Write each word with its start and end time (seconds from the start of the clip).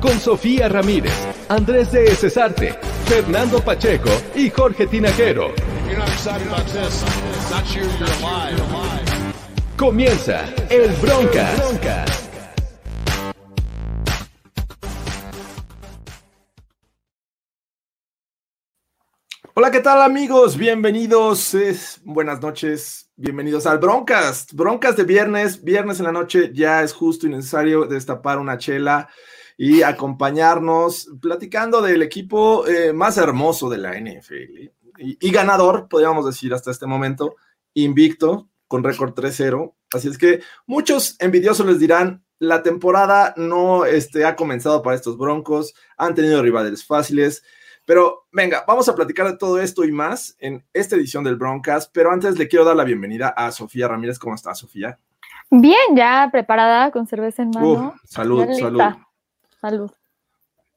Con 0.00 0.18
Sofía 0.20 0.68
Ramírez, 0.68 1.12
Andrés 1.48 1.92
de 1.92 2.14
Cesarte, 2.14 2.78
Fernando 3.06 3.60
Pacheco 3.60 4.10
y 4.34 4.50
Jorge 4.50 4.86
Tinajero. 4.86 5.52
If 5.54 5.88
you're 5.88 5.98
not 5.98 6.08
excited 6.08 6.46
about 6.46 6.66
this, 6.66 7.02
it's 7.02 7.50
not 7.50 7.64
you, 7.74 7.82
you're 7.98 8.08
alive. 8.20 8.64
Comienza 9.76 10.44
el 10.70 10.88
Broncas. 11.02 12.23
Hola, 19.56 19.70
¿qué 19.70 19.80
tal 19.80 20.02
amigos? 20.02 20.56
Bienvenidos, 20.56 21.54
es- 21.54 22.00
buenas 22.04 22.40
noches, 22.40 23.10
bienvenidos 23.16 23.66
al 23.66 23.78
Broncast. 23.78 24.52
Broncas 24.52 24.96
de 24.96 25.04
viernes, 25.04 25.62
viernes 25.62 26.00
en 26.00 26.06
la 26.06 26.12
noche, 26.12 26.50
ya 26.52 26.82
es 26.82 26.92
justo 26.92 27.26
y 27.26 27.30
necesario 27.30 27.84
destapar 27.86 28.38
una 28.38 28.58
chela 28.58 29.08
y 29.56 29.82
acompañarnos 29.82 31.08
platicando 31.20 31.80
del 31.82 32.02
equipo 32.02 32.66
eh, 32.66 32.92
más 32.92 33.16
hermoso 33.16 33.70
de 33.70 33.78
la 33.78 33.96
NFL 33.96 34.72
y, 34.98 35.18
y 35.20 35.30
ganador, 35.30 35.88
podríamos 35.88 36.26
decir 36.26 36.52
hasta 36.52 36.72
este 36.72 36.86
momento, 36.86 37.36
invicto, 37.74 38.48
con 38.66 38.82
récord 38.82 39.14
3-0. 39.14 39.72
Así 39.92 40.08
es 40.08 40.18
que 40.18 40.40
muchos 40.66 41.14
envidiosos 41.20 41.64
les 41.66 41.78
dirán, 41.78 42.24
la 42.40 42.64
temporada 42.64 43.32
no 43.36 43.84
este, 43.84 44.24
ha 44.24 44.34
comenzado 44.34 44.82
para 44.82 44.96
estos 44.96 45.16
Broncos, 45.16 45.74
han 45.96 46.16
tenido 46.16 46.42
rivales 46.42 46.84
fáciles. 46.84 47.44
Pero 47.84 48.26
venga, 48.32 48.64
vamos 48.66 48.88
a 48.88 48.94
platicar 48.94 49.26
de 49.26 49.36
todo 49.36 49.60
esto 49.60 49.84
y 49.84 49.92
más 49.92 50.36
en 50.38 50.64
esta 50.72 50.96
edición 50.96 51.24
del 51.24 51.36
Broncast. 51.36 51.90
Pero 51.92 52.10
antes 52.10 52.38
le 52.38 52.48
quiero 52.48 52.64
dar 52.64 52.76
la 52.76 52.84
bienvenida 52.84 53.28
a 53.28 53.50
Sofía 53.50 53.88
Ramírez. 53.88 54.18
¿Cómo 54.18 54.34
está, 54.34 54.54
Sofía? 54.54 54.98
Bien, 55.50 55.94
ya 55.94 56.28
preparada 56.32 56.90
con 56.90 57.06
cerveza 57.06 57.42
en 57.42 57.50
mano. 57.50 57.94
Uf, 57.94 57.94
salud, 58.04 58.46
salud. 58.58 58.82
Salud. 59.60 59.90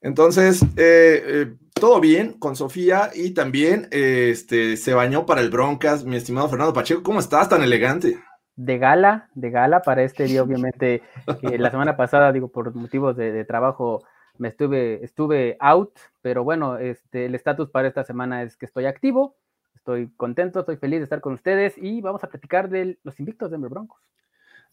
Entonces, 0.01 0.61
eh, 0.75 1.23
eh, 1.25 1.55
todo 1.73 1.99
bien 1.99 2.33
con 2.33 2.55
Sofía 2.55 3.09
y 3.13 3.31
también 3.31 3.87
eh, 3.91 4.29
este, 4.31 4.77
se 4.77 4.93
bañó 4.93 5.25
para 5.25 5.41
el 5.41 5.49
Broncas, 5.49 6.03
mi 6.03 6.17
estimado 6.17 6.49
Fernando 6.49 6.73
Pacheco. 6.73 7.03
¿Cómo 7.03 7.19
estás 7.19 7.49
tan 7.49 7.63
elegante? 7.63 8.19
de 8.57 8.79
gala, 8.79 9.29
de 9.35 9.51
gala 9.51 9.83
para 9.83 10.01
este 10.01 10.25
día, 10.25 10.41
obviamente, 10.41 11.03
que 11.39 11.57
la 11.59 11.69
semana 11.69 11.95
pasada, 11.95 12.31
digo, 12.31 12.49
por 12.49 12.73
motivos 12.73 13.15
de, 13.15 13.31
de 13.31 13.45
trabajo, 13.45 14.03
me 14.39 14.49
estuve, 14.49 15.03
estuve 15.03 15.57
out, 15.59 15.91
pero 16.27 16.43
bueno, 16.43 16.77
este, 16.77 17.27
el 17.27 17.35
estatus 17.35 17.69
para 17.69 17.87
esta 17.87 18.03
semana 18.03 18.43
es 18.43 18.57
que 18.57 18.65
estoy 18.65 18.83
activo, 18.83 19.37
estoy 19.73 20.09
contento, 20.17 20.59
estoy 20.59 20.75
feliz 20.75 20.99
de 20.99 21.05
estar 21.05 21.21
con 21.21 21.31
ustedes 21.31 21.75
y 21.77 22.01
vamos 22.01 22.21
a 22.25 22.27
platicar 22.27 22.69
de 22.69 22.99
los 23.03 23.17
invictos 23.21 23.49
Denver 23.49 23.69
Broncos. 23.69 24.01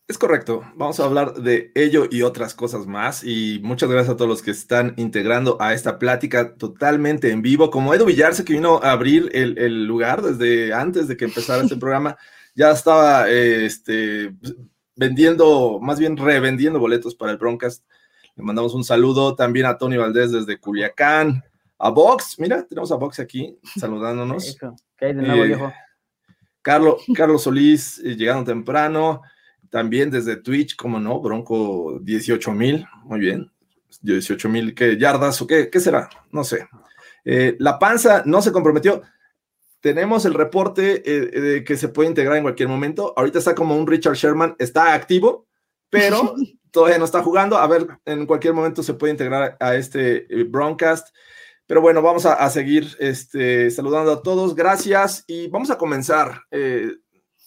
Es 0.08 0.18
correcto, 0.18 0.64
vamos 0.74 0.98
a 0.98 1.04
hablar 1.04 1.34
de 1.34 1.70
ello 1.76 2.08
y 2.10 2.22
otras 2.22 2.56
cosas 2.56 2.88
más 2.88 3.22
y 3.22 3.60
muchas 3.62 3.88
gracias 3.88 4.12
a 4.12 4.16
todos 4.16 4.28
los 4.28 4.42
que 4.42 4.50
están 4.50 4.94
integrando 4.96 5.56
a 5.60 5.74
esta 5.74 6.00
plática 6.00 6.56
totalmente 6.56 7.30
en 7.30 7.40
vivo, 7.40 7.70
como 7.70 7.94
Edu 7.94 8.06
Villarse 8.06 8.44
que 8.44 8.54
vino 8.54 8.80
a 8.82 8.90
abrir 8.90 9.30
el, 9.32 9.56
el 9.56 9.86
lugar 9.86 10.22
desde 10.22 10.74
antes 10.74 11.06
de 11.06 11.16
que 11.16 11.26
empezara 11.26 11.62
este 11.62 11.76
programa, 11.76 12.16
ya 12.56 12.72
estaba 12.72 13.30
eh, 13.30 13.64
este, 13.64 14.34
vendiendo, 14.96 15.78
más 15.80 16.00
bien 16.00 16.16
revendiendo 16.16 16.80
boletos 16.80 17.14
para 17.14 17.30
el 17.30 17.38
Broncast. 17.38 17.84
Le 18.36 18.42
mandamos 18.42 18.74
un 18.74 18.84
saludo 18.84 19.34
también 19.34 19.66
a 19.66 19.78
Tony 19.78 19.96
Valdés 19.96 20.32
desde 20.32 20.58
Culiacán, 20.58 21.42
a 21.78 21.90
Vox, 21.90 22.38
mira, 22.38 22.64
tenemos 22.66 22.90
a 22.92 22.96
Vox 22.96 23.20
aquí 23.20 23.58
saludándonos. 23.78 24.46
Eso, 24.46 24.74
¿qué 24.96 25.06
hay 25.06 25.14
de 25.14 25.22
nuevo, 25.22 25.44
Eh, 25.44 25.46
viejo? 25.48 25.72
Carlos, 26.62 27.02
Carlos 27.14 27.42
Solís 27.42 27.98
eh, 27.98 28.16
llegando 28.16 28.44
temprano, 28.44 29.22
también 29.70 30.10
desde 30.10 30.36
Twitch, 30.36 30.76
como 30.76 30.98
no, 30.98 31.20
Bronco 31.20 31.98
18 32.00 32.52
mil, 32.52 32.86
muy 33.02 33.20
bien, 33.20 33.50
18 34.02 34.48
mil, 34.48 34.74
¿qué 34.74 34.96
yardas 34.96 35.40
o 35.42 35.46
qué, 35.46 35.68
qué 35.68 35.80
será? 35.80 36.08
No 36.30 36.42
sé. 36.42 36.66
Eh, 37.24 37.56
la 37.58 37.78
panza 37.78 38.22
no 38.26 38.42
se 38.42 38.52
comprometió. 38.52 39.02
Tenemos 39.80 40.24
el 40.24 40.34
reporte 40.34 41.02
eh, 41.04 41.40
de 41.40 41.64
que 41.64 41.76
se 41.76 41.88
puede 41.88 42.08
integrar 42.08 42.36
en 42.36 42.42
cualquier 42.42 42.68
momento. 42.68 43.12
Ahorita 43.16 43.38
está 43.38 43.54
como 43.54 43.76
un 43.76 43.86
Richard 43.86 44.14
Sherman, 44.14 44.56
está 44.58 44.94
activo, 44.94 45.43
pero 45.94 46.34
todavía 46.70 46.98
no 46.98 47.04
está 47.04 47.22
jugando. 47.22 47.56
A 47.56 47.66
ver, 47.66 47.86
en 48.04 48.26
cualquier 48.26 48.54
momento 48.54 48.82
se 48.82 48.94
puede 48.94 49.12
integrar 49.12 49.56
a 49.60 49.74
este 49.76 50.26
eh, 50.28 50.44
broadcast. 50.44 51.08
Pero 51.66 51.80
bueno, 51.80 52.02
vamos 52.02 52.26
a, 52.26 52.34
a 52.34 52.50
seguir 52.50 52.94
este, 52.98 53.70
saludando 53.70 54.12
a 54.12 54.22
todos. 54.22 54.54
Gracias 54.54 55.24
y 55.26 55.48
vamos 55.48 55.70
a 55.70 55.78
comenzar. 55.78 56.42
Eh, 56.50 56.90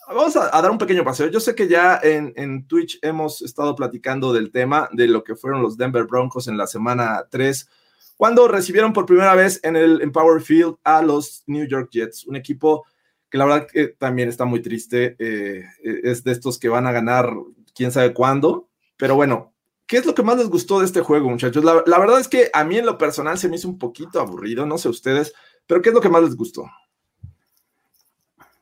vamos 0.08 0.36
a, 0.36 0.58
a 0.58 0.62
dar 0.62 0.72
un 0.72 0.80
pequeño 0.80 1.04
paseo. 1.04 1.28
Yo 1.28 1.40
sé 1.40 1.54
que 1.54 1.68
ya 1.68 2.00
en, 2.02 2.34
en 2.36 2.66
Twitch 2.68 2.98
hemos 3.04 3.42
estado 3.44 3.76
platicando 3.76 4.34
del 4.34 4.52
tema 4.52 4.90
de 4.92 5.08
lo 5.08 5.24
que 5.24 5.36
fueron 5.36 5.62
los 5.62 5.78
Denver 5.78 6.06
Broncos 6.06 6.48
en 6.48 6.58
la 6.58 6.66
semana 6.66 7.28
3, 7.30 7.70
cuando 8.16 8.48
recibieron 8.48 8.94
por 8.94 9.06
primera 9.06 9.36
vez 9.36 9.60
en 9.62 9.76
el 9.76 10.02
Empower 10.02 10.42
Field 10.42 10.78
a 10.84 11.04
los 11.04 11.44
New 11.46 11.68
York 11.68 11.90
Jets, 11.92 12.26
un 12.26 12.36
equipo 12.36 12.86
que 13.30 13.38
la 13.38 13.46
verdad 13.46 13.68
que 13.72 13.90
también 13.90 14.30
está 14.30 14.46
muy 14.46 14.62
triste. 14.62 15.16
eh, 15.20 15.64
es 15.84 16.24
de 16.24 16.32
estos 16.32 16.58
que 16.58 16.70
van 16.70 16.88
a 16.88 16.92
ganar 16.92 17.32
quién 17.78 17.92
sabe 17.92 18.14
cuándo. 18.14 18.68
Pero 18.98 19.16
bueno, 19.16 19.54
¿Qué 19.88 19.96
es 19.96 20.06
lo 20.06 20.14
que 20.14 20.22
más 20.22 20.38
les 20.38 20.50
gustó 20.50 20.80
de 20.80 20.86
este 20.86 21.00
juego, 21.00 21.30
muchachos? 21.30 21.64
La, 21.64 21.82
la, 21.86 21.98
verdad 21.98 22.20
es 22.20 22.28
que 22.28 22.50
a 22.54 22.66
mí 22.66 22.78
en 22.78 22.86
lo 22.86 22.98
personal 22.98 23.38
se 23.38 23.48
me 23.48 23.56
hizo 23.56 23.70
un 23.70 23.80
poquito 23.80 24.20
aburrido, 24.20 24.66
no 24.66 24.78
sé 24.78 24.90
ustedes, 24.90 25.34
pero 25.66 25.82
¿qué 25.82 25.90
es 25.90 25.96
lo 25.96 26.02
que 26.02 26.10
más 26.10 26.22
les 26.22 26.36
gustó? 26.36 26.66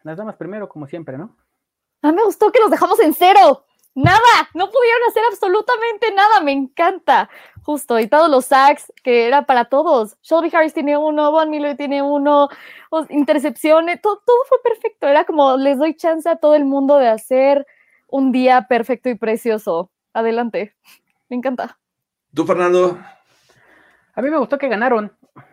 Las 0.03 0.18
damas 0.18 0.36
primero, 0.36 0.70
como 0.70 0.86
siempre, 0.86 1.18
¿no? 1.18 1.36
A 2.03 2.12
mí 2.12 2.16
me 2.16 2.24
gustó 2.24 2.52
que 2.52 2.59
los 2.59 2.70
dejamos 2.70 3.00
en 3.00 3.16
cero. 3.16 3.66
Nada, 3.96 4.20
no 4.53 4.70
pudieron 4.70 5.02
hacer 5.09 5.24
absolutamente 5.32 6.14
nada, 6.14 6.42
me 6.42 6.52
encanta. 6.52 7.28
Justo, 7.64 8.00
y 8.00 8.08
todos 8.08 8.30
los 8.30 8.46
sacks 8.46 8.94
que 9.02 9.26
era 9.26 9.47
para 9.47 9.66
todos. 9.66 10.18
Shelby 10.22 10.52
Harris 10.53 10.76
tiene 10.76 10.96
uno, 10.96 11.32
Von 11.32 11.50
Miller 11.50 11.76
tiene 11.76 12.03
uno, 12.03 12.50
intercepciones, 13.09 14.00
todo, 14.00 14.22
todo 14.24 14.38
fue 14.47 14.59
perfecto. 14.62 15.08
Era 15.08 15.26
como 15.26 15.58
les 15.58 15.80
doy 15.80 15.96
chance 15.96 16.30
a 16.30 16.36
todo 16.36 16.53
el 16.53 16.66
mundo 16.66 16.97
de 16.97 17.08
hacer 17.08 17.66
un 18.08 18.32
día 18.32 18.68
perfecto 18.68 19.10
y 19.10 19.16
precioso. 19.16 19.92
Adelante. 20.14 20.76
Me 21.30 21.38
encanta. 21.38 21.80
¿Tú, 22.34 22.46
Fernando? 22.46 23.00
A 24.14 24.22
mí 24.22 24.30
me 24.30 24.38
gustó 24.38 24.58
que 24.58 24.70
ganaron. 24.70 25.12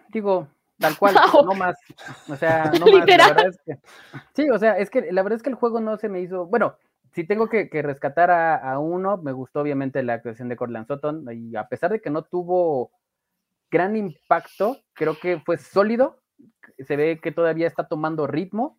Digo, 0.09 0.49
tal 0.79 0.97
cual, 0.99 1.15
wow. 1.33 1.45
no 1.47 1.55
más. 1.55 1.77
O 2.29 2.37
sea, 2.37 2.71
no 2.81 2.87
Literal. 2.87 3.35
más. 3.35 3.45
Es 3.45 3.61
que, 3.65 3.79
sí, 4.35 4.51
o 4.51 4.59
sea, 4.59 4.79
es 4.79 4.91
que 4.91 5.11
la 5.12 5.23
verdad 5.23 5.37
es 5.37 5.43
que 5.43 5.51
el 5.51 5.57
juego 5.57 5.81
no 5.81 5.97
se 5.97 6.09
me 6.09 6.21
hizo. 6.21 6.47
Bueno, 6.47 6.77
si 7.12 7.25
tengo 7.25 7.49
que, 7.49 7.69
que 7.69 7.83
rescatar 7.83 8.31
a, 8.31 8.57
a, 8.57 8.79
uno, 8.79 9.17
me 9.17 9.33
gustó 9.33 9.61
obviamente 9.61 10.03
la 10.03 10.15
actuación 10.15 10.49
de 10.49 10.57
Cortland 10.57 10.87
Sutton. 10.87 11.27
Y 11.33 11.57
a 11.57 11.69
pesar 11.69 11.91
de 11.91 12.01
que 12.01 12.11
no 12.11 12.23
tuvo 12.23 12.93
gran 13.71 13.97
impacto, 13.97 14.77
creo 14.93 15.19
que 15.19 15.41
fue 15.41 15.59
sólido. 15.59 16.21
Se 16.79 16.97
ve 16.97 17.21
que 17.21 17.33
todavía 17.33 17.67
está 17.67 17.89
tomando 17.89 18.27
ritmo 18.27 18.79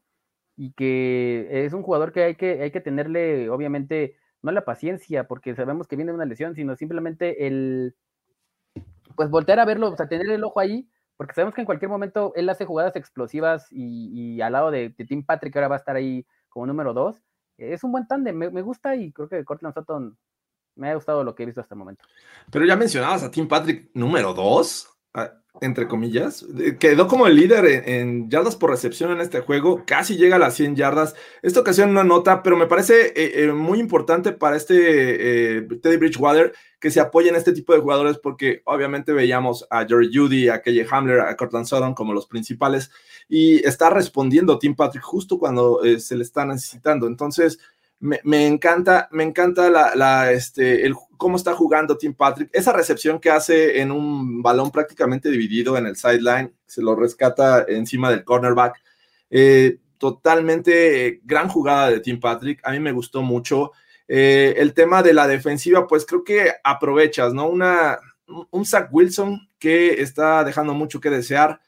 y 0.56 0.74
que 0.74 1.66
es 1.66 1.74
un 1.74 1.84
jugador 1.84 2.12
que 2.12 2.24
hay 2.24 2.36
que, 2.36 2.62
hay 2.62 2.72
que 2.72 2.82
tenerle, 2.82 3.50
obviamente 3.50 4.18
no 4.42 4.52
la 4.52 4.66
paciencia, 4.66 5.28
porque 5.28 5.56
sabemos 5.56 5.88
que 5.88 5.96
viene 5.96 6.14
una 6.14 6.26
lesión, 6.26 6.54
sino 6.56 6.76
simplemente 6.76 7.48
el, 7.48 7.96
pues 9.16 9.30
voltear 9.30 9.60
a 9.60 9.66
verlo, 9.66 9.90
o 9.90 9.96
sea, 9.96 10.08
tener 10.08 10.30
el 10.30 10.44
ojo 10.44 10.60
ahí, 10.60 10.90
porque 11.18 11.34
sabemos 11.34 11.56
que 11.56 11.62
en 11.62 11.66
cualquier 11.66 11.90
momento 11.90 12.34
él 12.36 12.50
hace 12.50 12.66
jugadas 12.66 12.96
explosivas 12.96 13.68
y, 13.72 14.36
y 14.36 14.42
al 14.42 14.54
lado 14.54 14.72
de, 14.72 14.90
de, 14.90 15.06
Tim 15.06 15.26
Patrick, 15.26 15.56
ahora 15.56 15.70
va 15.70 15.76
a 15.76 15.80
estar 15.80 15.96
ahí 15.96 16.26
como 16.50 16.68
número 16.68 16.94
dos, 16.94 17.22
es 17.58 17.84
un 17.84 17.92
buen 17.92 18.08
tándem, 18.08 18.36
me, 18.36 18.50
me, 18.50 18.62
gusta 18.62 18.96
y 18.96 19.12
creo 19.12 19.30
que 19.30 19.46
Cortland 19.46 19.74
Sutton 19.74 20.18
me 20.76 20.90
ha 20.90 20.96
gustado 20.96 21.24
lo 21.24 21.36
que 21.36 21.44
he 21.44 21.46
visto 21.46 21.62
hasta 21.62 21.76
el 21.76 21.80
momento. 21.80 22.04
Pero 22.52 22.66
ya 22.66 22.76
mencionabas 22.76 23.24
a 23.24 23.32
Tim 23.32 23.48
Patrick 23.48 23.92
número 23.94 24.34
dos, 24.34 24.90
entre 25.62 25.88
comillas, 25.88 26.46
quedó 26.80 27.08
como 27.08 27.28
el 27.28 27.36
líder 27.36 27.66
en, 27.88 28.30
yardas 28.30 28.56
por 28.56 28.72
recepción 28.72 29.12
en 29.12 29.22
este 29.22 29.42
juego, 29.42 29.84
casi 29.86 30.18
llega 30.18 30.38
a 30.38 30.40
las 30.40 30.56
100 30.56 30.76
yardas. 30.76 31.16
Esta 31.42 31.60
ocasión 31.60 31.92
una 31.92 32.04
nota, 32.04 32.42
pero 32.42 32.58
me 32.58 32.66
parece 32.66 33.14
eh, 33.16 33.44
eh, 33.44 33.52
muy 33.52 33.80
importante 33.80 34.32
para 34.32 34.58
este 34.58 35.58
eh, 35.58 35.62
Teddy 35.82 35.98
Bridgewater 35.98 36.54
que 36.80 36.92
se 36.92 37.00
apoye 37.00 37.30
en 37.30 37.36
este 37.36 37.54
tipo 37.54 37.74
de 37.74 37.80
jugadores 37.80 38.18
porque 38.18 38.62
obviamente 38.66 39.14
veíamos 39.14 39.66
a 39.70 39.86
Jerry 39.86 40.10
Judy, 40.14 40.50
a 40.50 40.62
KJ 40.62 40.86
Hamler, 40.92 41.22
a 41.22 41.38
Cortland 41.38 41.66
Sutton 41.66 41.94
como 41.94 42.14
los 42.14 42.28
principales 42.28 42.92
y 43.30 43.66
está 43.66 43.90
respondiendo 43.90 44.60
Tim 44.60 44.76
Patrick 44.76 45.04
justo 45.04 45.40
cuando 45.40 45.80
se 45.98 46.18
le 46.18 46.24
está 46.24 46.46
necesitando. 46.46 47.08
Entonces, 47.08 47.58
me, 48.04 48.48
encanta, 48.48 49.08
me 49.12 49.24
encanta 49.24 49.70
la, 49.70 50.32
este, 50.32 50.86
el, 50.86 50.94
cómo 51.16 51.38
está 51.38 51.54
jugando 51.54 51.98
Tim 51.98 52.14
Patrick. 52.14 52.50
Esa 52.52 52.74
recepción 52.74 53.18
que 53.18 53.30
hace 53.30 53.80
en 53.80 53.92
un 53.92 54.42
balón 54.42 54.72
prácticamente 54.72 55.32
dividido 55.32 55.78
en 55.78 55.86
el 55.86 55.96
sideline, 55.96 56.54
se 56.66 56.82
lo 56.82 56.98
rescata 56.98 57.64
encima 57.66 58.12
del 58.12 58.26
cornerback. 58.26 58.82
Eh, 59.30 59.78
totalmente 59.98 61.08
eh, 61.08 61.22
gran 61.24 61.48
jugada 61.48 61.90
de 61.92 62.02
Tim 62.02 62.20
Patrick. 62.20 62.60
A 62.64 62.72
mí 62.72 62.80
me 62.82 62.92
gustó 62.92 63.22
mucho. 63.22 63.72
Eh, 64.10 64.54
el 64.58 64.74
tema 64.74 65.02
de 65.02 65.14
la 65.14 65.26
defensiva, 65.26 65.88
pues 65.88 66.06
creo 66.06 66.26
que 66.26 66.52
aprovechas, 66.62 67.34
¿no? 67.34 67.48
Una, 67.48 68.00
un 68.52 68.66
Zach 68.66 68.90
Wilson 68.92 69.48
que 69.58 70.02
está 70.02 70.44
dejando 70.44 70.74
mucho 70.74 71.00
que 71.00 71.10
desear, 71.10 71.62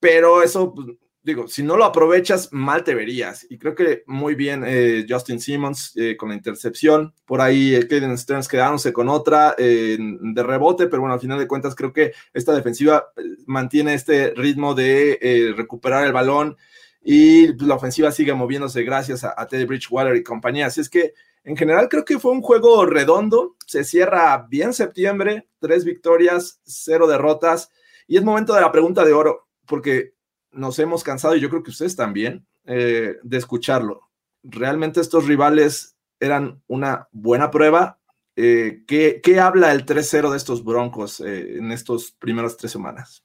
pero 0.00 0.42
eso 0.42 0.72
pues, 0.72 0.86
digo, 1.26 1.48
si 1.48 1.64
no 1.64 1.76
lo 1.76 1.84
aprovechas, 1.84 2.52
mal 2.52 2.84
te 2.84 2.94
verías. 2.94 3.44
Y 3.50 3.58
creo 3.58 3.74
que 3.74 4.04
muy 4.06 4.36
bien 4.36 4.62
eh, 4.64 5.04
Justin 5.08 5.40
Simmons 5.40 5.92
eh, 5.96 6.16
con 6.16 6.28
la 6.28 6.36
intercepción. 6.36 7.14
Por 7.24 7.40
ahí 7.40 7.74
el 7.74 7.88
Caden 7.88 8.16
Stearns 8.16 8.46
quedándose 8.46 8.92
con 8.92 9.08
otra 9.08 9.56
de 9.58 10.42
rebote, 10.44 10.86
pero 10.86 11.00
bueno, 11.00 11.14
al 11.14 11.20
final 11.20 11.40
de 11.40 11.48
cuentas 11.48 11.74
creo 11.74 11.92
que 11.92 12.12
esta 12.32 12.54
defensiva 12.54 13.08
eh, 13.16 13.22
mantiene 13.46 13.94
este 13.94 14.34
ritmo 14.36 14.72
de 14.74 15.52
recuperar 15.56 16.06
el 16.06 16.12
balón 16.12 16.56
y 17.02 17.52
la 17.64 17.74
ofensiva 17.74 18.12
sigue 18.12 18.32
moviéndose 18.32 18.84
gracias 18.84 19.24
a, 19.24 19.34
a 19.36 19.48
Teddy 19.48 19.64
Bridgewater 19.64 20.14
y 20.14 20.22
compañía. 20.22 20.66
Así 20.66 20.80
es 20.80 20.88
que 20.88 21.12
en 21.42 21.56
general 21.56 21.88
creo 21.88 22.04
que 22.04 22.20
fue 22.20 22.30
un 22.30 22.42
juego 22.42 22.86
redondo. 22.86 23.56
Se 23.66 23.82
cierra 23.82 24.46
bien 24.48 24.72
septiembre, 24.72 25.48
tres 25.58 25.84
victorias, 25.84 26.60
cero 26.64 27.08
derrotas. 27.08 27.72
Y 28.06 28.16
es 28.16 28.22
momento 28.22 28.54
de 28.54 28.60
la 28.60 28.70
pregunta 28.70 29.04
de 29.04 29.12
oro, 29.12 29.48
porque 29.66 30.15
nos 30.56 30.78
hemos 30.78 31.04
cansado, 31.04 31.36
y 31.36 31.40
yo 31.40 31.48
creo 31.48 31.62
que 31.62 31.70
ustedes 31.70 31.96
también, 31.96 32.46
eh, 32.64 33.16
de 33.22 33.36
escucharlo. 33.36 34.08
¿Realmente 34.42 35.00
estos 35.00 35.26
rivales 35.26 35.96
eran 36.18 36.62
una 36.66 37.08
buena 37.12 37.50
prueba? 37.50 37.98
Eh, 38.34 38.82
¿qué, 38.86 39.40
habla 39.40 39.72
el 39.72 39.86
3-0 39.86 40.30
de 40.30 40.36
estos 40.36 40.64
Broncos 40.64 41.20
eh, 41.20 41.58
en 41.58 41.72
estas 41.72 42.12
primeras 42.18 42.56
tres 42.56 42.72
semanas? 42.72 43.24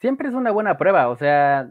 Siempre 0.00 0.28
es 0.28 0.34
una 0.34 0.50
buena 0.50 0.78
prueba, 0.78 1.08
o 1.08 1.16
sea, 1.16 1.68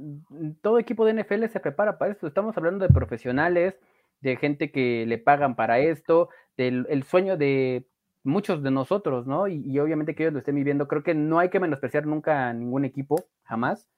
todo 0.61 0.77
equipo 0.77 1.03
de 1.03 1.13
NFL 1.13 1.47
se 1.47 1.59
prepara 1.59 1.97
para 1.97 2.11
esto. 2.11 2.27
Estamos 2.27 2.55
hablando 2.57 2.87
de 2.87 2.93
profesionales, 2.93 3.75
de 4.21 4.37
gente 4.37 4.71
que 4.71 5.05
le 5.07 5.17
pagan 5.17 5.55
para 5.55 5.79
esto, 5.79 6.29
del 6.55 6.85
el 6.89 7.03
sueño 7.03 7.37
de 7.37 7.87
muchos 8.23 8.61
de 8.63 8.71
nosotros, 8.71 9.27
¿no? 9.27 9.47
Y, 9.47 9.79
obviamente 9.79 10.15
que 10.15 10.23
ellos 10.23 10.33
lo 10.33 10.39
estén 10.39 10.55
viviendo. 10.55 10.87
Creo 10.87 11.03
que 11.03 11.13
no 11.13 11.39
hay 11.39 11.49
que 11.49 11.59
menospreciar 11.59 12.05
nunca 12.05 12.49
a 12.49 12.53
ningún 12.53 12.85
equipo, 12.85 13.25
jamás. 13.43 13.89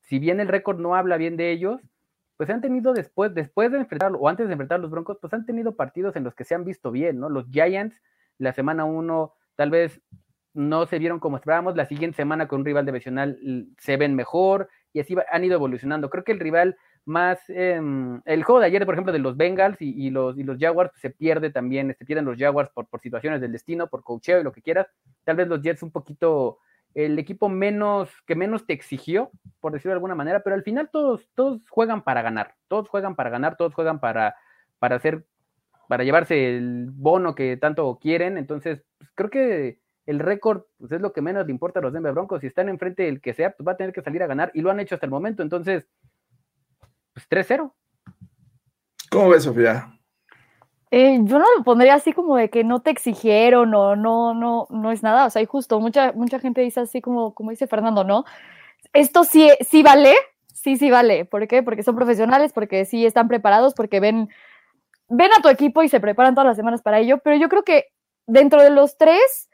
Si 0.00 0.18
bien 0.18 0.40
el 0.40 0.48
récord 0.48 0.78
no 0.78 0.94
habla 0.94 1.16
bien 1.16 1.36
de 1.36 1.50
ellos, 1.50 1.80
pues 2.36 2.50
han 2.50 2.60
tenido 2.60 2.92
después, 2.92 3.34
después 3.34 3.70
de 3.70 3.78
enfrentarlo, 3.78 4.18
o 4.18 4.28
antes 4.28 4.46
de 4.46 4.52
enfrentar 4.52 4.78
a 4.78 4.82
los 4.82 4.90
Broncos, 4.90 5.18
pues 5.20 5.32
han 5.32 5.46
tenido 5.46 5.76
partidos 5.76 6.16
en 6.16 6.24
los 6.24 6.34
que 6.34 6.44
se 6.44 6.54
han 6.54 6.64
visto 6.64 6.90
bien, 6.90 7.20
¿no? 7.20 7.28
Los 7.28 7.46
Giants, 7.50 8.00
la 8.38 8.52
semana 8.52 8.84
uno, 8.84 9.34
tal 9.56 9.70
vez 9.70 10.02
no 10.52 10.86
se 10.86 10.98
vieron 10.98 11.20
como 11.20 11.36
esperábamos, 11.36 11.76
la 11.76 11.86
siguiente 11.86 12.16
semana 12.16 12.48
con 12.48 12.60
un 12.60 12.66
rival 12.66 12.86
divisional 12.86 13.38
se 13.78 13.96
ven 13.96 14.14
mejor, 14.14 14.68
y 14.92 15.00
así 15.00 15.16
han 15.30 15.44
ido 15.44 15.54
evolucionando. 15.54 16.10
Creo 16.10 16.24
que 16.24 16.32
el 16.32 16.40
rival 16.40 16.76
más 17.06 17.38
em, 17.48 18.20
el 18.24 18.42
juego 18.44 18.60
de 18.60 18.66
ayer, 18.66 18.84
por 18.86 18.94
ejemplo, 18.94 19.12
de 19.12 19.18
los 19.18 19.36
Bengals 19.36 19.76
y, 19.80 20.10
los, 20.10 20.38
y 20.38 20.42
los 20.42 20.58
Jaguars 20.58 20.92
se 20.96 21.10
pierde 21.10 21.50
también, 21.50 21.94
se 21.98 22.04
pierden 22.04 22.24
los 22.24 22.38
Jaguars 22.38 22.70
por, 22.70 22.86
por 22.86 23.00
situaciones 23.00 23.40
del 23.40 23.52
destino, 23.52 23.88
por 23.88 24.02
cocheo 24.02 24.40
y 24.40 24.44
lo 24.44 24.52
que 24.52 24.62
quieras. 24.62 24.86
Tal 25.24 25.36
vez 25.36 25.48
los 25.48 25.62
Jets 25.62 25.82
un 25.82 25.90
poquito 25.90 26.58
el 26.94 27.18
equipo 27.18 27.48
menos 27.48 28.08
que 28.26 28.36
menos 28.36 28.66
te 28.66 28.72
exigió, 28.72 29.30
por 29.60 29.72
decirlo 29.72 29.90
de 29.90 29.96
alguna 29.96 30.14
manera, 30.14 30.40
pero 30.40 30.54
al 30.54 30.62
final 30.62 30.88
todos 30.92 31.28
todos 31.34 31.60
juegan 31.68 32.02
para 32.02 32.22
ganar, 32.22 32.54
todos 32.68 32.88
juegan 32.88 33.16
para 33.16 33.30
ganar, 33.30 33.56
todos 33.56 33.74
juegan 33.74 33.98
para 33.98 34.36
para 34.78 34.96
hacer 34.96 35.26
para 35.88 36.04
llevarse 36.04 36.56
el 36.56 36.90
bono 36.92 37.34
que 37.34 37.56
tanto 37.56 37.98
quieren, 38.00 38.38
entonces 38.38 38.84
pues, 38.98 39.10
creo 39.14 39.30
que 39.30 39.80
el 40.06 40.18
récord 40.20 40.62
pues, 40.78 40.92
es 40.92 41.00
lo 41.00 41.12
que 41.12 41.20
menos 41.20 41.46
le 41.46 41.52
importa 41.52 41.80
a 41.80 41.82
los 41.82 41.92
Denver 41.92 42.12
Broncos, 42.12 42.40
si 42.40 42.46
están 42.46 42.68
enfrente 42.68 43.02
del 43.02 43.20
que 43.20 43.34
sea, 43.34 43.50
pues 43.50 43.66
va 43.66 43.72
a 43.72 43.76
tener 43.76 43.92
que 43.92 44.02
salir 44.02 44.22
a 44.22 44.26
ganar 44.26 44.50
y 44.54 44.60
lo 44.60 44.70
han 44.70 44.80
hecho 44.80 44.94
hasta 44.94 45.06
el 45.06 45.10
momento, 45.10 45.42
entonces 45.42 45.88
pues 47.14 47.28
3-0. 47.28 47.72
¿Cómo 49.10 49.30
ves, 49.30 49.44
Sofía? 49.44 49.90
Eh, 50.90 51.18
yo 51.22 51.38
no 51.38 51.46
lo 51.56 51.64
pondría 51.64 51.94
así 51.94 52.12
como 52.12 52.36
de 52.36 52.50
que 52.50 52.62
no 52.62 52.80
te 52.80 52.90
exigieron 52.90 53.74
o 53.74 53.96
no, 53.96 54.34
no, 54.34 54.66
no 54.70 54.92
es 54.92 55.02
nada. 55.02 55.26
O 55.26 55.30
sea, 55.30 55.42
y 55.42 55.46
justo, 55.46 55.80
mucha, 55.80 56.12
mucha 56.12 56.38
gente 56.38 56.60
dice 56.60 56.80
así 56.80 57.00
como, 57.00 57.34
como 57.34 57.50
dice 57.50 57.66
Fernando, 57.66 58.04
¿no? 58.04 58.24
Esto 58.92 59.24
sí, 59.24 59.50
sí 59.60 59.82
vale, 59.82 60.14
sí, 60.52 60.76
sí 60.76 60.90
vale. 60.90 61.24
¿Por 61.24 61.48
qué? 61.48 61.62
Porque 61.62 61.82
son 61.82 61.96
profesionales, 61.96 62.52
porque 62.52 62.84
sí 62.84 63.06
están 63.06 63.28
preparados, 63.28 63.74
porque 63.74 63.98
ven, 64.00 64.28
ven 65.08 65.30
a 65.36 65.42
tu 65.42 65.48
equipo 65.48 65.82
y 65.82 65.88
se 65.88 66.00
preparan 66.00 66.34
todas 66.34 66.46
las 66.46 66.56
semanas 66.56 66.82
para 66.82 67.00
ello. 67.00 67.18
Pero 67.18 67.36
yo 67.36 67.48
creo 67.48 67.64
que 67.64 67.86
dentro 68.26 68.62
de 68.62 68.70
los 68.70 68.96
tres, 68.96 69.48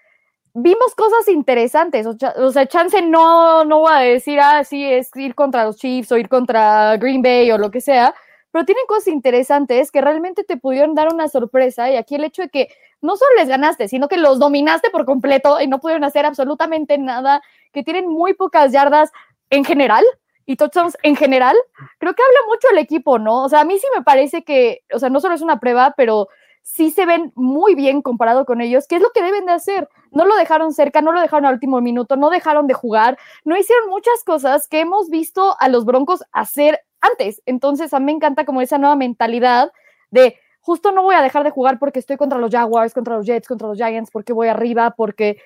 vimos 0.55 0.95
cosas 0.95 1.29
interesantes. 1.29 2.07
O, 2.07 2.53
sea, 2.53 2.67
chance 2.67 3.01
no, 3.03 3.65
no 3.65 3.81
voy 3.81 3.93
a 3.93 4.01
decir, 4.01 4.41
ah, 4.41 4.65
sí, 4.65 4.85
es 4.85 5.11
ir 5.17 5.35
contra 5.35 5.65
los 5.65 5.77
Chiefs 5.77 6.13
o 6.13 6.19
ir 6.19 6.29
contra 6.29 6.97
Green 6.97 7.23
Bay 7.23 7.51
o 7.51 7.59
lo 7.59 7.71
que 7.71 7.81
sea, 7.81 8.15
pero 8.51 8.65
tienen 8.65 8.85
cosas 8.87 9.09
interesantes 9.09 9.91
que 9.91 10.01
realmente 10.01 10.45
te 10.45 10.57
pudieron 10.57 10.95
dar 10.95 11.13
una 11.13 11.29
sorpresa. 11.29 11.91
Y 11.91 11.97
aquí 11.97 12.17
el 12.17 12.25
hecho 12.25 12.43
de 12.43 12.49
que 12.49 12.69
no 13.01 13.17
solo 13.17 13.31
les 13.37 13.49
ganaste, 13.49 13.89
sino 13.89 14.09
que 14.09 14.17
los 14.17 14.39
dominaste 14.39 14.91
por 14.91 15.05
completo 15.05 15.61
y 15.61 15.69
no 15.69 15.81
pudieron 15.81 16.05
hacer 16.05 16.27
absolutamente 16.27 16.99
nada, 16.99 17.41
que 17.73 17.83
tienen 17.83 18.09
muy 18.09 18.35
pocas 18.35 18.73
yardas 18.73 19.11
en 19.51 19.65
general 19.65 20.05
y 20.47 20.57
touchdowns 20.57 20.99
en 21.03 21.15
general, 21.17 21.57
creo 21.99 22.15
que 22.15 22.23
habla 22.23 22.41
mucho 22.49 22.69
el 22.73 22.79
equipo, 22.79 23.19
¿no? 23.19 23.45
O 23.45 23.49
sea, 23.49 23.61
a 23.61 23.65
mí 23.65 23.79
sí 23.79 23.87
me 23.95 24.03
parece 24.03 24.43
que, 24.43 24.83
o 24.93 24.99
sea, 24.99 25.09
no 25.09 25.21
solo 25.21 25.35
es 25.35 25.43
una 25.43 25.61
prueba, 25.61 25.95
pero 25.97 26.29
sí 26.63 26.91
se 26.91 27.07
ven 27.07 27.33
muy 27.35 27.75
bien 27.75 28.03
comparado 28.03 28.45
con 28.45 28.61
ellos, 28.61 28.87
¿Qué 28.87 28.97
es 28.97 29.03
lo 29.03 29.11
que 29.11 29.23
deben 29.23 29.47
de 29.47 29.53
hacer. 29.53 29.89
No 30.13 30.25
lo 30.25 30.37
dejaron 30.37 30.73
cerca, 30.73 31.03
no 31.03 31.13
lo 31.13 31.21
dejaron 31.21 31.47
al 31.47 31.55
último 31.55 31.81
minuto, 31.81 32.17
no 32.17 32.31
dejaron 32.31 32.67
de 32.67 32.75
jugar, 32.75 33.19
no 33.45 33.57
hicieron 33.57 33.89
muchas 33.89 34.25
cosas 34.25 34.67
que 34.69 34.81
hemos 34.81 35.11
visto 35.11 35.57
a 35.59 35.69
los 35.69 35.85
Broncos 35.85 36.25
hacer 36.33 36.81
antes. 37.01 37.43
Entonces, 37.47 37.95
a 37.95 37.99
mí 37.99 38.07
me 38.07 38.13
encanta 38.13 38.45
como 38.45 38.61
esa 38.61 38.79
nueva 38.79 38.97
mentalidad 38.97 39.73
de 40.11 40.37
justo 40.61 40.93
no 40.93 41.03
voy 41.03 41.15
a 41.15 41.23
dejar 41.23 41.45
de 41.45 41.51
jugar 41.51 41.79
porque 41.79 41.99
estoy 41.99 42.17
contra 42.17 42.39
los 42.39 42.51
Jaguars, 42.51 42.95
contra 42.95 43.17
los 43.17 43.27
Jets, 43.27 43.49
contra 43.49 43.69
los 43.69 43.77
Giants, 43.77 44.11
porque 44.11 44.33
voy 44.33 44.49
arriba, 44.49 44.93
porque 44.93 45.39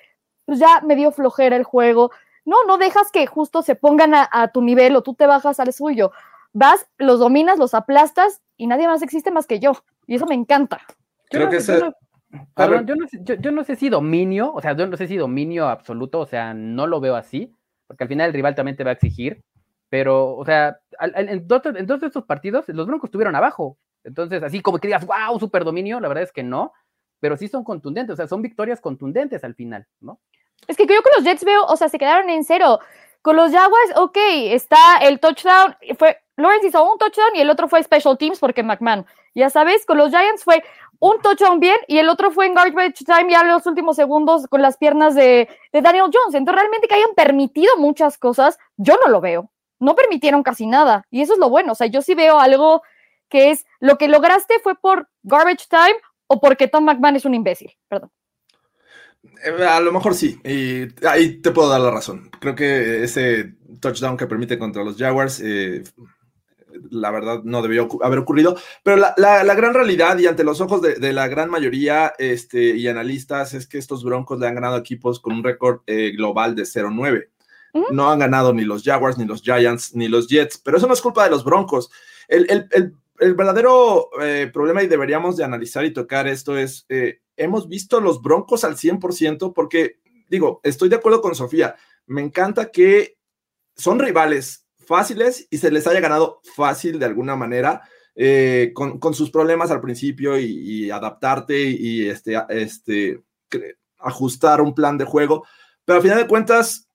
pues 0.45 0.59
ya 0.59 0.81
me 0.81 0.95
dio 0.95 1.11
flojera 1.11 1.55
el 1.55 1.63
juego. 1.63 2.11
No, 2.43 2.63
no 2.65 2.77
dejas 2.77 3.11
que 3.11 3.25
justo 3.25 3.61
se 3.61 3.75
pongan 3.75 4.13
a, 4.13 4.29
a 4.31 4.49
tu 4.49 4.61
nivel 4.61 4.95
o 4.95 5.01
tú 5.01 5.15
te 5.15 5.25
bajas 5.25 5.59
al 5.59 5.73
suyo. 5.73 6.11
Vas, 6.53 6.87
los 6.97 7.19
dominas, 7.19 7.57
los 7.57 7.73
aplastas 7.73 8.41
y 8.57 8.67
nadie 8.67 8.87
más 8.87 9.01
existe 9.01 9.31
más 9.31 9.47
que 9.47 9.59
yo. 9.59 9.73
Y 10.07 10.15
eso 10.15 10.25
me 10.25 10.35
encanta. 10.35 10.81
Creo 11.29 11.49
que 11.49 11.59
yo, 11.59 11.79
no, 12.67 12.85
yo, 12.85 12.95
no 12.95 13.07
sé, 13.07 13.19
yo, 13.23 13.51
no 13.51 13.63
sé 13.63 13.75
si 13.75 13.89
dominio, 13.89 14.53
o 14.53 14.61
sea, 14.61 14.75
yo 14.75 14.87
no 14.87 14.97
sé 14.97 15.07
si 15.07 15.17
dominio 15.17 15.67
absoluto, 15.67 16.19
o 16.19 16.25
sea, 16.25 16.53
no 16.53 16.87
lo 16.87 16.99
veo 16.99 17.15
así, 17.15 17.55
porque 17.87 18.03
al 18.03 18.07
final 18.09 18.27
el 18.27 18.33
rival 18.33 18.55
también 18.55 18.75
te 18.75 18.83
va 18.83 18.91
a 18.91 18.93
exigir, 18.93 19.43
pero, 19.89 20.35
o 20.35 20.45
sea, 20.45 20.79
en, 20.99 21.47
todos 21.47 22.03
estos 22.03 22.25
partidos 22.25 22.65
los 22.67 22.87
Broncos 22.87 23.07
estuvieron 23.07 23.35
abajo, 23.35 23.77
entonces, 24.03 24.43
así 24.43 24.61
como 24.61 24.79
que 24.79 24.87
digas, 24.87 25.05
wow, 25.05 25.39
super 25.39 25.63
dominio, 25.63 25.99
la 25.99 26.07
verdad 26.07 26.23
es 26.23 26.31
que 26.31 26.43
no, 26.43 26.73
pero 27.19 27.37
sí 27.37 27.47
son 27.47 27.63
contundentes, 27.63 28.13
o 28.13 28.17
sea, 28.17 28.27
son 28.27 28.41
victorias 28.41 28.81
contundentes 28.81 29.43
al 29.43 29.55
final, 29.55 29.87
¿no? 29.99 30.19
Es 30.67 30.77
que 30.77 30.85
yo 30.85 31.01
con 31.01 31.11
los 31.15 31.25
Jets 31.25 31.43
veo, 31.43 31.65
o 31.65 31.75
sea, 31.75 31.89
se 31.89 31.97
quedaron 31.97 32.29
en 32.29 32.43
cero. 32.43 32.79
Con 33.25 33.37
los 33.37 33.51
Jaguars, 33.51 33.91
ok, 33.95 34.17
está 34.51 34.97
el 35.01 35.19
touchdown, 35.19 35.75
fue, 35.97 36.15
Lawrence 36.35 36.67
hizo 36.67 36.87
un 36.87 36.99
touchdown 36.99 37.35
y 37.35 37.41
el 37.41 37.49
otro 37.49 37.67
fue 37.67 37.81
special 37.81 38.19
teams 38.19 38.37
porque 38.39 38.61
McMahon. 38.61 39.03
Ya 39.33 39.49
sabes, 39.49 39.83
con 39.87 39.97
los 39.97 40.11
Giants 40.11 40.43
fue 40.43 40.63
un 40.99 41.19
touchdown 41.23 41.59
bien 41.59 41.77
y 41.87 41.97
el 41.97 42.07
otro 42.07 42.29
fue 42.29 42.45
en 42.45 42.53
garbage 42.53 43.03
time 43.03 43.31
ya 43.31 43.41
en 43.41 43.47
los 43.47 43.65
últimos 43.65 43.95
segundos 43.95 44.45
con 44.45 44.61
las 44.61 44.77
piernas 44.77 45.15
de, 45.15 45.49
Daniel 45.73 46.11
Jones. 46.13 46.35
Entonces, 46.35 46.53
realmente 46.53 46.87
que 46.87 46.93
hayan 46.93 47.15
permitido 47.15 47.75
muchas 47.77 48.19
cosas, 48.19 48.59
yo 48.77 48.95
no 49.03 49.11
lo 49.11 49.21
veo. 49.21 49.49
No 49.79 49.95
permitieron 49.95 50.43
casi 50.43 50.67
nada. 50.67 51.07
Y 51.09 51.23
eso 51.23 51.33
es 51.33 51.39
lo 51.39 51.49
bueno. 51.49 51.71
O 51.71 51.75
sea, 51.75 51.87
yo 51.87 52.03
sí 52.03 52.13
veo 52.13 52.39
algo 52.39 52.83
que 53.27 53.49
es 53.49 53.65
lo 53.79 53.97
que 53.97 54.07
lograste 54.07 54.59
fue 54.59 54.75
por 54.75 55.09
garbage 55.23 55.65
time 55.67 55.95
o 56.27 56.39
porque 56.39 56.67
Tom 56.67 56.83
McMahon 56.83 57.15
es 57.15 57.25
un 57.25 57.33
imbécil. 57.33 57.75
Perdón. 57.87 58.11
Eh, 59.43 59.63
a 59.63 59.79
lo 59.79 59.91
mejor 59.91 60.15
sí, 60.15 60.39
y 60.43 60.87
ahí 61.05 61.41
te 61.41 61.51
puedo 61.51 61.69
dar 61.69 61.81
la 61.81 61.91
razón. 61.91 62.29
Creo 62.39 62.55
que 62.55 63.03
ese 63.03 63.55
touchdown 63.79 64.17
que 64.17 64.27
permite 64.27 64.57
contra 64.57 64.83
los 64.83 64.97
Jaguars 64.97 65.39
eh, 65.43 65.83
la 66.91 67.11
verdad 67.11 67.41
no 67.43 67.61
debió 67.61 67.87
haber 68.03 68.19
ocurrido, 68.19 68.57
pero 68.83 68.97
la, 68.97 69.55
gran 69.55 69.73
realidad 69.73 70.17
y 70.17 70.27
ante 70.27 70.43
los 70.43 70.61
ojos 70.61 70.81
de, 70.81 71.13
la 71.13 71.27
gran 71.27 71.49
mayoría 71.49 72.13
este, 72.17 72.75
y 72.75 72.87
analistas 72.87 73.53
es 73.53 73.67
que 73.67 73.77
estos 73.77 74.03
Broncos 74.03 74.39
le 74.39 74.47
han 74.47 74.55
ganado 74.55 74.77
equipos 74.77 75.19
con 75.19 75.33
un 75.33 75.43
récord 75.43 75.81
eh, 75.87 76.11
global 76.15 76.55
de 76.55 76.63
0-9. 76.63 77.29
No 77.91 78.09
han 78.09 78.19
ganado 78.19 78.53
ni 78.53 78.63
los 78.63 78.83
Jaguars, 78.83 79.17
ni 79.17 79.25
los 79.25 79.41
Giants, 79.41 79.93
ni 79.95 80.07
los 80.07 80.29
Jets, 80.29 80.57
pero 80.57 80.77
eso 80.77 80.87
no 80.87 80.93
es 80.93 81.01
culpa 81.01 81.25
de 81.25 81.29
los 81.29 81.43
Broncos. 81.43 81.91
El, 82.29 82.47
verdadero 83.35 84.09
eh, 84.21 84.49
problema 84.53 84.81
y 84.81 84.87
deberíamos 84.87 85.35
de 85.35 85.43
analizar 85.43 85.83
y 85.83 85.91
tocar 85.91 86.25
esto 86.25 86.57
es, 86.57 86.85
hemos 87.37 87.67
visto 87.67 87.99
los 87.99 88.21
Broncos 88.21 88.63
al 88.63 88.75
100% 88.75 89.53
porque, 89.53 89.99
digo, 90.29 90.61
estoy 90.63 90.89
de 90.89 90.95
acuerdo 90.95 91.21
con 91.21 91.35
Sofía, 91.35 91.75
me 92.05 92.21
encanta 92.21 92.71
que 92.71 93.17
son 93.75 93.99
rivales, 93.99 94.65
fáciles 94.85 95.47
y 95.49 95.57
se 95.57 95.71
les 95.71 95.87
haya 95.87 95.99
ganado 95.99 96.41
fácil 96.55 96.99
de 96.99 97.05
alguna 97.05 97.35
manera. 97.35 97.81
eh, 98.17 98.71
con, 98.73 99.13
sus 99.13 99.29
problemas 99.29 99.71
al 99.71 99.81
principio 99.81 100.39
y, 100.39 100.89
adaptarte 100.89 101.61
y 101.61 102.07
este, 102.07 102.41
este, 102.47 103.21
ajustar 103.99 104.61
un 104.61 104.73
plan 104.73 104.97
de 104.97 105.03
juego, 105.03 105.45
pero 105.83 105.97
al 105.97 106.01
final 106.01 106.19
de 106.19 106.27
cuentas 106.27 106.87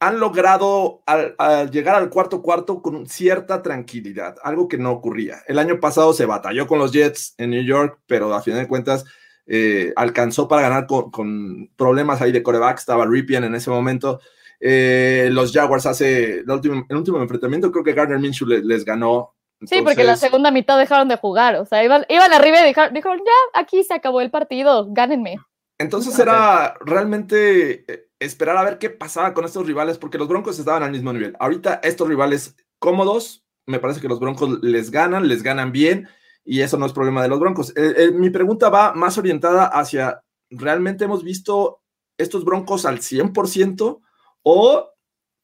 han 0.00 0.20
logrado 0.20 1.02
al, 1.06 1.70
llegar 1.70 1.96
al 1.96 2.10
cuarto 2.10 2.40
cuarto 2.42 2.82
con 2.82 3.06
cierta 3.08 3.62
tranquilidad, 3.62 4.36
algo 4.42 4.68
que 4.68 4.78
no 4.78 4.92
ocurría. 4.92 5.38
El 5.46 5.58
año 5.58 5.80
pasado 5.80 6.12
se 6.12 6.26
batalló 6.26 6.66
con 6.66 6.78
los 6.78 6.92
Jets 6.92 7.34
en 7.38 7.50
New 7.50 7.64
York, 7.64 8.00
pero 8.06 8.32
al 8.34 8.42
final 8.42 8.60
de 8.60 8.68
cuentas 8.68 9.04
eh, 9.50 9.94
alcanzó 9.96 10.46
para 10.46 10.62
ganar 10.62 10.86
con, 10.86 11.70
problemas 11.74 12.20
ahí 12.20 12.32
de 12.32 12.42
coreback, 12.42 12.78
estaba 12.78 13.06
Ripien 13.06 13.44
en 13.44 13.54
ese 13.54 13.70
momento. 13.70 14.20
Eh, 14.60 15.30
los 15.32 15.52
Jaguars 15.52 15.86
hace 15.86 16.40
el 16.40 16.50
último, 16.50 16.84
el 16.88 16.96
último 16.96 17.20
enfrentamiento, 17.20 17.72
creo 17.72 17.84
que 17.84 17.94
Gardner 17.94 18.18
Minshew 18.18 18.46
les, 18.46 18.84
ganó. 18.84 19.34
sí, 19.62 19.80
porque 19.82 20.04
la 20.04 20.16
segunda 20.16 20.50
mitad 20.50 20.78
dejaron 20.78 21.08
de 21.08 21.16
jugar, 21.16 21.56
o 21.56 21.64
sea, 21.64 21.82
iban, 21.82 22.04
iban 22.08 22.32
arriba 22.32 22.60
y 22.60 22.66
dijeron, 22.66 22.92
dijeron, 22.92 23.18
ya, 23.18 23.60
aquí 23.60 23.82
se 23.84 23.94
acabó 23.94 24.20
el 24.20 24.30
partido, 24.30 24.86
gánenme. 24.90 25.38
Entonces 25.78 26.18
era 26.18 26.74
realmente 26.84 27.84
eh, 27.90 28.08
esperar 28.18 28.56
a 28.56 28.64
ver 28.64 28.78
qué 28.78 28.90
pasaba 28.90 29.32
con 29.32 29.44
estos 29.44 29.66
rivales, 29.66 29.96
porque 29.96 30.18
los 30.18 30.28
Broncos 30.28 30.58
estaban 30.58 30.82
al 30.82 30.90
mismo 30.90 31.12
nivel. 31.12 31.36
Ahorita 31.38 31.80
estos 31.82 32.08
rivales 32.08 32.56
cómodos, 32.78 33.44
me 33.64 33.78
parece 33.78 34.00
que 34.00 34.08
los 34.08 34.18
Broncos 34.18 34.62
les 34.62 34.90
ganan, 34.90 35.28
les 35.28 35.42
ganan 35.42 35.72
bien, 35.72 36.08
y 36.50 36.62
eso 36.62 36.78
no 36.78 36.86
es 36.86 36.94
problema 36.94 37.22
de 37.22 37.28
los 37.28 37.38
Broncos. 37.38 37.76
Eh, 37.76 37.94
eh, 37.96 38.10
mi 38.10 38.30
pregunta 38.30 38.70
va 38.70 38.94
más 38.94 39.18
orientada 39.18 39.66
hacia, 39.66 40.22
¿realmente 40.48 41.04
hemos 41.04 41.22
visto 41.22 41.82
estos 42.16 42.44
Broncos 42.44 42.86
al 42.86 43.00
100% 43.00 44.00
o 44.42 44.90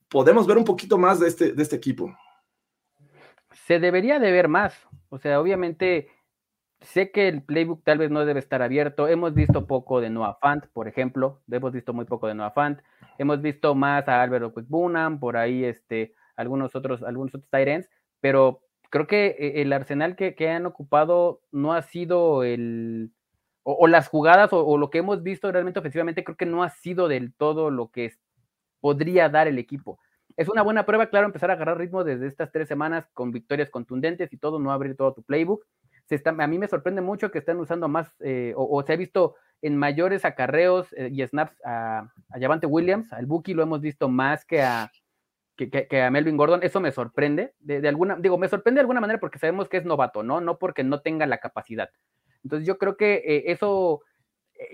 podemos 0.08 0.46
ver 0.46 0.56
un 0.56 0.64
poquito 0.64 0.96
más 0.96 1.20
de 1.20 1.28
este, 1.28 1.52
de 1.52 1.62
este 1.62 1.76
equipo? 1.76 2.16
Se 3.66 3.78
debería 3.78 4.18
de 4.18 4.32
ver 4.32 4.48
más. 4.48 4.74
O 5.10 5.18
sea, 5.18 5.40
obviamente 5.40 6.08
Sé 6.84 7.10
que 7.10 7.28
el 7.28 7.42
playbook 7.42 7.82
tal 7.82 7.96
vez 7.96 8.10
no 8.10 8.26
debe 8.26 8.40
estar 8.40 8.60
abierto. 8.60 9.08
Hemos 9.08 9.32
visto 9.32 9.66
poco 9.66 10.02
de 10.02 10.10
Noah 10.10 10.36
Fant, 10.38 10.66
por 10.66 10.86
ejemplo. 10.86 11.40
Hemos 11.50 11.72
visto 11.72 11.94
muy 11.94 12.04
poco 12.04 12.28
de 12.28 12.34
Noah 12.34 12.50
Fant. 12.50 12.80
Hemos 13.16 13.40
visto 13.40 13.74
más 13.74 14.06
a 14.06 14.22
Álvaro 14.22 14.52
Quickbunam, 14.52 15.18
por 15.18 15.38
ahí 15.38 15.64
este, 15.64 16.14
algunos 16.36 16.76
otros, 16.76 17.02
algunos 17.02 17.34
otros 17.34 17.48
pero 18.20 18.60
creo 18.94 19.08
que 19.08 19.26
eh, 19.38 19.62
el 19.62 19.72
arsenal 19.72 20.14
que, 20.14 20.48
han 20.48 20.66
ocupado 20.66 21.40
no 21.50 21.74
ha 21.74 21.82
sido 21.82 22.44
el. 22.44 23.10
O, 23.64 23.88
las 23.88 24.08
jugadas 24.08 24.52
o, 24.52 24.64
o, 24.64 24.78
lo 24.78 24.90
que 24.90 24.98
hemos 24.98 25.22
visto 25.22 25.50
realmente 25.50 25.80
ofensivamente, 25.80 26.22
creo 26.22 26.36
que 26.36 26.46
no 26.46 26.62
ha 26.62 26.68
sido 26.68 27.08
del 27.08 27.32
todo 27.32 27.70
lo 27.70 27.90
que 27.90 28.12
podría 28.80 29.28
dar 29.28 29.48
el 29.48 29.58
equipo. 29.58 29.98
Es 30.36 30.48
una 30.48 30.62
buena 30.62 30.86
prueba, 30.86 31.06
claro, 31.06 31.26
empezar 31.26 31.50
a 31.50 31.54
agarrar 31.54 31.78
ritmo 31.78 32.04
desde 32.04 32.26
estas 32.26 32.52
tres 32.52 32.68
semanas 32.68 33.08
con 33.14 33.32
victorias 33.32 33.70
contundentes 33.70 34.32
y 34.32 34.36
todo, 34.36 34.58
no 34.58 34.70
abrir 34.70 34.96
todo 34.96 35.14
tu 35.14 35.22
playbook 35.22 35.64
a 36.38 36.46
mí 36.46 36.58
me 36.58 36.68
sorprende 36.68 37.00
mucho 37.00 37.30
que 37.30 37.38
estén 37.38 37.58
usando 37.58 37.88
más, 37.88 38.12
eh, 38.20 38.52
o, 38.56 38.82
se 38.82 38.92
ha 38.92 38.96
visto 38.96 39.36
en 39.62 39.76
mayores 39.76 40.24
acarreos 40.24 40.92
eh, 40.92 41.08
y 41.10 41.26
snaps 41.26 41.56
a, 41.64 42.10
a 42.28 42.38
Javante 42.38 42.66
Williams, 42.66 43.12
al 43.12 43.26
Buki 43.26 43.54
lo 43.54 43.62
hemos 43.62 43.80
visto 43.80 44.08
más 44.08 44.44
que 44.44 44.62
a, 44.62 44.90
que, 45.56 46.02
a 46.02 46.10
Melvin 46.10 46.36
Gordon, 46.36 46.62
eso 46.62 46.80
me 46.80 46.92
sorprende, 46.92 47.54
de, 47.60 47.86
alguna, 47.88 48.16
digo, 48.16 48.38
me 48.38 48.48
sorprende 48.48 48.78
de 48.78 48.82
alguna 48.82 49.00
manera 49.00 49.20
porque 49.20 49.38
sabemos 49.38 49.68
que 49.68 49.76
es 49.76 49.84
novato, 49.84 50.22
¿no? 50.22 50.40
No 50.40 50.58
porque 50.58 50.84
no 50.84 51.00
tenga 51.00 51.26
la 51.26 51.38
capacidad. 51.38 51.90
Entonces 52.42 52.66
yo 52.66 52.78
creo 52.78 52.96
que 52.96 53.22
eh, 53.24 53.44
eso, 53.46 54.02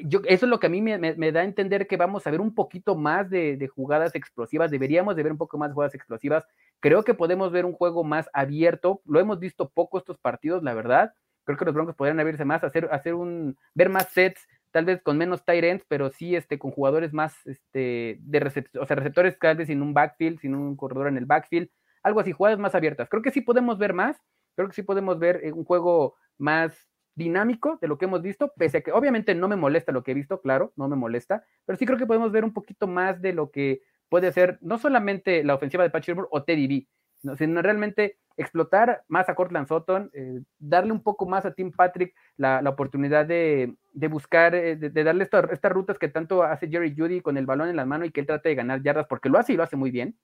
yo, 0.04 0.20
eso 0.24 0.46
es 0.46 0.50
lo 0.50 0.58
que 0.58 0.66
a 0.66 0.70
mí 0.70 0.80
me, 0.80 1.32
da 1.32 1.40
a 1.40 1.44
entender 1.44 1.86
que 1.86 1.96
vamos 1.96 2.26
a 2.26 2.30
ver 2.30 2.40
un 2.40 2.54
poquito 2.54 2.96
más 2.96 3.30
de, 3.30 3.56
de, 3.56 3.68
jugadas 3.68 4.14
explosivas, 4.14 4.70
deberíamos 4.70 5.16
de 5.16 5.22
ver 5.22 5.32
un 5.32 5.38
poco 5.38 5.58
más 5.58 5.70
de 5.70 5.74
jugadas 5.74 5.94
explosivas. 5.94 6.44
Creo 6.80 7.04
que 7.04 7.14
podemos 7.14 7.52
ver 7.52 7.66
un 7.66 7.72
juego 7.72 8.02
más 8.02 8.28
abierto, 8.32 9.02
lo 9.04 9.20
hemos 9.20 9.38
visto 9.38 9.68
poco 9.68 9.98
estos 9.98 10.18
partidos, 10.18 10.62
la 10.62 10.74
verdad, 10.74 11.12
creo 11.44 11.58
que 11.58 11.64
los 11.64 11.74
Broncos 11.74 11.96
podrían 11.96 12.20
abrirse 12.20 12.44
más, 12.44 12.64
hacer, 12.64 12.88
hacer 12.92 13.14
un, 13.14 13.56
ver 13.74 13.88
más 13.88 14.08
sets, 14.08 14.46
tal 14.70 14.84
vez 14.84 15.02
con 15.02 15.18
menos 15.18 15.44
tight 15.44 15.64
ends, 15.64 15.84
pero 15.88 16.10
sí 16.10 16.36
este, 16.36 16.58
con 16.58 16.70
jugadores 16.70 17.12
más 17.12 17.34
este, 17.46 18.18
de 18.20 18.40
receptores, 18.40 18.84
o 18.84 18.86
sea, 18.86 18.96
receptores 18.96 19.38
tal 19.38 19.56
vez 19.56 19.68
sin 19.68 19.82
un 19.82 19.94
backfield, 19.94 20.40
sin 20.40 20.54
un 20.54 20.76
corredor 20.76 21.08
en 21.08 21.16
el 21.16 21.26
backfield, 21.26 21.68
algo 22.02 22.20
así, 22.20 22.32
jugadas 22.32 22.58
más 22.58 22.74
abiertas. 22.74 23.08
Creo 23.08 23.22
que 23.22 23.30
sí 23.30 23.40
podemos 23.40 23.78
ver 23.78 23.94
más, 23.94 24.16
creo 24.56 24.68
que 24.68 24.74
sí 24.74 24.82
podemos 24.82 25.18
ver 25.18 25.40
eh, 25.42 25.52
un 25.52 25.64
juego 25.64 26.14
más 26.38 26.88
dinámico 27.14 27.78
de 27.80 27.88
lo 27.88 27.98
que 27.98 28.06
hemos 28.06 28.22
visto, 28.22 28.52
pese 28.56 28.78
a 28.78 28.80
que 28.80 28.92
obviamente 28.92 29.34
no 29.34 29.48
me 29.48 29.56
molesta 29.56 29.92
lo 29.92 30.02
que 30.02 30.12
he 30.12 30.14
visto, 30.14 30.40
claro, 30.40 30.72
no 30.76 30.88
me 30.88 30.96
molesta, 30.96 31.44
pero 31.66 31.76
sí 31.76 31.84
creo 31.84 31.98
que 31.98 32.06
podemos 32.06 32.32
ver 32.32 32.44
un 32.44 32.52
poquito 32.52 32.86
más 32.86 33.20
de 33.20 33.32
lo 33.32 33.50
que 33.50 33.82
puede 34.08 34.32
ser 34.32 34.58
no 34.60 34.78
solamente 34.78 35.44
la 35.44 35.54
ofensiva 35.54 35.82
de 35.82 35.90
Patch 35.90 36.10
o 36.30 36.42
Teddy 36.44 36.66
B, 36.66 37.36
sino 37.36 37.62
realmente 37.62 38.18
explotar 38.40 39.04
más 39.08 39.28
a 39.28 39.34
Cortland 39.34 39.68
Sutton, 39.68 40.10
eh, 40.14 40.40
darle 40.58 40.92
un 40.92 41.02
poco 41.02 41.26
más 41.26 41.44
a 41.44 41.52
Tim 41.52 41.72
Patrick 41.72 42.14
la, 42.36 42.62
oportunidad 42.66 43.26
de, 43.26 43.74
buscar, 44.10 44.54
eh, 44.54 44.76
de, 44.76 45.04
darle 45.04 45.24
estas 45.24 45.72
rutas 45.72 45.98
que 45.98 46.08
tanto 46.08 46.42
hace 46.42 46.68
Jerry 46.68 46.94
Judy 46.96 47.20
con 47.20 47.36
el 47.36 47.46
balón 47.46 47.68
en 47.68 47.76
la 47.76 47.84
mano 47.84 48.04
y 48.06 48.10
que 48.10 48.20
él 48.20 48.26
trate 48.26 48.48
de 48.48 48.54
ganar 48.54 48.82
yardas, 48.82 49.06
porque 49.06 49.28
lo 49.28 49.38
hace 49.38 49.52
y 49.52 49.56
lo 49.56 49.62
hace 49.62 49.76
muy 49.76 49.90
bien. 49.90 50.16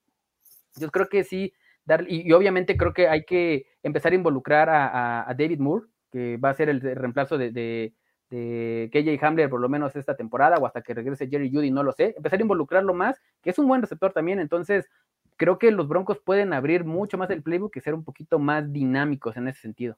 Yo 0.77 0.91
creo 0.91 1.09
que 1.09 1.25
sí, 1.25 1.53
dar, 1.85 2.05
y, 2.09 2.33
obviamente 2.33 2.77
creo 2.77 2.95
que 2.95 3.09
hay 3.09 3.25
que 3.25 3.67
empezar 3.83 4.13
a 4.13 4.17
involucrar 4.17 4.69
a, 4.71 5.35
David 5.39 5.61
Moore, 5.61 5.87
que 6.11 6.39
va 6.39 6.51
a 6.51 6.55
ser 6.55 6.71
el, 6.71 6.81
reemplazo 6.81 7.37
de, 7.37 7.51
de, 7.51 7.95
de 8.31 8.89
KJ 8.93 9.23
Hamler 9.25 9.51
por 9.51 9.61
lo 9.61 9.69
menos 9.69 9.95
esta 9.95 10.17
temporada 10.17 10.57
o 10.57 10.67
hasta 10.67 10.81
que 10.81 10.95
regrese 10.95 11.29
Jerry 11.29 11.51
Judy, 11.53 11.71
no 11.71 11.83
lo 11.83 11.93
sé, 11.93 12.15
empezar 12.17 12.39
a 12.39 12.43
involucrarlo 12.43 12.95
más, 12.95 13.21
que 13.43 13.51
es 13.51 13.59
un 13.59 13.69
buen 13.69 13.83
receptor 13.83 14.13
también, 14.13 14.41
entonces 14.41 14.89
creo 15.37 15.59
que 15.59 15.71
los 15.71 15.89
Broncos 15.89 16.19
pueden 16.25 16.53
abrir 16.53 16.85
mucho 16.85 17.19
más 17.19 17.31
el 17.31 17.43
playbook 17.43 17.77
y 17.77 17.81
ser 17.81 17.95
un 17.95 18.05
poquito 18.05 18.39
más 18.39 18.73
dinámicos 18.73 19.37
en 19.37 19.49
ese 19.49 19.61
sentido. 19.61 19.97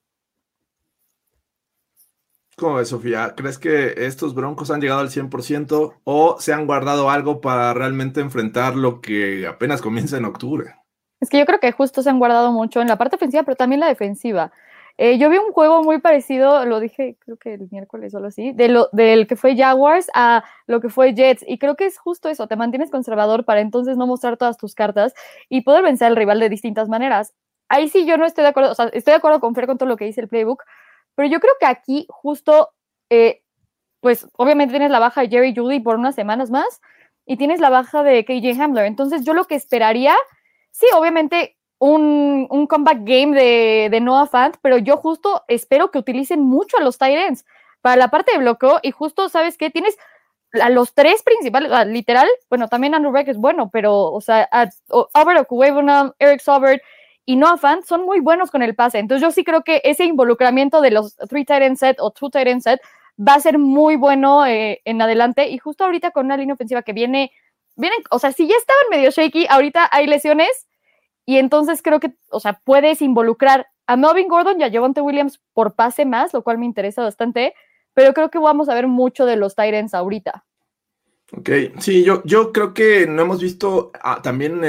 ¿Cómo 2.57 2.75
ves, 2.75 2.89
Sofía? 2.89 3.35
¿Crees 3.37 3.57
que 3.57 3.95
estos 4.05 4.35
Broncos 4.35 4.73
han 4.73 4.81
llegado 4.81 5.01
al 5.01 5.11
100% 5.11 5.95
o 6.03 6.41
se 6.41 6.53
han 6.53 6.67
guardado 6.67 7.09
algo 7.09 7.41
para 7.41 7.73
realmente 7.73 8.21
enfrentar 8.21 8.75
lo 8.75 9.01
que 9.01 9.47
apenas 9.47 9.81
comienza 9.81 10.17
en 10.17 10.25
octubre? 10.25 10.75
Es 11.21 11.29
que 11.29 11.39
yo 11.39 11.47
creo 11.47 11.61
que 11.61 11.71
justo 11.71 12.03
se 12.03 12.11
han 12.11 12.19
guardado 12.19 12.51
mucho 12.51 12.81
en 12.81 12.89
la 12.89 12.97
parte 12.97 13.15
ofensiva, 13.15 13.45
pero 13.45 13.57
también 13.57 13.81
la 13.81 13.87
defensiva. 13.87 14.51
Eh, 15.01 15.17
yo 15.17 15.31
vi 15.31 15.39
un 15.39 15.53
juego 15.53 15.85
muy 15.85 16.01
parecido, 16.01 16.67
lo 16.67 16.81
dije 16.81 17.17
creo 17.21 17.37
que 17.37 17.55
el 17.55 17.69
miércoles 17.71 18.13
o 18.13 18.17
algo 18.17 18.29
así, 18.29 18.51
de 18.53 18.69
lo, 18.69 18.89
del 18.91 19.29
que 19.29 19.37
fue 19.37 19.57
Jaguars 19.57 20.11
a 20.13 20.43
lo 20.67 20.81
que 20.81 20.89
fue 20.89 21.15
Jets. 21.15 21.45
Y 21.47 21.59
creo 21.59 21.77
que 21.77 21.87
es 21.87 21.99
justo 21.99 22.29
eso, 22.29 22.49
te 22.49 22.57
mantienes 22.57 22.91
conservador 22.91 23.45
para 23.45 23.61
entonces 23.61 23.97
no 23.97 24.09
mostrar 24.09 24.37
todas 24.37 24.57
tus 24.57 24.75
cartas 24.75 25.15
y 25.49 25.61
poder 25.61 25.85
vencer 25.85 26.09
al 26.09 26.17
rival 26.17 26.41
de 26.41 26.49
distintas 26.49 26.89
maneras. 26.89 27.33
Ahí 27.69 27.89
sí 27.89 28.07
yo 28.07 28.17
no 28.17 28.27
estoy 28.27 28.43
de 28.43 28.49
acuerdo, 28.49 28.73
o 28.73 28.75
sea, 28.75 28.87
estoy 28.87 29.13
de 29.13 29.19
acuerdo 29.19 29.39
con 29.39 29.55
Fer 29.55 29.67
con 29.67 29.79
todo 29.79 29.89
lo 29.89 29.97
que 29.97 30.05
dice 30.05 30.21
el 30.21 30.29
playbook, 30.29 30.65
pero 31.15 31.29
yo 31.29 31.39
creo 31.39 31.55
que 31.61 31.67
aquí 31.67 32.07
justo, 32.09 32.71
eh, 33.11 33.43
pues 34.01 34.27
obviamente 34.37 34.73
tienes 34.73 34.91
la 34.91 34.99
baja 34.99 35.21
de 35.21 35.29
Jerry 35.29 35.55
Judy 35.55 35.81
por 35.81 35.97
unas 35.97 36.17
semanas 36.17 36.51
más 36.51 36.81
y 37.25 37.37
tienes 37.37 37.61
la 37.61 37.71
baja 37.71 38.03
de 38.03 38.25
KJ 38.25 38.61
Hamler. 38.61 38.87
Entonces 38.87 39.25
yo 39.25 39.35
lo 39.35 39.45
que 39.45 39.55
esperaría, 39.55 40.17
sí, 40.73 40.87
obviamente 40.97 41.58
un, 41.79 42.67
comeback 42.69 42.99
game 43.05 43.35
de, 43.35 43.89
de, 43.91 44.01
Noah 44.01 44.27
Fant, 44.27 44.57
pero 44.63 44.79
yo 44.79 44.97
justo 44.97 45.45
espero 45.49 45.91
que 45.91 45.99
utilicen 45.99 46.43
mucho 46.43 46.77
a 46.77 46.83
los 46.83 46.99
Tyrants 46.99 47.45
para 47.81 47.97
la 47.97 48.09
parte 48.09 48.33
de 48.33 48.39
bloqueo 48.39 48.81
y 48.83 48.91
justo, 48.91 49.29
¿sabes 49.29 49.57
qué? 49.57 49.71
Tienes 49.71 49.97
a 50.61 50.71
los 50.71 50.95
tres 50.95 51.23
principales, 51.23 51.71
literal, 51.89 52.27
bueno, 52.49 52.69
también 52.69 52.95
Andrew 52.95 53.13
Beck 53.13 53.29
es 53.29 53.37
bueno, 53.37 53.71
pero, 53.71 54.11
o 54.11 54.21
sea, 54.21 54.49
Albert 55.13 55.41
Okuwebunam, 55.41 56.13
Eric 56.19 56.41
Sobert 56.41 56.83
y 57.27 57.37
Noah 57.37 57.59
Fant 57.59 57.85
son 57.85 58.05
muy 58.07 58.21
buenos 58.21 58.51
con 58.51 58.63
el 58.63 58.75
pase. 58.75 58.99
Entonces 58.99 59.23
yo 59.23 59.31
sí 59.31 59.45
creo 59.45 59.63
que 59.63 59.83
ese 59.85 60.05
involucramiento 60.05 60.81
de 60.81 60.91
los 60.91 61.17
three 61.29 61.45
tight 61.45 61.77
set 61.77 61.99
o 62.01 62.11
two 62.11 62.31
tight 62.31 62.61
set 62.61 62.81
va 63.19 63.35
a 63.35 63.41
ser 63.41 63.59
muy 63.59 63.97
bueno 63.97 64.47
eh, 64.47 64.81
en 64.85 65.03
adelante 65.03 65.49
y 65.49 65.59
justo 65.59 65.85
ahorita 65.85 66.11
con 66.13 66.27
una 66.27 66.37
línea 66.37 66.55
ofensiva 66.55 66.83
que 66.83 66.95
viene, 66.95 67.31
vienen, 67.77 67.99
o 68.11 68.19
sea, 68.19 68.33
si 68.33 68.49
ya 68.49 68.57
estaban 68.57 68.85
medio 68.91 69.11
shaky, 69.11 69.47
ahorita 69.51 69.89
hay 69.93 70.07
lesiones 70.07 70.68
y 71.29 71.37
entonces 71.37 71.83
creo 71.83 72.01
que, 72.01 72.15
o 72.31 72.41
sea, 72.41 72.59
puedes 72.65 73.03
involucrar 73.03 73.67
a 73.87 73.99
Melvin 73.99 74.29
Gordon 74.29 74.59
y 74.59 74.65
a 74.65 74.73
Javonte 74.73 75.03
Williams 75.03 75.43
por 75.53 75.75
pase 75.75 76.07
más, 76.07 76.33
lo 76.33 76.43
cual 76.43 76.57
me 76.57 76.65
interesa 76.65 77.03
bastante, 77.03 77.53
pero 77.93 78.15
creo 78.15 78.31
que 78.31 78.39
vamos 78.39 78.71
a 78.71 78.75
ver 78.75 78.87
mucho 78.87 79.27
de 79.27 79.37
los 79.37 79.55
Tyrants 79.55 79.93
ahorita. 79.93 80.47
Ok, 81.33 81.51
sí, 81.81 82.03
yo, 82.03 82.23
yo 82.25 82.51
creo 82.51 82.73
que 82.73 83.07
no 83.07 83.21
hemos 83.21 83.43
visto 83.43 83.93
ah, 84.03 84.23
también 84.23 84.63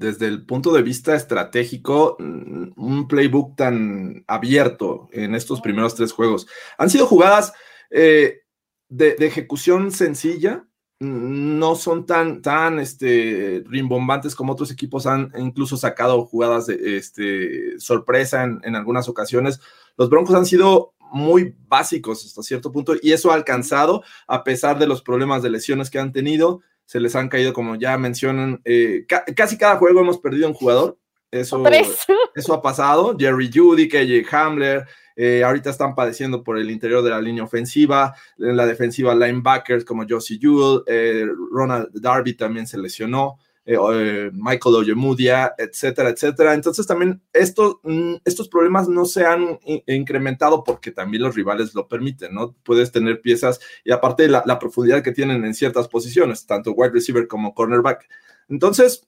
desde 0.00 0.26
el 0.26 0.44
punto 0.46 0.72
de 0.72 0.82
vista 0.82 1.14
estratégico 1.14 2.16
mm, 2.18 2.72
un 2.74 3.06
playbook 3.06 3.54
tan 3.54 4.24
abierto 4.26 5.10
en 5.12 5.36
estos 5.36 5.60
primeros 5.60 5.94
tres 5.94 6.10
juegos. 6.10 6.48
Han 6.76 6.90
sido 6.90 7.06
jugadas 7.06 7.52
eh, 7.88 8.40
de, 8.88 9.14
ejecución 9.20 9.92
sencilla, 9.92 10.64
no 11.02 11.74
son 11.74 12.06
tan, 12.06 12.42
tan 12.42 12.78
este, 12.78 13.64
rimbombantes 13.66 14.36
como 14.36 14.52
otros 14.52 14.70
equipos 14.70 15.06
han 15.06 15.32
incluso 15.36 15.76
sacado 15.76 16.24
jugadas 16.24 16.66
de 16.66 16.96
este, 16.96 17.78
sorpresa 17.80 18.44
en, 18.44 18.76
algunas 18.76 19.08
ocasiones. 19.08 19.60
Los 19.96 20.08
Broncos 20.08 20.36
han 20.36 20.46
sido 20.46 20.94
muy 21.10 21.56
básicos 21.66 22.24
hasta 22.24 22.42
cierto 22.42 22.70
punto 22.70 22.94
y 23.02 23.10
eso 23.10 23.32
ha 23.32 23.34
alcanzado 23.34 24.04
a 24.28 24.44
pesar 24.44 24.78
de 24.78 24.86
los 24.86 25.02
problemas 25.02 25.42
de 25.42 25.50
lesiones 25.50 25.90
que 25.90 25.98
han 25.98 26.12
tenido. 26.12 26.60
Se 26.84 27.00
les 27.00 27.16
han 27.16 27.28
caído, 27.28 27.52
como 27.52 27.74
ya 27.74 27.98
mencionan, 27.98 28.60
eh, 28.64 29.04
casi 29.34 29.58
cada 29.58 29.78
juego 29.78 30.00
hemos 30.00 30.18
perdido 30.18 30.46
un 30.46 30.54
jugador 30.54 30.98
Eso, 31.32 31.62
eso 32.34 32.54
ha 32.54 32.62
pasado. 32.62 33.16
Jerry 33.18 33.50
Judy, 33.52 33.88
KJ 33.88 34.32
Hamler, 34.32 34.86
eh, 35.16 35.42
ahorita 35.42 35.70
están 35.70 35.94
padeciendo 35.94 36.44
por 36.44 36.58
el 36.58 36.70
interior 36.70 37.02
de 37.02 37.10
la 37.10 37.22
línea 37.22 37.42
ofensiva, 37.42 38.14
en 38.38 38.56
la 38.56 38.66
defensiva 38.66 39.14
linebackers 39.14 39.84
como 39.84 40.04
Josie 40.08 40.38
Jewell, 40.38 40.82
eh, 40.86 41.26
Ronald 41.50 41.88
Darby 41.94 42.34
también 42.34 42.66
se 42.66 42.78
lesionó. 42.78 43.38
Eh, 43.64 44.30
Michael 44.32 44.74
Ojemudia, 44.74 45.54
etcétera, 45.56 46.08
etcétera. 46.08 46.52
Entonces 46.52 46.84
también 46.84 47.22
estos, 47.32 47.76
mm, 47.84 48.16
estos 48.24 48.48
problemas 48.48 48.88
no 48.88 49.04
se 49.04 49.24
han 49.24 49.60
incrementado 49.86 50.64
porque 50.64 50.90
también 50.90 51.22
los 51.22 51.36
rivales 51.36 51.72
lo 51.72 51.86
permiten, 51.86 52.34
¿no? 52.34 52.56
Puedes 52.64 52.90
tener 52.90 53.20
piezas 53.20 53.60
y 53.84 53.92
aparte 53.92 54.26
la, 54.26 54.42
la 54.46 54.58
profundidad 54.58 55.04
que 55.04 55.12
tienen 55.12 55.44
en 55.44 55.54
ciertas 55.54 55.86
posiciones, 55.86 56.44
tanto 56.44 56.72
wide 56.72 56.90
receiver 56.90 57.28
como 57.28 57.54
cornerback. 57.54 58.08
Entonces, 58.48 59.06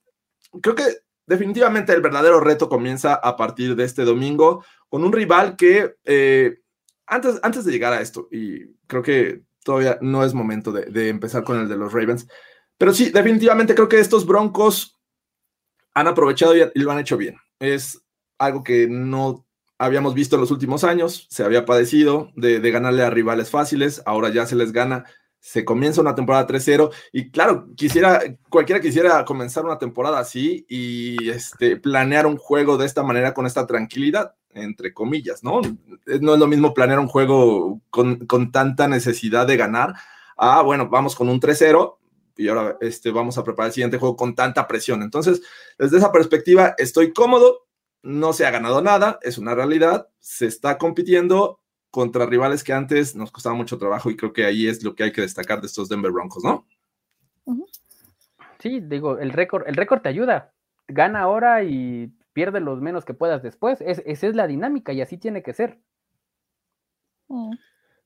creo 0.62 0.76
que 0.76 0.85
definitivamente 1.26 1.93
el 1.93 2.02
verdadero 2.02 2.40
reto 2.40 2.69
comienza 2.69 3.14
a 3.14 3.37
partir 3.37 3.76
de 3.76 3.85
este 3.85 4.04
domingo 4.04 4.64
con 4.88 5.04
un 5.04 5.12
rival 5.12 5.57
que 5.57 5.97
eh, 6.04 6.59
antes, 7.07 7.40
antes 7.43 7.64
de 7.64 7.73
llegar 7.73 7.93
a 7.93 8.00
esto, 8.00 8.28
y 8.31 8.75
creo 8.87 9.02
que 9.02 9.43
todavía 9.62 9.99
no 10.00 10.25
es 10.25 10.35
momento 10.35 10.73
de, 10.73 11.09
empezar 11.09 11.45
con 11.45 11.61
el 11.61 11.69
de 11.69 11.76
los 11.76 11.93
Ravens, 11.93 12.26
pero 12.78 12.93
sí, 12.93 13.11
definitivamente 13.11 13.75
creo 13.75 13.88
que 13.88 14.00
estos 14.00 14.26
Broncos 14.26 14.99
han 15.95 16.09
aprovechado 16.09 16.57
y, 16.57 16.71
lo 16.75 16.90
han 16.90 16.99
hecho 16.99 17.16
bien. 17.16 17.37
Es 17.59 18.02
algo 18.38 18.62
que 18.62 18.88
no 18.88 19.47
habíamos 19.78 20.14
visto 20.14 20.37
en 20.37 20.40
los 20.40 20.50
últimos 20.50 20.85
años, 20.85 21.26
se 21.31 21.45
había 21.45 21.64
padecido 21.64 22.31
de, 22.37 22.61
de 22.61 22.71
ganarle 22.71 23.02
a 23.02 23.11
rivales 23.11 23.50
fáciles, 23.50 24.02
ahora 24.07 24.28
ya 24.31 24.47
se 24.47 24.57
les 24.57 24.73
gana 24.73 25.04
se 25.45 25.63
comienza 25.63 26.01
una 26.01 26.15
temporada 26.15 26.47
3-0 26.47 26.91
y 27.13 27.31
claro, 27.31 27.67
quisiera, 27.77 28.23
cualquiera 28.49 28.81
quisiera 28.81 29.27
comenzar 29.27 29.63
una 29.67 29.79
temporada 29.79 30.19
así 30.19 30.65
y 30.71 31.29
este, 31.29 31.77
planear 31.77 32.27
un 32.27 32.39
juego 32.39 32.79
de 32.79 32.87
esta 32.87 33.03
manera 33.03 33.35
con 33.35 33.45
esta 33.45 33.67
tranquilidad, 33.67 34.35
entre 34.55 34.95
comillas, 34.95 35.45
¿no? 35.45 35.61
No 35.61 36.33
es 36.33 36.41
lo 36.41 36.47
mismo 36.47 36.73
planear 36.73 36.99
un 36.99 37.09
juego 37.09 37.83
con, 37.91 38.25
con 38.25 38.53
tanta 38.53 38.89
necesidad 38.89 39.47
de 39.47 39.59
ganar. 39.59 39.93
Ah, 40.39 40.63
bueno, 40.63 40.89
vamos 40.89 41.15
con 41.15 41.29
un 41.29 41.39
3-0 41.39 41.99
y 42.39 42.49
ahora 42.49 42.79
este, 42.81 43.11
vamos 43.11 43.37
a 43.37 43.45
preparar 43.45 43.69
el 43.69 43.75
siguiente 43.75 43.99
juego 43.99 44.17
con 44.17 44.35
tanta 44.35 44.67
presión. 44.67 45.03
Entonces, 45.03 45.43
desde 45.79 45.99
esa 45.99 46.11
perspectiva, 46.11 46.75
estoy 46.79 47.13
cómodo, 47.13 47.67
no 48.03 48.33
se 48.33 48.47
ha 48.47 48.51
ganado 48.51 48.81
nada, 48.81 49.19
es 49.21 49.37
una 49.37 49.55
realidad, 49.55 50.09
se 50.21 50.47
está 50.47 50.79
compitiendo 50.79 51.61
contra 51.95 52.27
rivales 52.27 52.65
que 52.65 52.73
antes 52.73 53.15
nos 53.15 53.31
costaba 53.31 53.55
mucho 53.55 53.79
trabajo 53.79 54.11
y 54.11 54.17
creo 54.17 54.33
que 54.33 54.45
ahí 54.45 54.67
es 54.67 54.83
lo 54.83 54.97
que 54.97 55.05
hay 55.05 55.13
que 55.13 55.21
destacar 55.21 55.61
de 55.61 55.69
estos 55.69 55.89
Denver 55.89 56.11
Broncos, 56.11 56.43
¿no? 56.43 56.67
Sí, 58.59 58.81
digo, 58.81 59.21
el 59.21 59.31
récord, 59.31 59.63
el 59.69 59.77
récord 59.77 60.01
te 60.01 60.09
ayuda. 60.09 60.53
Gana 60.89 61.21
ahora 61.21 61.63
y 61.63 62.13
pierde 62.33 62.59
los 62.59 62.81
menos 62.81 63.05
que 63.05 63.15
puedas 63.15 63.45
después. 63.45 63.81
esa 63.81 64.27
es 64.27 64.35
la 64.35 64.49
dinámica 64.49 64.93
y 64.93 65.03
así 65.03 65.19
tiene 65.19 65.45
que 65.45 65.53
ser. 65.53 65.79
Mm. 67.29 67.53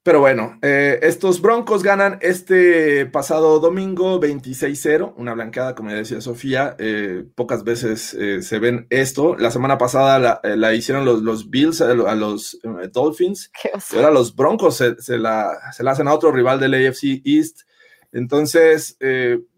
Pero 0.08 0.20
bueno, 0.20 0.58
eh, 0.62 1.00
estos 1.02 1.42
Broncos 1.42 1.82
ganan 1.82 2.16
este 2.22 3.04
pasado 3.04 3.60
domingo 3.60 4.18
26-0, 4.18 5.12
una 5.18 5.34
blanqueada, 5.34 5.74
como 5.74 5.92
decía 5.92 6.22
Sofía. 6.22 6.76
Eh, 6.78 7.26
pocas 7.34 7.62
veces 7.62 8.14
eh, 8.14 8.40
se 8.40 8.58
ven 8.58 8.86
esto. 8.88 9.36
La 9.36 9.50
semana 9.50 9.76
pasada 9.76 10.40
la, 10.42 10.74
hicieron 10.74 11.04
los, 11.04 11.20
los 11.20 11.50
Bills 11.50 11.82
a, 11.82 11.92
los 11.92 12.58
Dolphins. 12.90 13.52
ahora 13.94 14.10
los 14.10 14.34
Broncos 14.34 14.78
se, 14.78 15.18
la, 15.18 15.58
se, 15.72 15.82
la, 15.82 15.90
hacen 15.90 16.08
a 16.08 16.14
otro 16.14 16.32
rival 16.32 16.58
del 16.58 16.72
AFC 16.72 17.20
East. 17.26 17.64
Entonces, 18.10 18.96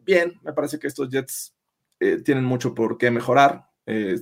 bien, 0.04 0.40
me 0.42 0.52
parece 0.52 0.80
que 0.80 0.88
estos 0.88 1.10
Jets 1.10 1.54
tienen 2.24 2.42
mucho 2.42 2.74
por 2.74 2.98
qué 2.98 3.12
mejorar. 3.12 3.66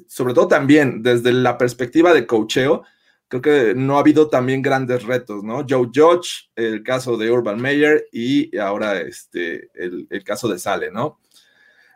sobre 0.08 0.35
todo 0.35 0.47
también 0.47 1.02
desde 1.02 1.32
la 1.32 1.56
perspectiva 1.56 2.12
de 2.12 2.26
cocheo 2.26 2.82
creo 3.28 3.42
que 3.42 3.75
no 3.75 3.97
ha 3.97 4.00
habido 4.00 4.28
también 4.28 4.62
grandes 4.62 5.04
retos, 5.04 5.44
¿no? 5.44 5.64
Joe 5.68 5.90
Judge, 5.94 6.50
el 6.56 6.82
caso 6.82 7.16
de 7.16 7.30
Urban 7.30 7.61
Meyer 7.61 8.06
y 8.11 8.56
ahora 8.58 9.00
este, 9.00 9.70
el, 9.75 10.25
caso 10.25 10.49
de 10.49 10.58
Sale, 10.58 10.90
¿no? 10.90 11.20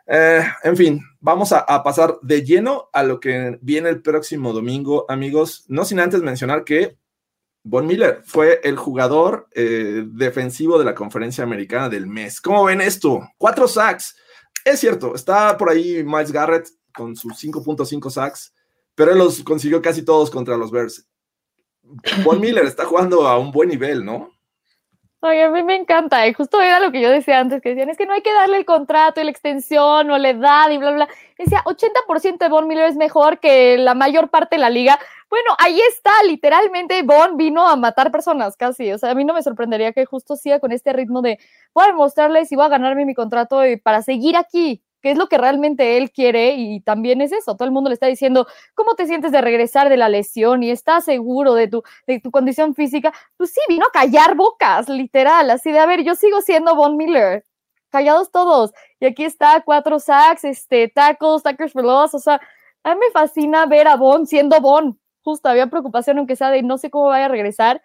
Eh, 0.05 0.43
en 0.63 0.77
fin, 0.77 1.01
vamos 1.19 1.51
a, 1.51 1.65
pasar 1.83 2.19
de 2.21 2.43
lleno 2.43 2.89
a 2.93 3.03
lo 3.03 3.19
que 3.19 3.57
viene 3.61 3.89
el 3.89 4.01
próximo 4.01 4.53
domingo, 4.53 5.05
amigos. 5.09 5.65
No 5.67 5.85
sin 5.85 5.99
antes 5.99 6.21
mencionar 6.21 6.63
que 6.63 6.97
Von 7.63 7.87
Miller 7.87 8.21
fue 8.25 8.59
el 8.63 8.75
jugador 8.75 9.47
eh, 9.53 10.03
defensivo 10.05 10.77
de 10.77 10.85
la 10.85 10.93
conferencia 10.93 11.43
americana 11.43 11.89
del 11.89 12.05
mes. 12.05 12.41
¿Cómo 12.41 12.65
ven 12.65 12.81
esto? 12.81 13.21
Cuatro 13.37 13.67
sacks. 13.67 14.15
Es 14.65 14.79
cierto, 14.79 15.15
está 15.15 15.57
por 15.57 15.69
ahí 15.69 16.03
Miles 16.03 16.31
Garrett 16.31 16.67
con 16.93 17.15
sus 17.15 17.33
5.5 17.33 18.09
sacks, 18.09 18.53
pero 18.93 19.11
él 19.11 19.17
los 19.17 19.41
consiguió 19.43 19.81
casi 19.81 20.03
todos 20.03 20.29
contra 20.29 20.57
los 20.57 20.71
Bears. 20.71 21.07
Von 22.23 22.39
Miller 22.39 22.65
está 22.65 22.85
jugando 22.85 23.27
a 23.27 23.37
un 23.37 23.51
buen 23.51 23.69
nivel, 23.69 24.05
¿no? 24.05 24.31
Ay, 25.25 25.39
a 25.39 25.49
mí 25.49 25.63
me 25.63 25.77
encanta, 25.77 26.27
y 26.27 26.33
justo 26.33 26.59
era 26.59 26.81
lo 26.81 26.91
que 26.91 26.99
yo 26.99 27.09
decía 27.09 27.39
antes, 27.39 27.61
que 27.61 27.69
decían, 27.69 27.89
es 27.89 27.97
que 27.97 28.05
no 28.05 28.11
hay 28.11 28.21
que 28.21 28.33
darle 28.33 28.57
el 28.57 28.65
contrato 28.65 29.21
y 29.21 29.23
la 29.23 29.31
extensión 29.31 30.11
o 30.11 30.17
la 30.17 30.29
edad 30.31 30.69
y 30.69 30.77
bla, 30.77 30.91
bla. 30.91 31.07
Decía, 31.37 31.63
80% 31.63 32.39
de 32.39 32.49
Von 32.49 32.67
Miller 32.67 32.89
es 32.89 32.97
mejor 32.97 33.39
que 33.39 33.77
la 33.77 33.93
mayor 33.93 34.29
parte 34.29 34.57
de 34.57 34.59
la 34.59 34.69
liga. 34.69 34.99
Bueno, 35.29 35.55
ahí 35.59 35.79
está, 35.89 36.11
literalmente 36.27 37.01
Von 37.03 37.37
vino 37.37 37.65
a 37.65 37.77
matar 37.77 38.11
personas 38.11 38.57
casi, 38.57 38.91
o 38.91 38.97
sea, 38.97 39.11
a 39.11 39.15
mí 39.15 39.23
no 39.23 39.33
me 39.33 39.41
sorprendería 39.41 39.93
que 39.93 40.05
justo 40.05 40.35
siga 40.35 40.59
con 40.59 40.73
este 40.73 40.91
ritmo 40.91 41.21
de, 41.21 41.39
voy 41.73 41.85
a 41.85 41.87
demostrarles 41.87 42.51
y 42.51 42.57
voy 42.57 42.65
a 42.65 42.69
ganarme 42.69 43.05
mi 43.05 43.15
contrato 43.15 43.61
para 43.81 44.01
seguir 44.01 44.35
aquí, 44.35 44.83
que 45.03 45.11
es 45.11 45.17
lo 45.17 45.27
que 45.27 45.37
realmente 45.37 45.97
él 45.97 46.11
quiere 46.11 46.53
y 46.53 46.79
también 46.79 47.19
es 47.19 47.33
eso. 47.33 47.55
Todo 47.57 47.65
el 47.65 47.73
mundo 47.73 47.89
le 47.89 47.93
está 47.95 48.07
diciendo, 48.07 48.47
¿cómo 48.73 48.95
te 48.95 49.05
sientes 49.05 49.33
de 49.33 49.41
regresar 49.41 49.89
de 49.89 49.97
la 49.97 50.07
lesión 50.07 50.63
y 50.63 50.71
estás 50.71 51.03
seguro 51.03 51.55
de 51.55 51.67
tu, 51.67 51.83
de 52.07 52.21
tu 52.21 52.31
condición 52.31 52.73
física? 52.73 53.13
Pues 53.35 53.51
sí, 53.51 53.59
vino 53.67 53.85
a 53.85 53.91
callar 53.91 54.35
bocas, 54.35 54.87
literal, 54.87 55.49
así 55.49 55.73
de, 55.73 55.79
a 55.79 55.85
ver, 55.85 56.03
yo 56.03 56.15
sigo 56.15 56.41
siendo 56.41 56.73
Von 56.75 56.95
Miller, 56.95 57.45
callados 57.89 58.31
todos. 58.31 58.71
Y 59.01 59.05
aquí 59.05 59.25
está, 59.25 59.61
cuatro 59.65 59.99
sacks, 59.99 60.45
este, 60.45 60.87
tackles, 60.87 61.43
tackles 61.43 61.73
for 61.73 61.83
loss, 61.83 62.13
o 62.15 62.19
sea, 62.19 62.39
a 62.83 62.95
mí 62.95 63.01
me 63.01 63.11
fascina 63.11 63.65
ver 63.65 63.89
a 63.89 63.97
Von 63.97 64.25
siendo 64.25 64.59
Von. 64.61 64.97
Justo 65.21 65.49
había 65.49 65.67
preocupación, 65.67 66.17
aunque 66.17 66.37
sea 66.37 66.49
de 66.49 66.63
no 66.63 66.77
sé 66.77 66.89
cómo 66.89 67.07
vaya 67.07 67.25
a 67.25 67.29
regresar. 67.29 67.81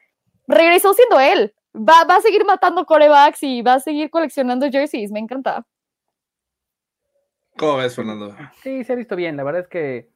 Regresó 0.46 0.94
siendo 0.94 1.18
él. 1.18 1.52
Va, 1.74 2.04
va 2.04 2.16
a 2.16 2.20
seguir 2.20 2.44
matando 2.44 2.86
corebacks 2.86 3.42
y 3.42 3.62
va 3.62 3.74
a 3.74 3.80
seguir 3.80 4.10
coleccionando 4.10 4.70
jerseys. 4.70 5.10
Me 5.10 5.20
encanta. 5.20 5.66
¿Cómo 7.58 7.76
ves, 7.76 7.96
Fernando? 7.96 8.36
Sí, 8.62 8.84
se 8.84 8.92
ha 8.92 8.96
visto 8.96 9.16
bien. 9.16 9.36
La 9.36 9.42
verdad 9.42 9.62
es 9.62 9.68
que 9.68 10.08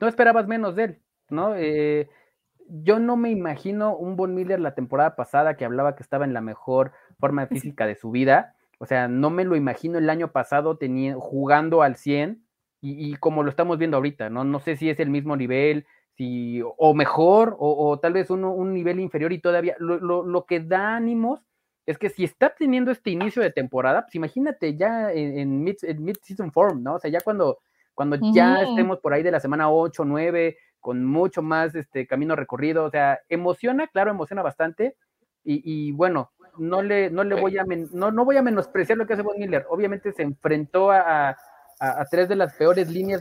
no 0.00 0.06
esperabas 0.06 0.46
menos 0.46 0.76
de 0.76 0.84
él, 0.84 1.02
¿no? 1.28 1.56
Eh, 1.56 2.08
yo 2.68 3.00
no 3.00 3.16
me 3.16 3.30
imagino 3.30 3.96
un 3.96 4.16
Von 4.16 4.34
Miller 4.34 4.60
la 4.60 4.74
temporada 4.74 5.16
pasada 5.16 5.56
que 5.56 5.64
hablaba 5.64 5.96
que 5.96 6.04
estaba 6.04 6.24
en 6.24 6.32
la 6.32 6.40
mejor 6.40 6.92
forma 7.18 7.46
física 7.46 7.86
de 7.86 7.96
su 7.96 8.12
vida. 8.12 8.54
O 8.78 8.86
sea, 8.86 9.08
no 9.08 9.28
me 9.30 9.44
lo 9.44 9.56
imagino 9.56 9.98
el 9.98 10.08
año 10.08 10.30
pasado 10.30 10.78
teniendo, 10.78 11.20
jugando 11.20 11.82
al 11.82 11.96
100 11.96 12.44
y, 12.80 13.14
como 13.16 13.42
lo 13.42 13.50
estamos 13.50 13.78
viendo 13.78 13.96
ahorita, 13.96 14.30
¿no? 14.30 14.44
No 14.44 14.58
sé 14.58 14.76
si 14.76 14.90
es 14.90 14.98
el 14.98 15.10
mismo 15.10 15.36
nivel, 15.36 15.86
si, 16.16 16.62
o 16.62 16.94
mejor, 16.94 17.56
o, 17.58 17.98
tal 18.00 18.12
vez 18.12 18.28
uno, 18.30 18.52
un 18.52 18.74
nivel 18.74 18.98
inferior 18.98 19.32
y 19.32 19.40
todavía 19.40 19.76
lo, 19.78 19.98
lo, 19.98 20.24
lo 20.24 20.46
que 20.46 20.58
da 20.58 20.96
ánimos 20.96 21.40
es 21.86 21.98
que 21.98 22.10
si 22.10 22.24
está 22.24 22.54
teniendo 22.54 22.90
este 22.90 23.10
inicio 23.10 23.42
de 23.42 23.50
temporada, 23.50 24.02
pues 24.02 24.14
imagínate 24.14 24.76
ya 24.76 25.12
en, 25.12 25.64
mid-season 25.64 26.52
form, 26.52 26.82
¿no? 26.82 26.94
O 26.94 26.98
sea, 26.98 27.10
ya 27.10 27.20
cuando, 27.20 27.58
cuando 27.94 28.16
ya 28.32 28.62
estemos 28.62 29.00
por 29.00 29.12
ahí 29.12 29.22
de 29.22 29.32
la 29.32 29.40
semana 29.40 29.70
8, 29.70 30.04
9, 30.04 30.56
con 30.80 31.04
mucho 31.04 31.42
más 31.42 31.74
este 31.74 32.06
camino 32.06 32.36
recorrido, 32.36 32.84
o 32.84 32.90
sea, 32.90 33.20
emociona, 33.28 33.88
claro, 33.88 34.10
emociona 34.10 34.42
bastante. 34.42 34.96
Y, 35.44 35.90
bueno, 35.92 36.30
no 36.56 36.82
le, 36.82 37.10
no 37.10 37.24
le 37.24 37.34
voy 37.34 37.58
a 37.58 37.64
no, 37.64 38.12
no 38.12 38.24
voy 38.24 38.36
a 38.36 38.42
menospreciar 38.42 38.96
lo 38.96 39.06
que 39.06 39.14
hace 39.14 39.22
Von 39.22 39.38
Miller. 39.38 39.66
Obviamente 39.68 40.12
se 40.12 40.22
enfrentó 40.22 40.92
a, 40.92 41.36
a, 41.80 42.04
tres 42.04 42.28
de 42.28 42.36
las 42.36 42.54
peores 42.54 42.88
líneas 42.88 43.20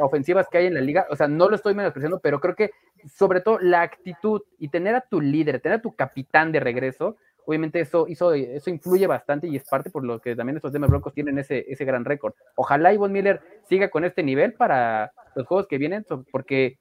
ofensivas 0.00 0.46
que 0.50 0.58
hay 0.58 0.66
en 0.66 0.74
la 0.74 0.82
liga. 0.82 1.06
O 1.08 1.16
sea, 1.16 1.28
no 1.28 1.48
lo 1.48 1.56
estoy 1.56 1.74
menospreciando, 1.74 2.20
pero 2.20 2.40
creo 2.40 2.54
que 2.54 2.72
sobre 3.10 3.40
todo 3.40 3.58
la 3.58 3.80
actitud 3.80 4.42
y 4.58 4.68
tener 4.68 4.94
a 4.94 5.00
tu 5.00 5.22
líder, 5.22 5.60
tener 5.60 5.78
a 5.78 5.82
tu 5.82 5.94
capitán 5.94 6.52
de 6.52 6.60
regreso, 6.60 7.16
obviamente 7.46 7.80
eso, 7.80 8.06
eso 8.06 8.70
influye 8.70 9.06
bastante 9.06 9.48
y 9.48 9.56
es 9.56 9.64
parte 9.64 9.90
por 9.90 10.04
lo 10.04 10.20
que 10.20 10.36
también 10.36 10.56
estos 10.56 10.72
Denver 10.72 10.90
Broncos 10.90 11.14
tienen 11.14 11.38
ese, 11.38 11.64
ese 11.68 11.84
gran 11.84 12.04
récord. 12.04 12.34
Ojalá 12.56 12.92
Ivonne 12.92 13.12
Miller 13.12 13.40
siga 13.68 13.90
con 13.90 14.04
este 14.04 14.22
nivel 14.22 14.54
para 14.54 15.12
los 15.34 15.46
juegos 15.46 15.66
que 15.66 15.78
vienen, 15.78 16.04
porque 16.30 16.78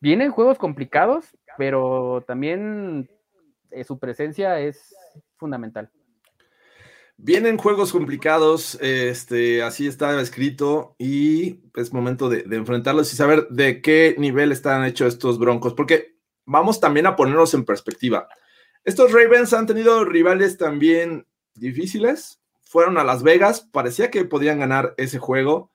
vienen 0.00 0.30
juegos 0.30 0.58
complicados, 0.58 1.36
pero 1.58 2.24
también 2.26 3.10
eh, 3.70 3.84
su 3.84 3.98
presencia 3.98 4.60
es 4.60 4.94
fundamental. 5.36 5.90
Vienen 7.22 7.58
juegos 7.58 7.92
complicados, 7.92 8.78
este, 8.80 9.62
así 9.62 9.86
está 9.86 10.18
escrito, 10.22 10.94
y 10.96 11.60
es 11.76 11.92
momento 11.92 12.30
de, 12.30 12.44
de, 12.44 12.56
enfrentarlos 12.56 13.12
y 13.12 13.16
saber 13.16 13.46
de 13.48 13.82
qué 13.82 14.14
nivel 14.16 14.52
están 14.52 14.86
hechos 14.86 15.12
estos 15.12 15.38
broncos, 15.38 15.74
porque 15.74 16.16
vamos 16.46 16.80
también 16.80 17.06
a 17.06 17.16
ponerlos 17.16 17.52
en 17.52 17.66
perspectiva. 17.66 18.26
Estos 18.84 19.12
Ravens 19.12 19.52
han 19.52 19.66
tenido 19.66 20.04
rivales 20.04 20.56
también 20.56 21.26
difíciles. 21.54 22.40
Fueron 22.62 22.98
a 22.98 23.04
Las 23.04 23.22
Vegas, 23.22 23.68
parecía 23.72 24.10
que 24.10 24.24
podían 24.24 24.60
ganar 24.60 24.94
ese 24.96 25.18
juego. 25.18 25.70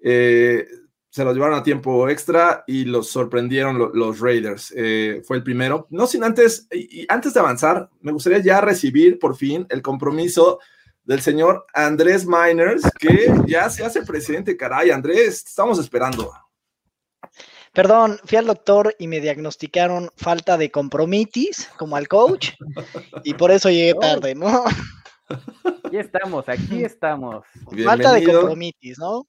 Eh, 0.00 0.66
se 1.10 1.24
los 1.24 1.32
llevaron 1.32 1.58
a 1.58 1.62
tiempo 1.62 2.08
extra 2.08 2.64
y 2.66 2.84
los 2.84 3.08
sorprendieron 3.08 3.92
los 3.94 4.18
Raiders. 4.18 4.74
Eh, 4.76 5.22
fue 5.24 5.36
el 5.36 5.44
primero. 5.44 5.86
No 5.90 6.08
sin 6.08 6.24
antes, 6.24 6.66
y 6.72 7.06
antes 7.08 7.32
de 7.34 7.40
avanzar, 7.40 7.88
me 8.00 8.10
gustaría 8.10 8.40
ya 8.40 8.60
recibir 8.60 9.18
por 9.20 9.36
fin 9.36 9.64
el 9.70 9.80
compromiso 9.80 10.58
del 11.04 11.20
señor 11.20 11.66
Andrés 11.72 12.26
Miners, 12.26 12.82
que 12.98 13.32
ya 13.46 13.70
se 13.70 13.84
hace 13.84 14.02
presidente. 14.02 14.56
Caray, 14.56 14.90
Andrés, 14.90 15.44
estamos 15.46 15.78
esperando. 15.78 16.32
Perdón, 17.74 18.20
fui 18.24 18.38
al 18.38 18.46
doctor 18.46 18.94
y 19.00 19.08
me 19.08 19.20
diagnosticaron 19.20 20.08
falta 20.16 20.56
de 20.56 20.70
compromitis, 20.70 21.68
como 21.76 21.96
al 21.96 22.06
coach, 22.06 22.50
y 23.24 23.34
por 23.34 23.50
eso 23.50 23.68
llegué 23.68 23.94
tarde, 23.94 24.36
¿no? 24.36 24.64
Aquí 25.84 25.96
estamos, 25.96 26.48
aquí 26.48 26.84
estamos. 26.84 27.44
Falta 27.84 28.12
de 28.12 28.24
compromitis, 28.24 28.98
¿no? 28.98 29.26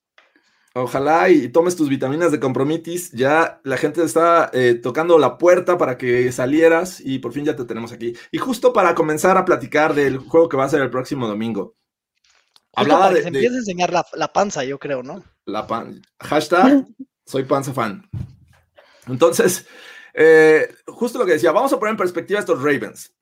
Ojalá 0.76 1.30
y 1.30 1.48
tomes 1.48 1.76
tus 1.76 1.90
vitaminas 1.90 2.32
de 2.32 2.40
compromitis. 2.40 3.12
Ya 3.14 3.62
la 3.64 3.78
gente 3.78 4.04
está 4.04 4.52
eh, 4.54 4.76
tocando 4.76 5.18
la 5.18 5.38
puerta 5.38 5.78
para 5.78 5.98
que 5.98 6.32
salieras 6.32 7.00
y 7.00 7.20
por 7.20 7.32
fin 7.32 7.46
ya 7.46 7.56
te 7.56 7.64
tenemos 7.64 7.94
aquí. 7.94 8.14
Y 8.32 8.38
justo 8.40 8.74
para 8.74 8.94
comenzar 8.94 9.38
a 9.38 9.46
platicar 9.46 9.96
del 9.96 10.18
juego 10.18 10.50
que 10.50 10.58
va 10.58 10.66
a 10.66 10.70
ser 10.70 10.82
el 10.82 10.90
próximo 10.90 11.28
domingo. 11.28 11.76
Hablaba 12.76 13.10
de, 13.10 13.22
se 13.22 13.30
empieza 13.30 13.56
a 13.56 13.60
enseñar 13.60 13.94
la, 13.94 14.06
la, 14.14 14.34
panza, 14.34 14.66
yo 14.66 14.78
creo, 14.78 15.02
¿no? 15.02 15.24
La 15.46 15.66
pan. 15.66 16.02
Hashtag 16.20 16.86
soy 17.26 17.44
panza 17.44 17.74
fan. 17.74 18.08
Entonces, 19.08 19.66
eh, 20.14 20.74
justo 20.88 21.20
lo 21.20 21.26
que 21.26 21.34
decía, 21.34 21.52
vamos 21.52 21.74
a 21.74 21.80
poner 21.80 21.92
en 21.92 21.98
perspectiva 21.98 22.40
estos 22.40 22.62
Ravens. 22.62 23.14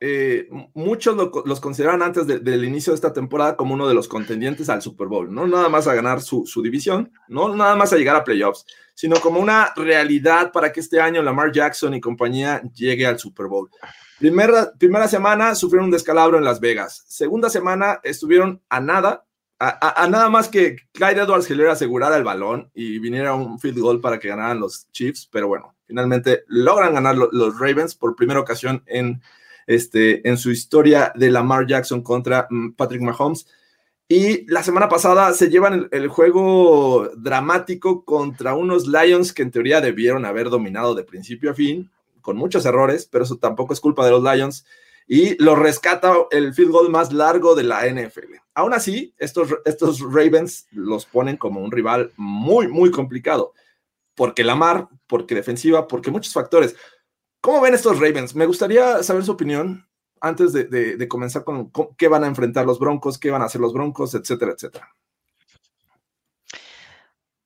Eh, 0.00 0.48
muchos 0.74 1.16
los 1.46 1.60
consideran 1.60 2.02
antes 2.02 2.26
del 2.26 2.64
inicio 2.64 2.92
de 2.92 2.96
esta 2.96 3.12
temporada 3.12 3.56
como 3.56 3.72
uno 3.72 3.88
de 3.88 3.94
los 3.94 4.08
contendientes 4.08 4.68
al 4.68 4.82
Super 4.82 5.06
Bowl, 5.06 5.32
no 5.32 5.46
nada 5.46 5.68
más 5.68 5.86
a 5.86 5.94
ganar 5.94 6.20
su, 6.20 6.44
división, 6.62 7.10
no 7.28 7.54
nada 7.54 7.74
más 7.74 7.92
a 7.92 7.96
llegar 7.96 8.16
a 8.16 8.24
playoffs, 8.24 8.66
sino 8.94 9.18
como 9.20 9.40
una 9.40 9.72
realidad 9.76 10.52
para 10.52 10.72
que 10.72 10.80
este 10.80 11.00
año 11.00 11.22
Lamar 11.22 11.52
Jackson 11.52 11.94
y 11.94 12.02
compañía 12.02 12.60
llegue 12.74 13.06
al 13.06 13.18
Super 13.18 13.46
Bowl. 13.46 13.70
Primera, 14.18 14.72
primera 14.78 15.08
semana 15.08 15.54
sufrieron 15.54 15.86
un 15.86 15.92
descalabro 15.92 16.36
en 16.36 16.44
Las 16.44 16.60
Vegas. 16.60 17.04
Segunda 17.08 17.48
semana 17.48 18.00
estuvieron 18.02 18.62
a 18.68 18.80
nada, 18.80 19.24
a, 19.68 20.08
nada 20.08 20.28
más 20.30 20.48
que 20.48 20.76
Clyde 20.92 21.22
Edwards 21.22 21.50
Hiller 21.50 21.68
asegurara 21.68 22.16
el 22.16 22.24
balón 22.24 22.70
y 22.74 22.98
viniera 22.98 23.34
un 23.34 23.58
field 23.58 23.78
goal 23.78 24.00
para 24.00 24.18
que 24.18 24.28
ganaran 24.28 24.60
los 24.60 24.90
Chiefs, 24.92 25.28
pero 25.30 25.48
bueno, 25.48 25.74
finalmente 25.86 26.44
logran 26.48 26.94
ganar 26.94 27.16
los 27.16 27.58
Ravens 27.58 27.94
por 27.94 28.16
primera 28.16 28.40
ocasión 28.40 28.82
en 28.86 29.22
este, 29.66 30.28
en 30.28 30.36
su 30.36 30.50
historia 30.50 31.12
de 31.14 31.30
Lamar 31.30 31.66
Jackson 31.66 32.02
contra 32.02 32.46
mm, 32.50 32.72
Patrick 32.72 33.02
Mahomes. 33.02 33.46
Y 34.06 34.46
la 34.50 34.62
semana 34.62 34.88
pasada 34.88 35.32
se 35.32 35.48
llevan 35.48 35.88
el, 35.90 36.08
juego 36.08 37.10
dramático 37.16 38.04
contra 38.04 38.54
unos 38.54 38.86
Lions 38.86 39.32
que 39.32 39.42
en 39.42 39.50
teoría 39.50 39.80
debieron 39.80 40.26
haber 40.26 40.50
dominado 40.50 40.94
de 40.94 41.04
principio 41.04 41.50
a 41.50 41.54
fin, 41.54 41.90
con 42.20 42.36
muchos 42.36 42.66
errores, 42.66 43.08
pero 43.10 43.24
eso 43.24 43.36
tampoco 43.36 43.72
es 43.72 43.80
culpa 43.80 44.04
de 44.04 44.10
los 44.10 44.22
Lions. 44.22 44.66
Y 45.06 45.42
lo 45.42 45.54
rescata 45.54 46.14
el 46.30 46.54
field 46.54 46.70
goal 46.70 46.90
más 46.90 47.12
largo 47.12 47.54
de 47.54 47.64
la 47.64 47.86
NFL. 47.86 48.34
Aún 48.54 48.72
así, 48.72 49.14
estos, 49.18 49.48
estos 49.64 50.00
Ravens 50.00 50.66
los 50.70 51.04
ponen 51.06 51.36
como 51.36 51.60
un 51.60 51.70
rival 51.70 52.12
muy, 52.16 52.68
muy 52.68 52.90
complicado. 52.90 53.52
Porque 54.14 54.44
Lamar, 54.44 54.88
porque 55.06 55.34
defensiva, 55.34 55.88
porque 55.88 56.10
muchos 56.10 56.32
factores. 56.32 56.76
¿Cómo 57.40 57.60
ven 57.60 57.74
estos 57.74 57.98
Ravens? 57.98 58.34
Me 58.34 58.46
gustaría 58.46 59.02
saber 59.02 59.24
su 59.24 59.32
opinión 59.32 59.86
antes 60.20 60.52
de, 60.52 61.06
comenzar 61.08 61.44
con, 61.44 61.70
qué 61.98 62.08
van 62.08 62.24
a 62.24 62.28
enfrentar 62.28 62.64
los 62.64 62.78
Broncos, 62.78 63.18
qué 63.18 63.30
van 63.30 63.42
a 63.42 63.46
hacer 63.46 63.60
los 63.60 63.74
Broncos, 63.74 64.14
etcétera, 64.14 64.52
etcétera. 64.52 64.94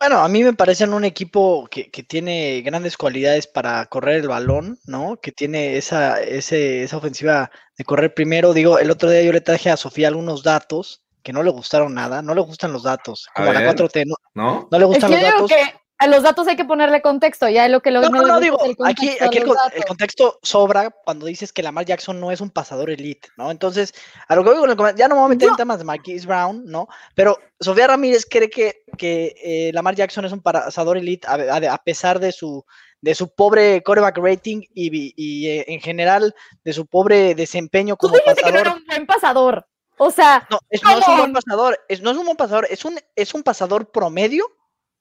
Bueno, 0.00 0.18
a 0.20 0.28
mí 0.28 0.44
me 0.44 0.52
parecen 0.52 0.94
un 0.94 1.04
equipo 1.04 1.66
que, 1.70 1.90
tiene 2.04 2.62
grandes 2.62 2.96
cualidades 2.96 3.48
para 3.48 3.84
correr 3.86 4.20
el 4.20 4.28
balón, 4.28 4.78
¿no? 4.84 5.16
Que 5.20 5.32
tiene 5.32 5.76
esa, 5.76 6.20
esa 6.22 6.96
ofensiva 6.96 7.50
de 7.76 7.84
correr 7.84 8.14
primero. 8.14 8.52
Digo, 8.54 8.78
el 8.78 8.90
otro 8.90 9.10
día 9.10 9.22
yo 9.22 9.32
le 9.32 9.40
traje 9.40 9.70
a 9.70 9.76
Sofía 9.76 10.08
algunos 10.08 10.44
datos 10.44 11.02
que 11.22 11.32
no 11.32 11.42
le 11.42 11.50
gustaron 11.50 11.94
nada, 11.94 12.22
no 12.22 12.34
le 12.34 12.40
gustan 12.40 12.72
los 12.72 12.84
datos, 12.84 13.28
como 13.34 13.52
la 13.52 13.60
4T, 13.74 14.04
¿no? 14.06 14.68
¿no? 14.70 14.78
le 14.78 14.84
gustan 14.84 15.10
los 15.10 15.20
datos 15.20 15.50
a 15.98 16.06
los 16.06 16.22
datos 16.22 16.46
hay 16.46 16.54
que 16.54 16.64
ponerle 16.64 17.02
contexto, 17.02 17.48
ya 17.48 17.66
lo 17.68 17.80
que 17.80 17.90
lo 17.90 18.00
No, 18.00 18.08
no, 18.08 18.22
no, 18.22 18.40
digo, 18.40 18.58
aquí, 18.84 19.16
aquí 19.20 19.38
el, 19.38 19.84
contexto 19.84 20.38
sobra 20.42 20.90
cuando 20.90 21.26
dices 21.26 21.52
que 21.52 21.62
Lamar 21.62 21.86
Jackson 21.86 22.20
no 22.20 22.30
es 22.30 22.40
un 22.40 22.50
pasador 22.50 22.90
elite, 22.90 23.28
¿no? 23.36 23.50
Entonces, 23.50 23.92
a 24.28 24.36
lo 24.36 24.44
que 24.44 24.50
digo, 24.50 24.66
ya 24.94 25.08
no 25.08 25.16
me 25.16 25.20
voy 25.22 25.26
a 25.26 25.34
meter 25.34 25.48
en 25.48 25.56
temas 25.56 25.78
de 25.78 25.84
Marquise 25.84 26.26
Brown, 26.26 26.64
¿no? 26.66 26.86
Pero 27.16 27.38
Sofía 27.58 27.88
Ramírez 27.88 28.26
cree 28.30 28.48
que, 28.48 28.84
que 28.96 29.34
eh, 29.42 29.72
Lamar 29.74 29.96
Jackson 29.96 30.24
es 30.24 30.32
un 30.32 30.40
pasador 30.40 30.96
elite 30.96 31.26
a, 31.26 31.78
pesar 31.82 32.20
de 32.20 32.30
su, 32.30 32.64
de 33.00 33.16
su 33.16 33.34
pobre 33.34 33.82
coreback 33.82 34.18
rating 34.18 34.62
y, 34.72 35.12
y 35.16 35.48
eh, 35.48 35.64
en 35.66 35.80
general 35.80 36.32
de 36.62 36.72
su 36.72 36.86
pobre 36.86 37.34
desempeño 37.34 37.96
como 37.96 38.14
Tú 38.14 38.20
pasador. 38.24 38.44
Que 38.44 38.52
no 38.52 38.58
era 38.60 38.72
un 38.72 38.84
buen 38.86 39.06
pasador. 39.06 39.66
O 40.00 40.12
sea, 40.12 40.46
no, 40.48 40.60
es, 40.70 40.80
no 40.84 40.96
es 40.96 41.08
un 41.08 41.16
buen 41.16 41.32
pasador, 41.32 41.80
es, 41.88 42.02
no 42.02 42.12
es 42.12 42.16
un 42.16 42.24
buen 42.24 42.36
pasador, 42.36 42.68
es 42.70 42.84
un, 42.84 43.00
es 43.16 43.34
un 43.34 43.42
pasador 43.42 43.90
promedio 43.90 44.46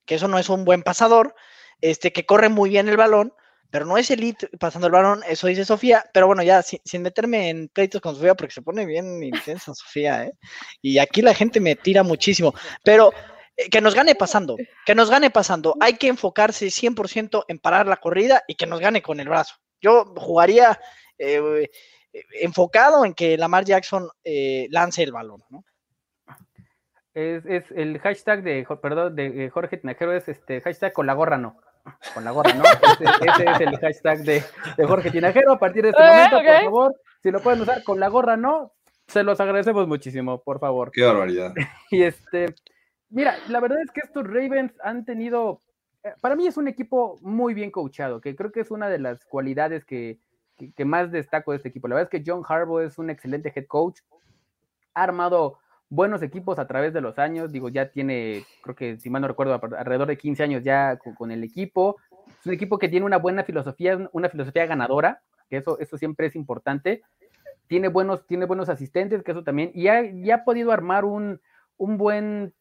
que 0.08 0.16
eso 0.16 0.28
no 0.28 0.40
es 0.40 0.50
un 0.50 0.66
buen 0.66 0.82
pasador, 0.82 1.36
este, 1.82 2.12
que 2.12 2.26
corre 2.26 2.50
muy 2.50 2.72
bien 2.72 2.90
el 2.90 2.98
balón, 2.98 3.34
pero 3.70 3.86
no 3.86 3.98
es 3.98 4.10
elite 4.10 4.48
pasando 4.60 4.88
el 4.88 4.94
balón, 4.94 5.22
eso 5.28 5.48
dice 5.48 5.66
Sofía, 5.66 6.06
pero 6.14 6.26
bueno, 6.26 6.42
ya 6.42 6.64
sin, 6.64 7.02
meterme 7.02 7.50
en 7.50 7.68
pleitos 7.68 8.02
con 8.02 8.16
Sofía, 8.16 8.34
porque 8.34 8.54
se 8.54 8.62
pone 8.62 8.86
bien 8.86 9.22
intensa 9.22 9.76
Sofía, 9.76 10.24
¿eh? 10.24 10.34
Y 10.82 10.98
aquí 10.98 11.22
la 11.22 11.34
gente 11.34 11.60
me 11.60 11.76
tira 11.76 12.02
muchísimo, 12.02 12.54
pero 12.84 13.12
eh, 13.58 13.70
que 13.70 13.82
nos 13.82 13.94
gane 13.94 14.16
pasando, 14.16 14.56
que 14.86 14.96
nos 14.96 15.12
gane 15.12 15.30
pasando, 15.30 15.76
hay 15.80 15.94
que 15.94 16.08
enfocarse 16.08 16.68
100% 16.68 17.46
en 17.48 17.60
parar 17.60 17.88
la 17.88 17.98
corrida 17.98 18.44
y 18.48 18.56
que 18.56 18.66
nos 18.66 18.80
gane 18.80 19.02
con 19.02 19.20
el 19.20 19.28
brazo. 19.28 19.56
Yo 19.82 20.06
jugaría 20.16 20.80
eh, 21.20 21.70
enfocado 22.42 23.06
en 23.06 23.14
que 23.14 23.38
Lamar 23.38 23.66
Jackson 23.66 24.10
eh, 24.24 24.68
lance 24.72 25.04
el 25.04 25.12
balón, 25.12 25.44
¿no? 25.50 25.64
Es, 27.20 27.72
el 27.72 27.98
hashtag 27.98 28.44
de, 28.44 28.68
perdón, 28.80 29.16
de 29.16 29.50
Jorge 29.50 29.78
Tinajero 29.78 30.14
es 30.14 30.30
este 30.30 30.62
hashtag 30.62 30.94
con 30.94 31.08
la 31.08 31.16
gorra 31.16 31.40
no. 31.40 31.58
Con 32.14 32.24
la 32.24 32.30
gorra 32.30 32.54
no. 32.54 32.64
Ese, 32.64 33.44
es 33.44 33.60
el 33.60 33.76
hashtag 33.80 34.20
de, 34.20 34.44
Jorge 34.86 35.10
Tinajero. 35.10 35.54
A 35.54 35.58
partir 35.58 35.82
de 35.82 35.90
este 35.90 36.04
momento, 36.04 36.38
por 36.38 36.64
favor, 36.64 36.96
si 37.24 37.32
lo 37.32 37.42
pueden 37.42 37.62
usar 37.62 37.84
con 37.84 38.00
la 38.00 38.10
gorra 38.10 38.38
no, 38.38 38.72
se 39.08 39.24
los 39.24 39.40
agradecemos 39.40 39.88
muchísimo, 39.88 40.44
por 40.44 40.60
favor. 40.60 40.92
Qué 40.92 41.04
barbaridad. 41.04 41.56
Y 41.90 42.04
este, 42.04 42.54
mira, 43.10 43.36
la 43.48 43.62
verdad 43.62 43.82
es 43.82 43.90
que 43.90 44.02
estos 44.04 44.24
Ravens 44.24 44.74
han 44.84 45.04
tenido, 45.04 45.64
eh, 46.04 46.14
para 46.22 46.36
mí 46.36 46.46
es 46.46 46.58
un 46.58 46.68
equipo 46.68 47.18
muy 47.22 47.56
bien 47.56 47.72
coachado, 47.72 48.22
que 48.22 48.36
creo 48.36 48.52
que 48.52 48.60
es 48.60 48.70
una 48.70 48.90
de 48.90 49.00
las 49.00 49.26
cualidades 49.26 49.86
que, 49.86 50.20
que 50.76 50.86
más 50.86 51.12
destaco 51.12 51.50
de 51.50 51.58
este 51.58 51.70
equipo. 51.70 51.88
La 51.88 51.96
verdad 51.96 52.14
es 52.14 52.24
que 52.24 52.30
John 52.30 52.44
Harbaugh 52.48 52.82
es 52.82 53.00
un 53.00 53.10
excelente 53.10 53.52
head 53.56 53.66
coach, 53.66 54.02
ha 54.94 55.02
armado 55.02 55.58
buenos 55.90 56.22
equipos 56.22 56.60
a 56.60 56.68
través 56.68 56.94
de 56.94 57.02
los 57.02 57.20
años. 57.20 57.52
Digo, 57.52 57.70
ya 57.70 57.90
tiene, 57.90 58.46
creo 58.62 58.76
que 58.76 58.98
si 59.00 59.10
mal 59.10 59.22
no 59.22 59.28
recuerdo, 59.28 59.54
alrededor 59.78 60.08
de 60.08 60.18
15 60.18 60.44
años 60.44 60.64
ya 60.64 60.98
con, 60.98 61.32
el 61.32 61.44
equipo. 61.44 61.98
Es 62.40 62.46
un 62.46 62.54
equipo 62.54 62.78
que 62.78 62.90
tiene 62.90 63.06
una 63.06 63.18
buena 63.18 63.44
filosofía, 63.44 64.10
una 64.12 64.30
filosofía 64.30 64.66
ganadora, 64.66 65.22
que 65.50 65.58
eso, 65.58 65.80
eso 65.80 65.98
siempre 65.98 66.28
es 66.28 66.36
importante. 66.36 67.02
Tiene 67.68 67.90
buenos, 67.90 68.26
tiene 68.28 68.46
buenos 68.46 68.70
asistentes, 68.70 69.24
que 69.24 69.32
eso 69.32 69.44
también, 69.44 69.72
y 69.74 69.88
ha, 69.88 70.02
ha 70.34 70.44
podido 70.44 70.72
armar 70.72 71.06
un, 71.06 71.42
un 71.78 71.98
buen 71.98 72.54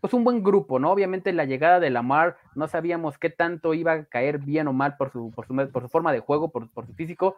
pues 0.00 0.14
un 0.14 0.24
buen 0.24 0.42
grupo, 0.42 0.78
¿no? 0.78 0.92
Obviamente 0.92 1.32
la 1.32 1.46
llegada 1.46 1.80
de 1.80 1.90
Lamar, 1.90 2.36
no 2.54 2.68
sabíamos 2.68 3.18
qué 3.18 3.30
tanto 3.30 3.74
iba 3.74 3.92
a 3.92 4.04
caer 4.04 4.38
bien 4.38 4.68
o 4.68 4.72
mal 4.72 4.96
por 4.96 5.10
su, 5.10 5.32
por 5.34 5.46
su, 5.46 5.54
por 5.72 5.82
su 5.82 5.88
forma 5.88 6.12
de 6.12 6.20
juego, 6.20 6.50
por, 6.50 6.70
por, 6.70 6.86
su 6.86 6.94
físico, 6.94 7.36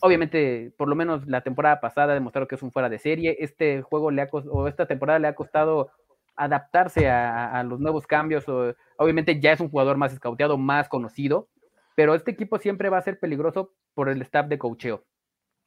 obviamente, 0.00 0.72
por 0.76 0.88
lo 0.88 0.94
menos 0.94 1.26
la 1.26 1.42
temporada 1.42 1.80
pasada 1.80 2.14
demostraron 2.14 2.48
que 2.48 2.54
es 2.54 2.62
un 2.62 2.72
fuera 2.72 2.88
de 2.88 2.98
serie. 2.98 3.36
Este 3.40 3.82
juego 3.82 4.10
le 4.10 4.22
ha 4.22 4.28
o 4.30 4.68
esta 4.68 4.86
temporada 4.86 5.18
le 5.18 5.28
ha 5.28 5.34
costado 5.34 5.90
adaptarse 6.36 7.08
a, 7.08 7.62
los 7.62 7.80
nuevos 7.80 8.06
cambios. 8.06 8.44
obviamente 8.96 9.40
ya 9.40 9.52
es 9.52 9.60
un 9.60 9.70
jugador 9.70 9.96
más 9.96 10.12
escauteado, 10.12 10.58
más 10.58 10.88
conocido, 10.88 11.48
pero 11.94 12.14
este 12.14 12.32
equipo 12.32 12.58
siempre 12.58 12.88
va 12.88 12.98
a 12.98 13.02
ser 13.02 13.18
peligroso 13.18 13.72
por 13.94 14.08
el 14.08 14.20
staff 14.22 14.48
de 14.48 14.58
cocheo. 14.58 15.04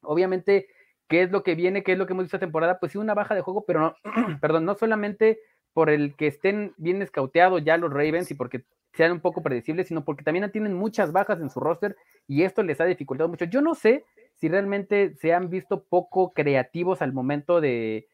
Obviamente, 0.02 0.68
¿qué 1.08 1.24
es 1.24 1.32
lo 1.32 1.44
que 1.44 1.56
viene? 1.56 1.84
¿Qué 1.84 1.94
es 1.94 1.98
lo 1.98 2.06
que 2.06 2.14
hemos 2.14 2.26
visto 2.26 2.38
esta 2.38 2.46
temporada? 2.46 2.80
Pues 2.80 2.92
sí, 2.92 2.98
una 2.98 3.14
baja 3.14 3.34
de 3.34 3.42
juego, 3.42 3.66
pero 3.66 3.80
no, 3.80 3.96
perdón, 4.42 4.66
no 4.66 4.76
solamente 4.76 5.40
por 5.74 5.90
el 5.90 6.16
que 6.16 6.28
estén 6.28 6.74
bien 6.78 7.02
escauteados 7.02 7.64
ya 7.64 7.78
los 7.78 7.92
Ravens 7.92 8.32
y 8.32 8.36
porque 8.36 8.66
sean 8.94 9.12
un 9.12 9.20
poco 9.22 9.44
predecibles, 9.44 9.88
sino 9.88 10.04
porque 10.04 10.24
también 10.24 10.52
tienen 10.52 10.74
muchas 10.74 11.12
bajas 11.12 11.40
en 11.40 11.50
su 11.50 11.60
roster 11.60 11.96
y 12.28 12.44
esto 12.44 12.64
les 12.64 12.82
ha 12.82 12.86
dificultado 12.86 13.30
mucho. 13.30 13.46
Yo 13.46 13.62
no 13.62 13.76
sé 13.76 14.04
si 14.38 14.50
realmente 14.50 15.16
se 15.16 15.34
han 15.34 15.50
visto 15.50 15.84
poco 15.84 16.34
creativos 16.34 17.02
al 17.02 17.12
momento 17.14 17.60
de, 17.60 18.08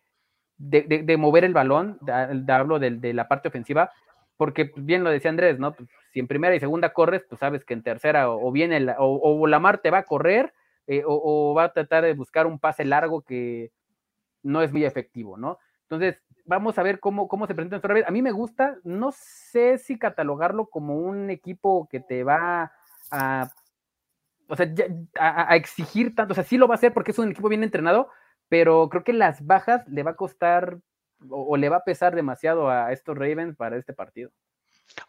de, 0.57 1.17
mover 1.17 1.43
el 1.43 1.53
balón, 1.53 1.99
hablo 2.47 2.79
de, 2.79 3.13
la 3.13 3.27
parte 3.27 3.49
ofensiva, 3.49 3.91
porque 4.37 4.65
pues, 4.65 4.85
bien 4.85 5.03
lo 5.03 5.09
decía 5.09 5.29
Andrés, 5.29 5.59
¿no? 5.59 5.73
Pues, 5.73 5.89
si 6.11 6.19
en 6.19 6.27
primera 6.27 6.55
y 6.55 6.59
segunda 6.59 6.93
corres, 6.93 7.23
pues 7.27 7.39
sabes 7.39 7.65
que 7.65 7.73
en 7.73 7.83
tercera 7.83 8.29
o, 8.29 8.51
viene 8.51 8.79
la, 8.79 8.95
o, 8.99 9.47
Lamar 9.47 9.79
te 9.79 9.91
va 9.91 9.99
a 9.99 10.05
correr 10.05 10.53
eh, 10.87 11.03
o, 11.05 11.53
va 11.53 11.65
a 11.65 11.73
tratar 11.73 12.03
de 12.03 12.13
buscar 12.13 12.45
un 12.45 12.59
pase 12.59 12.85
largo 12.85 13.21
que 13.21 13.71
no 14.43 14.61
es 14.61 14.71
muy 14.71 14.85
efectivo, 14.85 15.37
¿no? 15.37 15.57
Entonces, 15.83 16.21
vamos 16.45 16.77
a 16.77 16.83
ver 16.83 16.99
cómo, 16.99 17.27
cómo 17.27 17.47
se 17.47 17.55
presenta 17.55 17.77
otra 17.77 17.93
vez. 17.93 18.07
A 18.07 18.11
mí 18.11 18.21
me 18.21 18.31
gusta, 18.31 18.77
no 18.83 19.11
sé 19.11 19.77
si 19.77 19.97
catalogarlo 19.97 20.67
como 20.67 20.97
un 20.97 21.29
equipo 21.29 21.87
que 21.89 21.99
te 21.99 22.23
va 22.23 22.71
a, 23.11 23.49
o 24.47 24.55
sea, 24.55 24.67
a, 25.19 25.55
exigir 25.55 26.15
tanto, 26.15 26.33
o 26.33 26.35
sea, 26.35 26.43
sí 26.43 26.57
lo 26.57 26.67
va 26.67 26.75
a 26.75 26.77
hacer 26.77 26.93
porque 26.93 27.11
es 27.11 27.19
un 27.19 27.31
equipo 27.31 27.49
bien 27.49 27.63
entrenado, 27.63 28.09
pero 28.49 28.89
creo 28.89 29.03
que 29.03 29.13
las 29.13 29.45
bajas 29.45 29.87
le 29.87 30.03
va 30.03 30.11
a 30.11 30.15
costar 30.15 30.79
o, 31.29 31.55
le 31.57 31.69
va 31.69 31.77
a 31.77 31.83
pesar 31.83 32.15
demasiado 32.15 32.69
a 32.69 32.91
estos 32.91 33.17
Ravens 33.17 33.55
para 33.55 33.77
este 33.77 33.93
partido. 33.93 34.31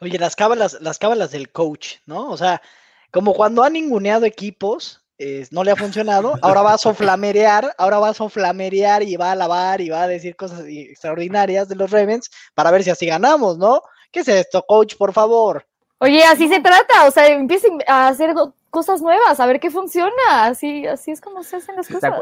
Oye, 0.00 0.18
las 0.18 0.36
cábalas, 0.36 0.78
las 0.80 0.98
cábalas 0.98 1.32
del 1.32 1.50
coach, 1.50 1.96
¿no? 2.06 2.30
O 2.30 2.36
sea, 2.36 2.62
como 3.10 3.34
cuando 3.34 3.64
ha 3.64 3.70
ninguneado 3.70 4.24
equipos, 4.24 5.04
no 5.50 5.64
le 5.64 5.70
ha 5.70 5.76
funcionado, 5.76 6.34
ahora 6.42 6.62
va 6.62 6.74
a 6.74 6.78
soflamerear, 6.78 7.74
ahora 7.78 7.98
va 7.98 8.10
a 8.10 8.14
soflamerear 8.14 9.02
y 9.02 9.16
va 9.16 9.28
a 9.28 9.32
alabar 9.32 9.80
y 9.80 9.90
va 9.90 10.02
a 10.02 10.08
decir 10.08 10.36
cosas 10.36 10.64
extraordinarias 10.66 11.68
de 11.68 11.76
los 11.76 11.90
Ravens 11.90 12.30
para 12.54 12.70
ver 12.70 12.84
si 12.84 12.90
así 12.90 13.06
ganamos, 13.06 13.58
¿no? 13.58 13.82
¿Qué 14.10 14.20
es 14.20 14.28
esto, 14.28 14.64
coach, 14.66 14.96
por 14.96 15.12
favor? 15.12 15.66
Oye, 15.98 16.22
así 16.24 16.48
se 16.48 16.60
trata, 16.60 17.06
o 17.06 17.10
sea, 17.10 17.26
empiecen 17.28 17.78
a 17.86 18.08
hacer 18.08 18.34
cosas 18.74 19.00
nuevas, 19.00 19.38
a 19.38 19.46
ver 19.46 19.60
qué 19.60 19.70
funciona, 19.70 20.10
así, 20.46 20.84
así 20.84 21.12
es 21.12 21.20
como 21.20 21.44
se 21.44 21.56
hacen 21.56 21.76
las 21.76 21.86
cosas. 21.88 22.12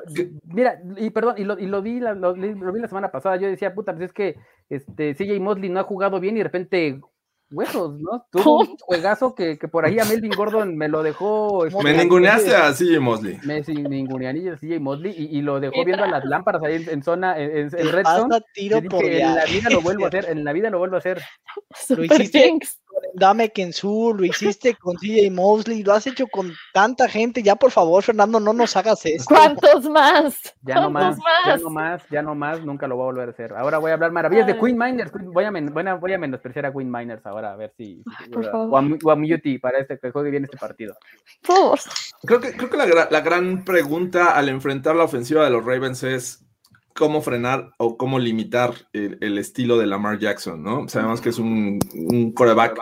Mira, 0.45 0.79
y 0.99 1.09
perdón, 1.09 1.37
y 1.39 1.45
lo, 1.45 1.59
y 1.59 1.67
lo 1.67 1.81
vi, 1.81 1.99
la, 1.99 2.13
lo, 2.13 2.35
vi 2.35 2.79
la 2.79 2.89
semana 2.89 3.11
pasada, 3.11 3.37
yo 3.37 3.49
decía, 3.49 3.75
puta, 3.75 3.93
pues 3.95 4.11
es 4.11 4.13
que 4.13 4.37
este 4.69 5.15
CJ 5.15 5.41
Mosley 5.41 5.71
no 5.71 5.81
ha 5.81 5.85
jugado 5.85 6.21
bien 6.21 6.37
y 6.37 6.41
de 6.41 6.45
repente 6.45 7.01
huesos, 7.51 7.99
¿no? 7.99 8.27
Tuvo 8.31 8.61
un 8.61 8.77
juegazo 8.77 9.35
que, 9.35 9.59
que, 9.59 9.67
por 9.67 9.87
ahí 9.87 9.99
a 9.99 10.05
Melvin 10.05 10.33
Gordon 10.33 10.77
me 10.77 10.89
lo 10.89 11.03
dejó. 11.03 11.65
Este, 11.65 11.83
me 11.83 11.95
ninguneaste 11.95 12.55
a 12.55 12.73
CJ 12.73 13.01
Mosley. 13.01 13.39
Me 13.45 13.63
ninguneé 13.63 14.51
a 14.51 14.57
CJ 14.57 14.79
Mosley 14.79 15.15
y, 15.17 15.39
y, 15.39 15.41
lo 15.41 15.59
dejó 15.59 15.85
viendo 15.87 16.05
a 16.05 16.09
las 16.09 16.25
lámparas 16.27 16.63
ahí 16.65 16.85
en, 16.87 17.03
zona, 17.03 17.39
en, 17.39 17.71
en 17.75 17.93
Red 17.93 18.05
Zone. 18.05 18.43
en 18.57 19.35
la 19.35 19.45
vida 19.47 19.71
lo 19.71 19.81
vuelvo 19.81 20.05
a 20.05 20.09
hacer, 20.09 20.27
en 20.29 20.45
la 20.45 20.53
vida 20.53 20.69
lo 20.69 20.79
vuelvo 20.79 20.97
a 20.97 20.99
hacer. 20.99 21.23
Lo 21.89 22.05
hiciste 22.05 22.59
Dame 23.15 23.51
Kensu, 23.51 24.15
lo 24.17 24.25
hiciste 24.25 24.75
con 24.75 24.97
CJ 24.97 25.31
Mosley, 25.31 25.83
lo 25.83 25.93
has 25.93 26.07
hecho 26.07 26.27
con 26.27 26.53
tanta 26.73 27.09
gente. 27.09 27.43
Ya, 27.43 27.57
por 27.57 27.71
favor, 27.71 28.03
Fernando, 28.03 28.41
no 28.41 28.53
nos 28.53 28.77
hagas 28.77 29.05
esto. 29.05 29.35
¿Cuántos 29.35 29.89
más? 29.89 30.55
Ya 30.63 30.77
no 30.77 30.91
más, 30.91 31.19
ya 31.47 31.57
no 31.57 31.71
más, 31.71 32.03
ya 32.11 32.23
no 32.23 32.35
más, 32.35 32.65
nunca 32.65 32.87
lo 32.87 32.97
voy 32.97 33.03
a 33.03 33.07
volver 33.07 33.29
a 33.29 33.33
hacer. 33.33 33.53
Ahora 33.55 33.79
voy 33.79 33.91
a 33.91 33.95
hablar 33.95 34.13
maravillas 34.13 34.47
de 34.47 34.59
Queen 34.59 34.79
Miners. 34.79 35.13
Voy 35.13 35.45
a, 35.45 35.51
voy 35.97 36.13
a, 36.13 36.19
menospreciar 36.19 36.67
a 36.67 36.73
Queen 36.73 36.91
Miners 36.91 37.25
ahora, 37.27 37.53
a 37.53 37.57
ver 37.57 37.73
si. 37.77 38.03
o, 38.55 38.77
a, 38.77 39.17
Muti 39.17 39.59
para 39.59 39.79
este, 39.79 39.99
que 39.99 40.11
juegue 40.11 40.31
bien 40.31 40.45
este 40.45 40.57
partido. 40.57 40.95
Creo 42.23 42.41
que, 42.41 42.53
creo 42.53 42.71
que 42.71 42.77
la, 42.77 43.09
la 43.11 43.21
gran 43.21 43.65
pregunta 43.65 44.37
al 44.37 44.49
enfrentar 44.49 44.97
la 44.97 45.05
ofensiva 45.05 45.45
de 45.45 45.51
los 45.51 45.65
Ravens 45.65 46.03
es 46.03 46.47
cómo 46.95 47.23
frenar 47.23 47.71
o 47.79 47.97
cómo 47.97 48.19
limitar 48.19 48.75
el, 48.93 49.39
estilo 49.39 49.79
de 49.79 49.87
Lamar 49.87 50.19
Jackson, 50.19 50.63
¿no? 50.63 50.89
Sabemos 50.89 51.21
que 51.21 51.31
es 51.31 51.39
un, 51.39 51.79
un, 51.95 52.33
coreback 52.33 52.79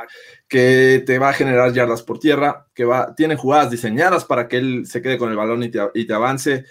que 0.49 1.03
te 1.07 1.19
va 1.19 1.31
a 1.31 1.33
generar 1.33 1.73
yardas 1.73 2.03
por 2.03 2.19
tierra, 2.19 2.67
que 2.75 2.85
va, 2.85 3.15
tiene 3.15 3.37
jugadas 3.37 3.71
diseñadas 3.71 4.25
para 4.25 4.49
que 4.49 4.59
él 4.59 4.87
se 4.87 5.03
quede 5.03 5.19
con 5.19 5.31
el 5.31 5.37
balón 5.37 5.63
y 5.63 5.71
te, 5.71 6.15
avance. 6.15 6.65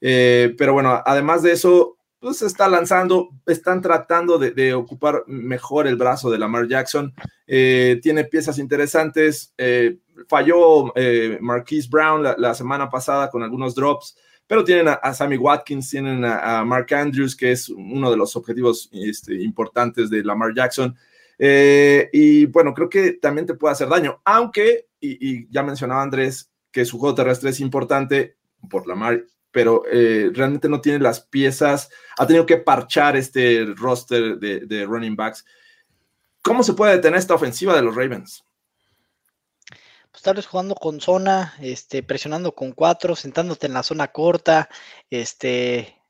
Eh, 0.00 0.54
pero 0.56 0.72
bueno, 0.72 1.02
además 1.04 1.42
de 1.42 1.52
eso, 1.52 1.98
pues 2.20 2.42
está 2.42 2.68
lanzando, 2.68 3.30
están 3.46 3.82
tratando 3.82 4.38
de, 4.38 4.74
ocupar 4.74 5.24
mejor 5.26 5.86
el 5.86 5.96
brazo 5.96 6.30
de 6.30 6.38
Lamar 6.38 6.68
Jackson. 6.68 7.12
Eh, 7.46 7.98
tiene 8.02 8.24
piezas 8.24 8.58
interesantes. 8.58 9.52
Eh, 9.58 9.98
falló 10.28 10.92
Marquise 11.40 11.88
Brown 11.90 12.22
la 12.38 12.54
semana 12.54 12.88
pasada 12.88 13.30
con 13.30 13.42
algunos 13.42 13.74
drops 13.74 14.16
pero 14.46 14.64
tienen 14.64 14.88
a, 14.88 15.14
Sammy 15.14 15.36
Watkins, 15.36 15.90
tienen 15.90 16.24
a, 16.24 16.64
Mark 16.64 16.92
Andrews, 16.92 17.34
que 17.34 17.52
es 17.52 17.68
uno 17.68 18.10
de 18.10 18.16
los 18.16 18.36
objetivos 18.36 18.90
este, 18.92 19.42
importantes 19.42 20.10
de 20.10 20.22
Lamar 20.22 20.54
Jackson. 20.54 20.94
Eh, 21.38 22.10
y 22.12 22.46
bueno, 22.46 22.74
creo 22.74 22.88
que 22.88 23.12
también 23.12 23.46
te 23.46 23.54
puede 23.54 23.72
hacer 23.72 23.88
daño, 23.88 24.20
aunque, 24.24 24.88
y, 25.00 25.48
ya 25.50 25.62
mencionaba 25.62 26.02
Andrés, 26.02 26.50
que 26.70 26.84
su 26.84 26.98
juego 26.98 27.14
terrestre 27.14 27.50
es 27.50 27.60
importante 27.60 28.36
por 28.68 28.86
Lamar, 28.86 29.24
pero 29.50 29.82
eh, 29.90 30.30
realmente 30.32 30.68
no 30.68 30.80
tiene 30.80 30.98
las 30.98 31.20
piezas, 31.20 31.88
ha 32.18 32.26
tenido 32.26 32.44
que 32.44 32.56
parchar 32.56 33.16
este 33.16 33.64
roster 33.76 34.38
de, 34.38 34.60
de 34.60 34.84
running 34.84 35.16
backs. 35.16 35.44
¿Cómo 36.42 36.62
se 36.62 36.74
puede 36.74 36.96
detener 36.96 37.18
esta 37.18 37.34
ofensiva 37.34 37.74
de 37.74 37.82
los 37.82 37.94
Ravens? 37.94 38.44
Pues 40.14 40.22
tal 40.22 40.36
vez 40.36 40.46
jugando 40.46 40.76
con 40.76 41.00
zona, 41.00 41.56
este, 41.60 42.04
presionando 42.04 42.54
con 42.54 42.70
cuatro, 42.70 43.16
sentándote 43.16 43.66
en 43.66 43.74
la 43.74 43.82
zona 43.82 44.12
corta, 44.12 44.68
este, 45.10 46.00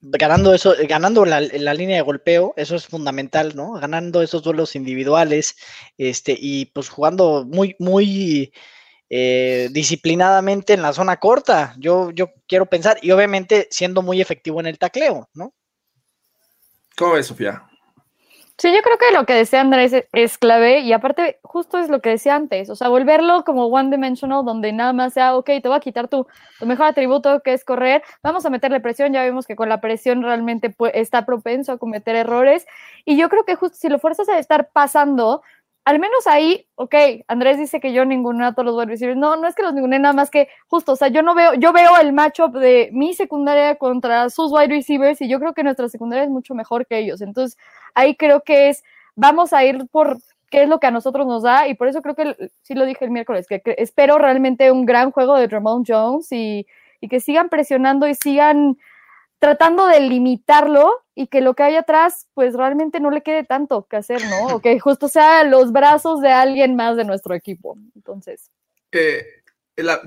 ganando 0.00 0.52
eso, 0.52 0.74
ganando 0.88 1.24
la, 1.24 1.40
la, 1.40 1.72
línea 1.72 1.94
de 1.94 2.02
golpeo, 2.02 2.54
eso 2.56 2.74
es 2.74 2.88
fundamental, 2.88 3.54
¿no? 3.54 3.74
Ganando 3.74 4.20
esos 4.20 4.42
duelos 4.42 4.74
individuales, 4.74 5.54
este, 5.96 6.36
y 6.36 6.66
pues 6.74 6.88
jugando 6.88 7.44
muy, 7.44 7.76
muy 7.78 8.52
eh, 9.08 9.68
disciplinadamente 9.70 10.72
en 10.72 10.82
la 10.82 10.92
zona 10.92 11.18
corta. 11.18 11.76
Yo, 11.78 12.10
yo 12.10 12.32
quiero 12.48 12.66
pensar, 12.66 12.98
y 13.00 13.12
obviamente 13.12 13.68
siendo 13.70 14.02
muy 14.02 14.20
efectivo 14.20 14.58
en 14.58 14.66
el 14.66 14.78
tacleo, 14.80 15.28
¿no? 15.34 15.54
¿Cómo 16.96 17.12
ves, 17.12 17.28
Sofía? 17.28 17.62
Sí, 18.62 18.72
yo 18.72 18.80
creo 18.80 18.96
que 18.96 19.10
lo 19.12 19.26
que 19.26 19.32
decía 19.34 19.60
Andrés 19.60 19.92
es, 20.12 20.38
clave 20.38 20.78
y 20.82 20.92
aparte 20.92 21.40
justo 21.42 21.78
es 21.78 21.88
lo 21.88 22.00
que 22.00 22.10
decía 22.10 22.36
antes, 22.36 22.70
o 22.70 22.76
sea, 22.76 22.88
volverlo 22.90 23.42
como 23.42 23.66
one 23.66 23.90
dimensional 23.90 24.44
donde 24.44 24.72
nada 24.72 24.92
más 24.92 25.14
sea, 25.14 25.34
ok, 25.34 25.46
te 25.60 25.66
voy 25.66 25.76
a 25.76 25.80
quitar 25.80 26.06
tu, 26.06 26.28
tu 26.60 26.66
mejor 26.66 26.86
atributo 26.86 27.40
que 27.42 27.54
es 27.54 27.64
correr, 27.64 28.04
vamos 28.22 28.46
a 28.46 28.50
meterle 28.50 28.78
presión, 28.78 29.12
ya 29.12 29.22
vemos 29.22 29.48
que 29.48 29.56
con 29.56 29.68
la 29.68 29.80
presión 29.80 30.22
realmente 30.22 30.72
está 30.94 31.26
propenso 31.26 31.72
a 31.72 31.78
cometer 31.78 32.14
errores 32.14 32.64
y 33.04 33.16
yo 33.16 33.28
creo 33.28 33.44
que 33.44 33.56
justo 33.56 33.76
si 33.76 33.88
lo 33.88 33.98
fuerzas 33.98 34.28
a 34.28 34.38
estar 34.38 34.68
pasando, 34.68 35.42
al 35.84 35.98
menos 35.98 36.26
ahí, 36.26 36.66
ok, 36.76 36.94
Andrés 37.26 37.58
dice 37.58 37.80
que 37.80 37.92
yo 37.92 38.04
ninguno 38.04 38.46
a 38.46 38.54
todos 38.54 38.66
los 38.66 38.76
wide. 38.76 39.16
No, 39.16 39.36
no 39.36 39.48
es 39.48 39.54
que 39.54 39.62
los 39.62 39.74
ningune 39.74 39.98
nada 39.98 40.14
más 40.14 40.30
que 40.30 40.48
justo, 40.68 40.92
o 40.92 40.96
sea, 40.96 41.08
yo 41.08 41.22
no 41.22 41.34
veo, 41.34 41.54
yo 41.54 41.72
veo 41.72 41.96
el 42.00 42.12
matchup 42.12 42.56
de 42.56 42.90
mi 42.92 43.14
secundaria 43.14 43.74
contra 43.76 44.30
sus 44.30 44.52
wide 44.52 44.68
receivers 44.68 45.20
y 45.20 45.28
yo 45.28 45.40
creo 45.40 45.54
que 45.54 45.64
nuestra 45.64 45.88
secundaria 45.88 46.24
es 46.24 46.30
mucho 46.30 46.54
mejor 46.54 46.86
que 46.86 46.98
ellos. 46.98 47.20
Entonces, 47.20 47.58
ahí 47.94 48.14
creo 48.14 48.42
que 48.42 48.68
es, 48.68 48.84
vamos 49.16 49.52
a 49.52 49.64
ir 49.64 49.88
por 49.90 50.18
qué 50.50 50.62
es 50.62 50.68
lo 50.68 50.78
que 50.78 50.86
a 50.86 50.92
nosotros 50.92 51.26
nos 51.26 51.42
da 51.42 51.66
y 51.66 51.74
por 51.74 51.88
eso 51.88 52.00
creo 52.00 52.14
que, 52.14 52.50
sí 52.62 52.74
lo 52.74 52.84
dije 52.84 53.04
el 53.04 53.10
miércoles, 53.10 53.46
que, 53.48 53.60
espero 53.78 54.18
realmente 54.18 54.70
un 54.70 54.86
gran 54.86 55.10
juego 55.10 55.36
de 55.36 55.48
Ramon 55.48 55.84
Jones 55.86 56.30
y, 56.30 56.66
y 57.00 57.08
que 57.08 57.18
sigan 57.18 57.48
presionando 57.48 58.06
y 58.06 58.14
sigan 58.14 58.76
tratando 59.42 59.88
de 59.88 59.98
limitarlo 59.98 61.02
y 61.16 61.26
que 61.26 61.40
lo 61.40 61.54
que 61.54 61.64
hay 61.64 61.74
atrás, 61.74 62.28
pues 62.32 62.54
realmente 62.54 63.00
no 63.00 63.10
le 63.10 63.24
quede 63.24 63.42
tanto 63.42 63.88
que 63.90 63.96
hacer, 63.96 64.22
¿no? 64.30 64.46
O 64.54 64.60
que 64.60 64.78
justo 64.78 65.08
sea 65.08 65.42
los 65.42 65.72
brazos 65.72 66.20
de 66.20 66.30
alguien 66.30 66.76
más 66.76 66.96
de 66.96 67.04
nuestro 67.04 67.34
equipo. 67.34 67.76
Entonces. 67.96 68.52
Eh, 68.92 69.26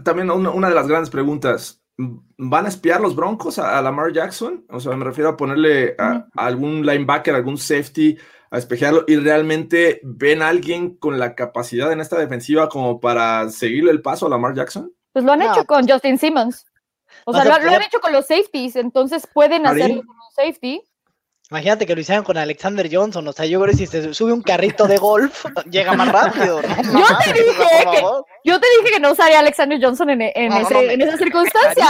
también 0.06 0.32
una, 0.32 0.70
de 0.70 0.76
las 0.76 0.88
grandes 0.88 1.10
preguntas. 1.10 1.82
¿Van 1.98 2.66
a 2.66 2.70
espiar 2.70 3.02
los 3.02 3.14
Broncos 3.14 3.60
a, 3.60 3.82
Lamar 3.82 4.14
Jackson? 4.14 4.66
O 4.70 4.80
sea, 4.80 4.96
me 4.96 5.04
refiero 5.04 5.32
a 5.32 5.38
ponerle 5.38 5.96
a, 6.00 6.28
algún 6.38 6.86
linebacker, 6.86 7.36
algún 7.36 7.58
safety, 7.58 8.18
a 8.52 8.58
espejearlo 8.58 9.04
y 9.06 9.18
realmente 9.18 10.00
ven 10.02 10.44
a 10.44 10.48
alguien 10.48 10.96
con 10.96 11.20
la 11.20 11.36
capacidad 11.36 11.92
en 11.92 12.00
esta 12.00 12.18
defensiva 12.18 12.70
como 12.70 13.02
para 13.02 13.50
seguirle 13.50 13.92
el 13.92 14.02
paso 14.02 14.28
a 14.28 14.30
Lamar 14.30 14.54
Jackson? 14.54 14.94
Pues 15.12 15.26
lo 15.26 15.34
han 15.34 15.42
hecho 15.42 15.66
con 15.66 15.86
Justin 15.86 16.18
Simmons. 16.18 16.66
O 17.26 17.34
sea, 17.34 17.46
lo, 17.46 17.54
han 17.54 17.82
hecho 17.82 18.00
con 18.00 18.12
los 18.12 18.26
safeties, 18.26 18.76
entonces 18.76 19.28
pueden 19.34 19.66
hacerlo 19.66 20.04
con 20.06 20.16
un 20.16 20.32
safety. 20.36 20.82
Imagínate 21.52 21.86
que 21.86 21.94
lo 21.94 22.02
hicieran 22.02 22.24
con 22.24 22.38
Alexander 22.38 22.90
Johnson, 22.92 23.28
o 23.28 23.32
sea, 23.32 23.46
yo 23.46 23.62
creo 23.62 23.72
que 23.72 23.78
si 23.78 23.86
se 23.86 24.14
sube 24.16 24.34
un 24.34 24.42
carrito 24.42 24.88
de 24.88 24.98
golf, 24.98 25.46
llega 25.70 25.94
más 25.94 26.12
rápido. 26.12 26.62
yo, 26.62 27.06
te 27.24 27.34
dije 27.34 27.86
que, 27.92 28.02
yo 28.44 28.60
te 28.60 28.68
dije 28.80 28.94
que 28.94 29.00
no 29.00 29.12
usaría 29.12 29.40
Alexander 29.40 29.80
Johnson 29.80 30.10
en, 30.10 30.22
en, 30.22 30.54
ese, 30.54 30.94
en 30.94 31.02
esa 31.02 31.18
circunstancia, 31.18 31.88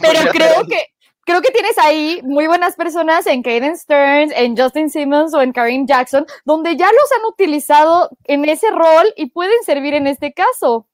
pero 0.00 0.30
creo 0.30 0.66
que 0.66 0.86
creo 1.28 1.42
que 1.42 1.50
tienes 1.50 1.76
ahí 1.76 2.22
muy 2.24 2.46
buenas 2.46 2.74
personas 2.74 3.26
en 3.26 3.42
Caden 3.42 3.76
Stearns, 3.76 4.32
en 4.34 4.56
Justin 4.56 4.88
Simmons 4.88 5.34
o 5.34 5.42
en 5.42 5.52
Kareem 5.52 5.86
Jackson, 5.86 6.24
donde 6.46 6.74
ya 6.74 6.86
los 6.86 7.12
han 7.12 7.24
utilizado 7.30 8.08
en 8.24 8.46
ese 8.46 8.70
rol 8.70 9.12
y 9.14 9.26
pueden 9.26 9.62
servir 9.62 9.92
en 9.92 10.06
este 10.06 10.32
caso. 10.32 10.87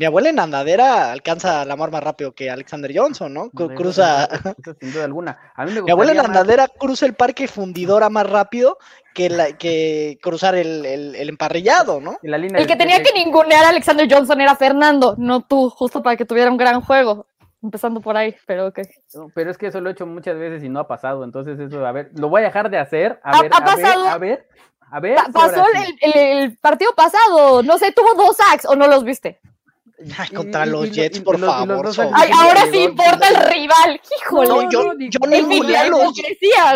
Mi 0.00 0.06
abuela 0.06 0.30
en 0.30 0.40
andadera 0.40 1.12
alcanza 1.12 1.62
la 1.66 1.76
mar 1.76 1.90
más 1.90 2.02
rápido 2.02 2.32
que 2.32 2.48
Alexander 2.48 2.90
Johnson, 2.94 3.34
¿no? 3.34 3.50
Cruza. 3.50 4.26
Sin 4.80 4.94
duda 4.94 5.04
alguna. 5.04 5.38
Mi 5.84 5.90
abuela 5.90 6.12
en 6.12 6.20
andadera 6.20 6.68
cruza 6.68 7.04
el 7.04 7.12
parque 7.12 7.46
fundidora 7.46 8.08
más 8.08 8.24
rápido 8.24 8.78
que, 9.12 9.28
la, 9.28 9.58
que 9.58 10.18
cruzar 10.22 10.54
el, 10.54 10.86
el, 10.86 11.28
emparrillado, 11.28 12.00
¿no? 12.00 12.16
el 12.22 12.66
que 12.66 12.76
tenía 12.76 13.02
que 13.02 13.12
ningunear 13.12 13.66
a 13.66 13.68
Alexander 13.68 14.08
Johnson 14.10 14.40
era 14.40 14.56
Fernando, 14.56 15.16
no 15.18 15.42
tú, 15.42 15.68
justo 15.68 16.02
para 16.02 16.16
que 16.16 16.24
tuviera 16.24 16.50
un 16.50 16.56
gran 16.56 16.80
juego. 16.80 17.26
Empezando 17.62 18.00
por 18.00 18.16
ahí, 18.16 18.34
pero 18.46 18.68
ok. 18.68 18.78
pero 19.34 19.50
es 19.50 19.58
que 19.58 19.66
eso 19.66 19.82
lo 19.82 19.90
he 19.90 19.92
hecho 19.92 20.06
muchas 20.06 20.38
veces 20.38 20.64
y 20.64 20.70
no 20.70 20.80
ha 20.80 20.88
pasado, 20.88 21.24
entonces 21.24 21.60
eso, 21.60 21.84
a 21.84 21.92
ver, 21.92 22.10
lo 22.14 22.30
voy 22.30 22.40
a 22.40 22.46
dejar 22.46 22.70
de 22.70 22.78
hacer. 22.78 23.20
A 23.22 23.42
ver, 23.42 23.52
a 23.52 23.76
ver, 23.76 23.86
a 23.86 24.18
ver, 24.18 24.48
a 24.92 25.00
ver. 25.00 25.18
pasó 25.30 25.62
el, 25.74 26.14
el, 26.14 26.56
partido 26.56 26.94
pasado, 26.94 27.62
no 27.62 27.76
sé, 27.76 27.92
tuvo 27.92 28.14
dos 28.14 28.38
sacks 28.38 28.64
o 28.64 28.74
no 28.76 28.86
los 28.86 29.04
viste. 29.04 29.38
Ay, 30.16 30.28
contra 30.34 30.66
y- 30.66 30.70
los 30.70 30.86
y 30.86 30.90
Jets, 30.92 31.18
y 31.18 31.20
por 31.20 31.38
los 31.38 31.50
favor. 31.50 31.86
Ay, 32.14 32.30
Yo 32.30 32.40
ahora 32.40 32.62
sí 32.72 32.78
importa 32.84 33.28
el 33.28 33.36
rival. 33.52 34.00
Híjole. 34.22 34.48
No, 34.48 34.70
yo, 34.70 34.84
no, 34.94 34.94
yo 34.98 35.18
juré 35.22 35.72
la 35.72 35.80
a 35.82 35.86
los 35.88 36.12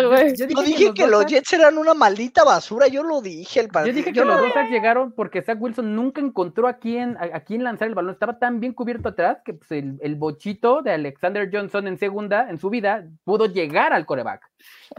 güey. 0.09 0.35
Yo 0.35 0.45
Yo 0.47 0.61
dije 0.61 0.93
que 0.93 1.07
los 1.07 1.25
Jets 1.25 1.53
eran 1.53 1.77
una 1.77 1.93
maldita 1.93 2.43
basura, 2.43 2.87
yo 2.87 3.03
lo 3.03 3.21
dije 3.21 3.61
el 3.61 3.65
Yo 3.67 3.71
partido. 3.71 3.95
dije 3.95 4.11
que 4.11 4.17
Yo 4.17 4.25
los 4.25 4.35
no- 4.37 4.43
dos 4.43 4.53
sacks 4.53 4.69
llegaron 4.69 5.11
porque 5.11 5.41
Zach 5.41 5.57
Wilson 5.59 5.95
nunca 5.95 6.21
encontró 6.21 6.67
a 6.67 6.73
quién, 6.77 7.17
a, 7.17 7.37
a 7.37 7.39
quién 7.41 7.63
lanzar 7.63 7.87
el 7.87 7.95
balón. 7.95 8.13
Estaba 8.13 8.37
tan 8.37 8.59
bien 8.59 8.73
cubierto 8.73 9.09
atrás 9.09 9.37
que 9.43 9.53
pues, 9.53 9.71
el, 9.71 9.97
el 10.01 10.15
bochito 10.15 10.81
de 10.81 10.91
Alexander 10.91 11.49
Johnson 11.51 11.87
en 11.87 11.97
segunda, 11.97 12.47
en 12.49 12.59
su 12.59 12.69
vida, 12.69 13.05
pudo 13.23 13.47
llegar 13.47 13.93
al 13.93 14.05
coreback. 14.05 14.41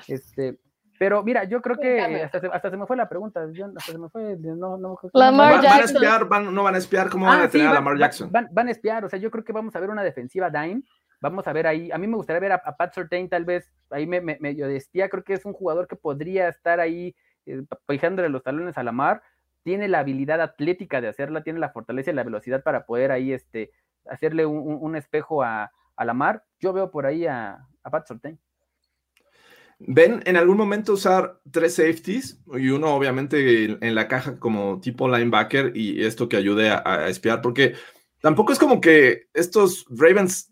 Este, 0.08 0.56
pero 0.98 1.22
mira, 1.22 1.44
yo 1.44 1.60
creo 1.62 1.76
que 1.76 2.00
hasta 2.24 2.40
se, 2.40 2.46
hasta 2.48 2.70
se 2.70 2.76
me 2.76 2.86
fue 2.86 2.96
la 2.96 3.08
pregunta. 3.08 3.46
yo- 3.52 3.66
hasta 3.76 3.92
se 3.92 3.98
me 3.98 4.08
fue. 4.08 4.36
No, 4.38 4.76
no, 4.78 4.98
Lamar 5.12 5.52
¿Van, 5.54 5.62
van 5.62 5.72
a 5.72 5.76
Jackson. 5.78 5.96
espiar? 5.96 6.24
Van- 6.28 6.54
¿No 6.54 6.62
van 6.62 6.74
a 6.74 6.78
espiar? 6.78 7.08
¿Cómo 7.10 7.26
van 7.26 7.40
Ah, 7.40 7.44
a 7.44 7.48
tener 7.48 7.66
sí, 7.66 7.70
a 7.70 7.74
Lamar 7.74 7.98
Jackson? 7.98 8.30
van- 8.32 8.48
van 8.52 8.68
a 8.68 8.70
espiar, 8.70 9.04
o 9.04 9.08
sea, 9.08 9.18
yo 9.18 9.30
creo 9.30 9.44
que 9.44 9.52
vamos 9.52 9.74
a 9.76 9.80
ver 9.80 9.90
una 9.90 10.02
defensiva 10.02 10.50
dime, 10.50 10.82
vamos 11.20 11.46
a 11.48 11.52
ver 11.52 11.66
ahí, 11.66 11.90
a 11.90 11.98
mí 11.98 12.06
me 12.06 12.16
gustaría 12.16 12.40
ver 12.40 12.52
a, 12.52 12.62
a 12.64 12.76
Pat 12.76 12.94
Surtain 12.94 13.28
tal 13.28 13.44
vez, 13.44 13.72
ahí 13.90 14.06
me, 14.06 14.20
me- 14.20 14.38
medio 14.40 14.66
de 14.68 14.76
espía, 14.76 15.08
creo 15.08 15.24
que 15.24 15.32
es 15.34 15.44
un 15.44 15.52
jugador 15.52 15.86
que 15.88 15.96
podría 15.96 16.48
estar 16.48 16.78
ahí 16.80 17.14
eh, 17.46 17.62
pijándole 17.86 18.28
los 18.28 18.42
talones 18.42 18.76
a 18.78 18.82
Lamar, 18.82 19.22
tiene 19.62 19.88
la 19.88 20.00
habilidad 20.00 20.40
atlética 20.40 21.00
de 21.00 21.08
hacerla, 21.08 21.42
tiene 21.42 21.58
la 21.58 21.70
fortaleza 21.70 22.10
y 22.10 22.14
la 22.14 22.22
velocidad 22.24 22.62
para 22.62 22.86
poder 22.86 23.10
ahí 23.12 23.32
este, 23.32 23.70
hacerle 24.08 24.46
un, 24.46 24.58
un- 24.58 24.78
un 24.80 24.96
espejo 24.96 25.42
a, 25.42 25.72
a 25.96 26.04
Lamar, 26.04 26.44
yo 26.60 26.72
veo 26.72 26.90
por 26.90 27.06
ahí 27.06 27.26
a, 27.26 27.58
a 27.82 27.90
Pat 27.90 28.06
Surtain. 28.06 28.38
¿Ven 29.78 30.22
en 30.24 30.36
algún 30.36 30.56
momento 30.56 30.94
usar 30.94 31.40
tres 31.50 31.74
safeties 31.74 32.40
y 32.54 32.68
uno 32.70 32.94
obviamente 32.94 33.64
en, 33.86 33.94
la 33.94 34.08
caja 34.08 34.38
como 34.38 34.80
tipo 34.80 35.06
linebacker 35.08 35.72
y 35.76 36.02
esto 36.02 36.28
que 36.28 36.36
ayude 36.38 36.70
a, 36.70 36.82
a 36.84 37.08
espiar? 37.08 37.42
Porque 37.42 37.74
tampoco 38.22 38.52
es 38.52 38.58
como 38.58 38.80
que 38.80 39.28
estos 39.34 39.84
Ravens 39.90 40.50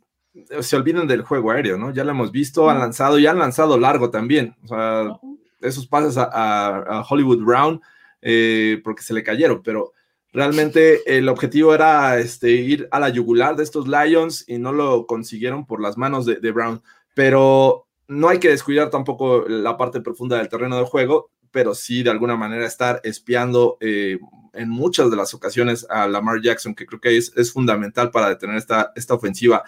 se 0.60 0.76
olviden 0.76 1.06
del 1.06 1.22
juego 1.22 1.52
aéreo, 1.52 1.78
¿no? 1.78 1.92
Ya 1.92 2.04
lo 2.04 2.10
hemos 2.10 2.32
visto, 2.32 2.68
han 2.68 2.78
lanzado 2.80 3.18
y 3.18 3.26
han 3.26 3.38
lanzado 3.38 3.78
largo 3.78 4.10
también. 4.10 4.56
O 4.64 4.68
sea, 4.68 5.18
esos 5.62 5.86
pases 5.86 6.18
a, 6.18 6.24
a- 6.24 6.98
a 6.98 7.02
Hollywood 7.08 7.42
Brown 7.42 7.80
eh, 8.20 8.80
porque 8.84 9.02
se 9.02 9.14
le 9.14 9.22
cayeron, 9.22 9.62
pero 9.62 9.92
realmente 10.34 11.16
el 11.16 11.28
objetivo 11.28 11.72
era 11.74 12.18
este, 12.18 12.50
ir 12.50 12.88
a 12.90 13.00
la 13.00 13.08
yugular 13.08 13.56
de 13.56 13.62
estos 13.62 13.86
Lions 13.88 14.44
y 14.48 14.58
no 14.58 14.72
lo 14.72 15.06
consiguieron 15.06 15.64
por 15.66 15.80
las 15.80 15.96
manos 15.96 16.26
de, 16.26 16.36
de 16.36 16.50
Brown. 16.52 16.82
Pero 17.14 17.86
no 18.08 18.28
hay 18.28 18.38
que 18.38 18.48
descuidar 18.48 18.90
tampoco 18.90 19.44
la 19.48 19.76
parte 19.76 20.00
profunda 20.00 20.38
del 20.38 20.48
terreno 20.48 20.78
de 20.78 20.84
juego, 20.84 21.30
pero 21.50 21.74
sí 21.74 22.02
de 22.02 22.10
alguna 22.10 22.36
manera 22.36 22.66
estar 22.66 23.00
espiando 23.04 23.78
eh, 23.80 24.18
en 24.52 24.68
muchas 24.68 25.10
de 25.10 25.16
las 25.16 25.34
ocasiones 25.34 25.86
a 25.88 26.06
Lamar 26.08 26.40
Jackson, 26.42 26.74
que 26.74 26.86
creo 26.86 27.00
que 27.00 27.16
es, 27.16 27.32
es 27.36 27.52
fundamental 27.52 28.10
para 28.10 28.28
detener 28.28 28.56
esta, 28.56 28.92
esta 28.96 29.14
ofensiva. 29.14 29.64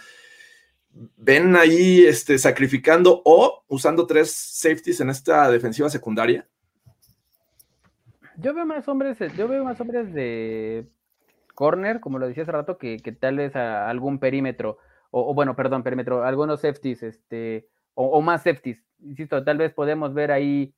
¿Ven 1.17 1.55
ahí 1.57 2.05
este, 2.05 2.39
sacrificando 2.39 3.23
o 3.25 3.65
usando 3.69 4.07
tres 4.07 4.33
safeties 4.33 5.01
en 5.01 5.11
esta 5.11 5.51
defensiva 5.51 5.91
secundaria? 5.91 6.49
Yo 8.39 8.53
veo 8.55 8.67
más 8.67 8.87
hombres, 8.89 9.19
yo 9.37 9.49
veo 9.49 9.65
más 9.65 9.81
hombres 9.81 10.13
de 10.13 10.89
corner, 11.55 12.01
como 12.01 12.19
lo 12.19 12.27
decía 12.27 12.43
hace 12.43 12.53
rato, 12.53 12.79
que, 12.79 12.99
que 12.99 13.13
tal 13.13 13.37
vez 13.37 13.57
a 13.57 13.89
algún 13.89 14.19
perímetro, 14.19 14.79
o, 15.11 15.31
o 15.31 15.35
bueno, 15.35 15.55
perdón, 15.55 15.83
perímetro, 15.83 16.25
algunos 16.25 16.61
safeties, 16.61 17.03
este, 17.03 17.69
o, 17.97 18.21
más 18.23 18.43
safeties. 18.45 18.85
Insisto, 19.01 19.43
tal 19.45 19.59
vez 19.59 19.73
podemos 19.73 20.15
ver 20.15 20.31
ahí, 20.33 20.75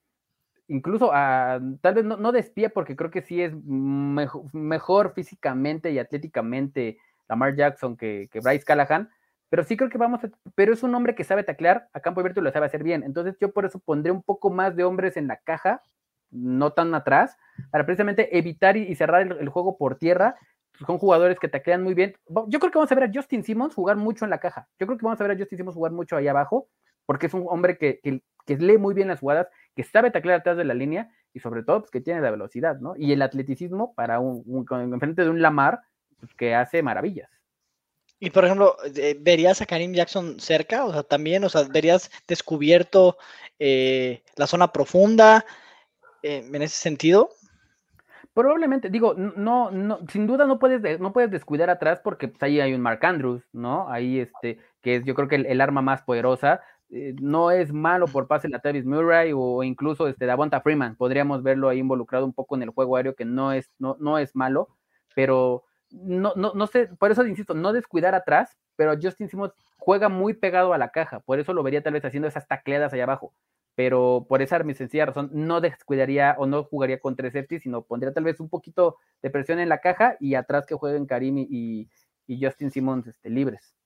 incluso 0.69 1.11
a, 1.13 1.61
tal 1.81 1.95
vez 1.95 2.05
no, 2.05 2.17
no 2.17 2.33
de 2.33 2.41
espía, 2.41 2.71
porque 2.71 2.97
creo 2.97 3.11
que 3.11 3.23
sí 3.23 3.43
es 3.43 3.53
mejo- 3.55 4.47
mejor 4.53 5.13
físicamente 5.15 5.91
y 5.91 5.99
atléticamente 5.99 6.99
Lamar 7.29 7.55
Jackson 7.57 7.97
que, 7.97 8.29
Bryce 8.43 8.65
Callahan, 8.65 9.11
pero 9.51 9.65
sí 9.65 9.77
creo 9.77 9.91
que 9.91 9.99
vamos 9.99 10.25
a, 10.25 10.31
pero 10.55 10.73
es 10.73 10.83
un 10.83 10.95
hombre 10.95 11.15
que 11.15 11.25
sabe 11.25 11.43
taclear, 11.45 11.89
a 11.93 12.01
campo 12.01 12.21
abierto 12.21 12.41
lo 12.41 12.53
sabe 12.53 12.67
hacer 12.67 12.83
bien. 12.85 13.03
Entonces 13.03 13.37
yo 13.41 13.53
por 13.53 13.65
eso 13.65 13.79
pondré 13.81 14.13
un 14.13 14.23
poco 14.23 14.51
más 14.51 14.77
de 14.77 14.85
hombres 14.85 15.17
en 15.17 15.27
la 15.27 15.39
caja, 15.39 15.83
no 16.31 16.73
tan 16.73 16.95
atrás, 16.95 17.37
para 17.71 17.87
precisamente 17.87 18.37
evitar 18.39 18.77
y, 18.77 18.83
y 18.83 18.95
cerrar 18.95 19.23
el, 19.23 19.33
el 19.39 19.49
juego 19.49 19.79
por 19.79 19.97
tierra. 19.97 20.37
Son 20.87 20.99
jugadores 20.99 21.41
que 21.41 21.49
taclean 21.49 21.83
muy 21.83 21.95
bien. 21.95 22.15
Yo 22.49 22.61
creo 22.61 22.71
que 22.71 22.79
vamos 22.79 22.93
a 22.93 22.95
ver 22.95 23.05
a 23.05 23.13
Justin 23.13 23.43
Simmons 23.43 23.75
jugar 23.75 23.97
mucho 23.97 24.25
en 24.25 24.31
la 24.31 24.39
caja. 24.39 24.69
Yo 24.79 24.87
creo 24.87 24.99
que 24.99 25.05
vamos 25.05 25.21
a 25.21 25.25
ver 25.25 25.37
a 25.37 25.39
Justin 25.41 25.59
Simmons 25.59 25.75
jugar 25.75 25.93
mucho 25.93 26.17
ahí 26.17 26.29
abajo, 26.29 26.69
porque 27.09 27.29
es 27.29 27.33
un 27.33 27.47
hombre 27.49 27.79
que, 27.79 28.01
que, 28.01 28.21
que 28.45 28.57
lee 28.59 28.77
muy 28.77 28.93
bien 28.93 29.09
las 29.09 29.21
jugadas, 29.21 29.49
que 29.75 29.83
sabe 29.83 30.11
taclear 30.11 30.41
atrás 30.41 30.59
de 30.59 30.67
la 30.67 30.75
línea 30.75 31.11
y 31.33 31.41
sobre 31.41 31.63
todo 31.63 31.81
pues, 31.81 31.91
que 31.91 32.03
tiene 32.03 32.21
la 32.21 32.31
velocidad, 32.31 32.81
¿no? 32.81 32.93
Y 32.99 33.13
el 33.13 33.23
atleticismo 33.23 33.95
para 33.95 34.21
un, 34.21 34.43
un, 34.45 34.67
en 34.93 35.01
frente 35.01 35.25
de 35.25 35.31
un 35.31 35.41
Lamar 35.41 35.81
pues, 36.21 36.35
que 36.35 36.55
hace 36.55 36.83
maravillas. 36.83 37.31
Y 38.21 38.29
por 38.29 38.45
ejemplo, 38.45 38.77
eh, 38.95 39.17
¿verías 39.19 39.63
a 39.63 39.65
Karim 39.65 39.95
Jackson 39.95 40.39
cerca? 40.39 40.85
O 40.85 40.93
sea, 40.93 41.03
también, 41.03 41.45
o 41.45 41.49
sea, 41.49 41.63
¿verías 41.73 42.11
descubierto 42.27 43.17
eh, 43.59 44.23
la 44.37 44.47
zona 44.47 44.71
profunda 44.71 45.47
eh, 46.23 46.47
en 46.53 46.61
ese 46.61 46.77
sentido? 46.77 47.31
Probablemente, 48.35 48.91
digo, 48.91 49.15
no, 49.15 49.71
no, 49.71 50.01
sin 50.13 50.27
duda 50.27 50.45
no 50.45 50.59
puedes, 50.59 50.83
de, 50.83 50.99
no 50.99 51.15
puedes 51.15 51.31
descuidar 51.31 51.71
atrás 51.71 52.01
porque 52.05 52.29
pues, 52.29 52.43
ahí 52.43 52.61
hay 52.61 52.75
un 52.75 52.83
Mark 52.83 53.03
Andrews, 53.07 53.43
¿no? 53.55 53.89
Ahí 53.89 54.21
este, 54.21 54.59
que 54.83 54.97
es 54.97 55.05
yo 55.07 55.15
creo 55.15 55.29
que 55.29 55.37
el, 55.37 55.47
el 55.47 55.63
arma 55.63 55.81
más 55.81 56.03
poderosa. 56.03 56.61
Eh, 56.91 57.15
no 57.21 57.51
es 57.51 57.73
malo 57.73 58.07
por 58.07 58.27
pase 58.27 58.49
a 58.55 58.59
Travis 58.61 58.87
Murray 58.87 59.33
o 59.35 59.63
incluso 59.63 60.09
este 60.09 60.27
Davonta 60.27 60.61
Freeman. 60.61 60.97
Podríamos 60.97 61.43
verlo 61.43 61.69
ahí 61.69 61.79
involucrado 61.79 62.25
un 62.25 62.33
poco 62.33 62.57
en 62.57 62.63
el 62.63 62.71
juego 62.71 62.97
aéreo, 62.97 63.15
que 63.15 63.25
no 63.25 63.53
es, 63.53 63.71
no, 63.79 63.97
no 64.01 64.19
es 64.19 64.35
malo, 64.35 64.69
pero 65.15 65.65
no, 65.91 66.33
no, 66.37 66.53
no 66.55 66.67
sé, 66.67 66.89
por 66.99 67.11
eso 67.11 67.27
insisto, 67.27 67.55
no 67.55 67.73
descuidar 67.73 68.15
atrás, 68.15 68.57
pero 68.77 68.95
Justin 69.01 69.29
Simmons 69.29 69.53
juega 69.77 70.09
muy 70.09 70.35
pegado 70.35 70.73
a 70.73 70.79
la 70.79 70.91
caja, 70.91 71.21
por 71.21 71.39
eso 71.39 71.53
lo 71.53 71.63
vería 71.63 71.83
tal 71.83 71.95
vez 71.95 72.05
haciendo 72.05 72.29
esas 72.29 72.47
tacleadas 72.47 72.93
allá 72.93 73.05
abajo, 73.05 73.33
pero 73.75 74.27
por 74.29 74.43
esa 74.43 74.59
mi 74.61 74.75
sencilla 74.75 75.07
razón 75.07 75.31
no 75.33 75.61
descuidaría 75.61 76.37
o 76.39 76.47
no 76.47 76.65
jugaría 76.65 77.01
con 77.01 77.17
tres 77.17 77.33
sino 77.63 77.83
pondría 77.83 78.13
tal 78.13 78.25
vez 78.25 78.41
un 78.41 78.49
poquito 78.49 78.97
de 79.23 79.31
presión 79.31 79.61
en 79.61 79.69
la 79.69 79.81
caja 79.81 80.17
y 80.21 80.35
atrás 80.35 80.67
que 80.67 80.75
jueguen 80.75 81.07
Karim 81.07 81.39
y, 81.39 81.89
y 82.27 82.45
Justin 82.45 82.71
Simmons 82.71 83.07
este, 83.07 83.31
libres. 83.31 83.78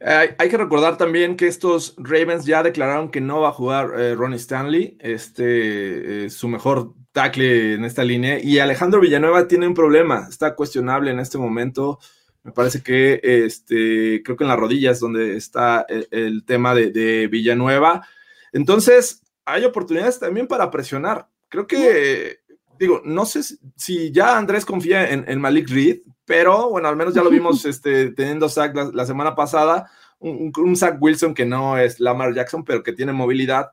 Hay, 0.00 0.48
que 0.48 0.56
recordar 0.56 0.96
también 0.98 1.36
que 1.36 1.46
estos 1.46 1.94
Ravens 1.96 2.44
ya 2.44 2.62
declararon 2.62 3.10
que 3.10 3.20
no 3.20 3.40
va 3.40 3.48
a 3.48 3.52
jugar 3.52 3.92
eh, 3.96 4.14
Ronnie 4.14 4.36
Stanley, 4.36 4.98
este, 5.00 6.26
eh, 6.26 6.30
su 6.30 6.48
mejor 6.48 6.92
tackle 7.12 7.74
en 7.74 7.84
esta 7.84 8.04
línea, 8.04 8.38
y 8.38 8.58
Alejandro 8.58 9.00
Villanueva 9.00 9.48
tiene 9.48 9.66
un 9.66 9.74
problema, 9.74 10.26
está 10.28 10.54
cuestionable 10.54 11.10
en 11.10 11.20
este 11.20 11.38
momento. 11.38 11.98
Me 12.42 12.52
parece 12.52 12.82
que 12.82 13.20
este, 13.22 14.22
creo 14.22 14.36
que 14.36 14.44
en 14.44 14.48
las 14.48 14.58
rodillas 14.58 15.00
donde 15.00 15.36
está 15.36 15.86
el, 15.88 16.06
el 16.10 16.44
tema 16.44 16.74
de, 16.74 17.28
Villanueva. 17.30 18.06
Entonces, 18.52 19.22
hay 19.46 19.64
oportunidades 19.64 20.18
también 20.18 20.46
para 20.46 20.70
presionar. 20.70 21.28
Creo 21.48 21.66
que, 21.66 22.40
digo, 22.78 23.00
no 23.04 23.26
sé 23.26 23.42
si, 23.76 24.10
ya 24.12 24.36
Andrés 24.36 24.64
confía 24.64 25.10
en, 25.10 25.24
en, 25.28 25.40
Malik 25.40 25.68
Reed, 25.68 26.00
pero 26.24 26.70
bueno, 26.70 26.88
al 26.88 26.96
menos 26.96 27.14
ya 27.14 27.22
lo 27.22 27.30
vimos 27.30 27.64
este, 27.66 28.10
teniendo 28.10 28.48
sack 28.48 28.74
la, 28.74 28.90
la, 28.92 29.06
semana 29.06 29.34
pasada. 29.34 29.90
Un, 30.18 30.52
un 30.56 30.76
Zach 30.76 30.96
Wilson 31.00 31.34
que 31.34 31.44
no 31.44 31.76
es 31.76 32.00
Lamar 32.00 32.34
Jackson, 32.34 32.64
pero 32.64 32.82
que 32.82 32.92
tiene 32.92 33.12
movilidad. 33.12 33.70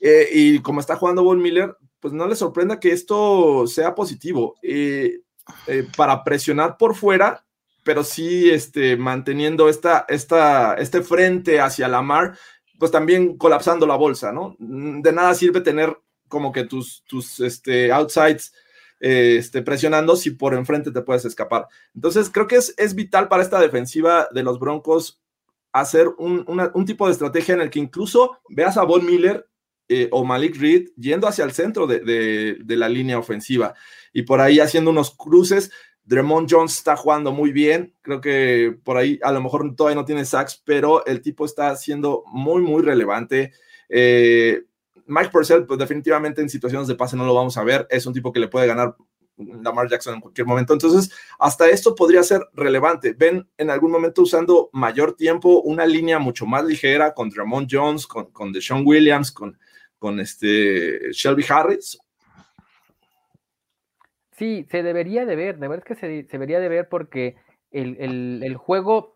Eh, 0.00 0.28
y 0.32 0.58
como 0.60 0.80
está 0.80 0.96
jugando 0.96 1.24
Von 1.24 1.40
Miller, 1.40 1.76
pues 2.00 2.12
no 2.12 2.26
le 2.26 2.36
sorprenda 2.36 2.78
que 2.78 2.92
esto 2.92 3.66
sea 3.66 3.94
positivo. 3.94 4.56
Eh, 4.62 5.20
eh, 5.66 5.86
para 5.96 6.24
presionar 6.24 6.78
por 6.78 6.94
fuera, 6.94 7.44
pero 7.82 8.02
sí 8.02 8.50
este, 8.50 8.96
manteniendo 8.96 9.68
esta, 9.68 10.06
esta, 10.08 10.74
este 10.74 11.02
frente 11.02 11.60
hacia 11.60 11.86
la 11.88 12.00
mar, 12.00 12.36
pues 12.78 12.90
también 12.90 13.36
colapsando 13.36 13.86
la 13.86 13.96
bolsa, 13.96 14.32
¿no? 14.32 14.56
De 14.58 15.12
nada 15.12 15.34
sirve 15.34 15.60
tener 15.60 15.96
como 16.34 16.52
que 16.52 16.64
tus, 16.64 17.02
tus 17.06 17.40
este, 17.40 17.90
outsides 17.90 18.52
eh, 19.00 19.36
este, 19.38 19.62
presionando 19.62 20.16
si 20.16 20.30
por 20.30 20.54
enfrente 20.54 20.90
te 20.90 21.02
puedes 21.02 21.24
escapar. 21.24 21.66
Entonces, 21.94 22.28
creo 22.28 22.46
que 22.46 22.56
es, 22.56 22.74
es 22.76 22.94
vital 22.94 23.28
para 23.28 23.42
esta 23.42 23.60
defensiva 23.60 24.28
de 24.32 24.42
los 24.42 24.58
Broncos 24.58 25.22
hacer 25.72 26.08
un, 26.18 26.44
un 26.46 26.84
tipo 26.84 27.06
de 27.06 27.12
estrategia 27.12 27.54
en 27.54 27.60
el 27.60 27.70
que 27.70 27.80
incluso 27.80 28.38
veas 28.48 28.76
a 28.76 28.84
Von 28.84 29.04
Miller 29.04 29.48
eh, 29.88 30.08
o 30.12 30.24
Malik 30.24 30.56
Reed 30.56 30.88
yendo 30.96 31.26
hacia 31.26 31.44
el 31.44 31.52
centro 31.52 31.86
de, 31.86 32.00
de, 32.00 32.58
de, 32.64 32.76
la 32.76 32.88
línea 32.88 33.18
ofensiva 33.18 33.74
y 34.12 34.22
por 34.22 34.40
ahí 34.40 34.60
haciendo 34.60 34.90
unos 34.90 35.10
cruces. 35.10 35.70
Dremont 36.04 36.50
Jones 36.50 36.76
está 36.76 36.96
jugando 36.96 37.32
muy 37.32 37.50
bien, 37.50 37.94
creo 38.02 38.20
que 38.20 38.78
por 38.84 38.96
ahí 38.96 39.18
a 39.22 39.32
lo 39.32 39.42
mejor 39.42 39.74
todavía 39.74 40.00
no 40.00 40.04
tiene 40.04 40.24
sacks, 40.24 40.62
pero 40.64 41.04
el 41.06 41.20
tipo 41.22 41.44
está 41.44 41.74
siendo 41.76 42.24
muy, 42.26 42.62
muy 42.62 42.82
relevante. 42.82 43.52
Eh, 43.88 44.64
Mike 45.06 45.30
Purcell, 45.30 45.64
pues 45.66 45.78
definitivamente 45.78 46.40
en 46.40 46.48
situaciones 46.48 46.88
de 46.88 46.94
pase 46.94 47.16
no 47.16 47.26
lo 47.26 47.34
vamos 47.34 47.56
a 47.56 47.64
ver, 47.64 47.86
es 47.90 48.06
un 48.06 48.14
tipo 48.14 48.32
que 48.32 48.40
le 48.40 48.48
puede 48.48 48.66
ganar 48.66 48.96
Lamar 49.36 49.88
Jackson 49.88 50.14
en 50.14 50.20
cualquier 50.20 50.46
momento. 50.46 50.72
Entonces, 50.72 51.10
hasta 51.38 51.68
esto 51.68 51.94
podría 51.94 52.22
ser 52.22 52.40
relevante. 52.52 53.14
Ven 53.14 53.48
en 53.58 53.70
algún 53.70 53.90
momento 53.90 54.22
usando 54.22 54.70
mayor 54.72 55.16
tiempo 55.16 55.60
una 55.62 55.86
línea 55.86 56.18
mucho 56.18 56.46
más 56.46 56.64
ligera 56.64 57.14
con 57.14 57.32
Ramon 57.34 57.66
Jones, 57.68 58.06
con, 58.06 58.30
con 58.30 58.52
Deshaun 58.52 58.86
Williams, 58.86 59.32
con, 59.32 59.58
con 59.98 60.20
este 60.20 61.12
Shelby 61.12 61.44
Harris. 61.48 61.98
Sí, 64.36 64.66
se 64.70 64.82
debería 64.82 65.24
de 65.26 65.36
ver, 65.36 65.58
de 65.58 65.68
verdad 65.68 65.86
es 65.88 65.96
que 65.96 66.00
se, 66.00 66.28
debería 66.30 66.58
de 66.58 66.68
ver 66.68 66.88
porque 66.88 67.36
el, 67.70 68.56
juego, 68.56 69.13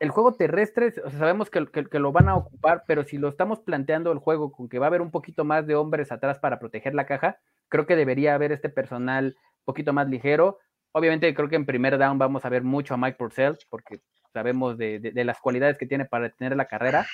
el 0.00 0.08
juego 0.10 0.32
terrestre, 0.32 0.92
sabemos 1.18 1.50
que, 1.50 1.60
lo 1.98 2.10
van 2.10 2.30
a 2.30 2.34
ocupar, 2.34 2.84
pero 2.86 3.04
si 3.04 3.18
lo 3.18 3.28
estamos 3.28 3.60
planteando 3.60 4.10
el 4.12 4.18
juego 4.18 4.50
con 4.50 4.68
que 4.68 4.78
va 4.78 4.86
a 4.86 4.88
haber 4.88 5.02
un 5.02 5.10
poquito 5.10 5.44
más 5.44 5.66
de 5.66 5.74
hombres 5.74 6.10
atrás 6.10 6.38
para 6.38 6.58
proteger 6.58 6.94
la 6.94 7.04
caja, 7.04 7.38
creo 7.68 7.86
que 7.86 7.96
debería 7.96 8.34
haber 8.34 8.50
este 8.50 8.70
personal 8.70 9.36
un 9.36 9.64
poquito 9.66 9.92
más 9.92 10.08
ligero. 10.08 10.58
Obviamente 10.92 11.32
creo 11.34 11.50
que 11.50 11.56
en 11.56 11.66
primer 11.66 11.98
down 11.98 12.18
vamos 12.18 12.46
a 12.46 12.48
ver 12.48 12.64
mucho 12.64 12.94
a 12.94 12.96
Mike 12.96 13.18
Purcell, 13.18 13.58
porque 13.68 14.00
sabemos 14.32 14.78
de, 14.78 15.12
las 15.14 15.38
cualidades 15.38 15.76
que 15.76 15.86
tiene 15.86 16.06
para 16.06 16.30
tener 16.30 16.56
la 16.56 16.64
carrera. 16.64 17.06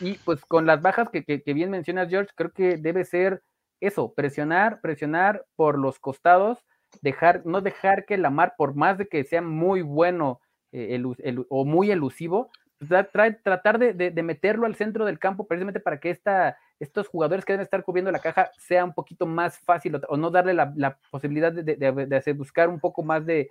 Y 0.00 0.14
pues 0.24 0.44
con 0.44 0.66
las 0.66 0.82
bajas 0.82 1.10
que, 1.10 1.54
bien 1.54 1.70
mencionas, 1.70 2.08
George, 2.08 2.32
creo 2.34 2.50
que 2.50 2.76
debe 2.76 3.04
ser 3.04 3.44
eso, 3.80 4.14
presionar, 4.14 4.80
presionar 4.80 5.44
por 5.54 5.78
los 5.78 6.00
costados, 6.00 6.58
dejar, 7.02 7.46
no 7.46 7.60
dejar 7.60 8.04
que 8.04 8.18
Lamar, 8.18 8.54
por 8.58 8.74
más 8.74 8.98
de 8.98 9.06
que 9.06 9.22
sea 9.22 9.42
muy 9.42 9.82
bueno 9.82 10.40
eh, 10.72 11.02
o 11.48 11.64
muy 11.64 11.90
elusivo, 11.90 12.50
pues, 12.78 13.06
tratar 13.42 13.78
de, 13.78 14.22
meterlo 14.22 14.66
al 14.66 14.74
centro 14.74 15.04
del 15.04 15.18
campo 15.18 15.46
precisamente 15.46 15.80
para 15.80 16.00
que 16.00 16.18
estos 16.80 17.08
jugadores 17.08 17.44
que 17.44 17.52
deben 17.52 17.64
estar 17.64 17.84
cubriendo 17.84 18.10
la 18.10 18.18
caja 18.18 18.50
sea 18.58 18.84
un 18.84 18.92
poquito 18.92 19.26
más 19.26 19.58
fácil 19.58 20.00
o, 20.08 20.16
no 20.16 20.30
darle 20.30 20.54
la, 20.54 20.98
posibilidad 21.10 21.52
de, 21.52 22.32
buscar 22.36 22.68
un 22.68 22.80
poco 22.80 23.02
más 23.02 23.24
de, 23.24 23.50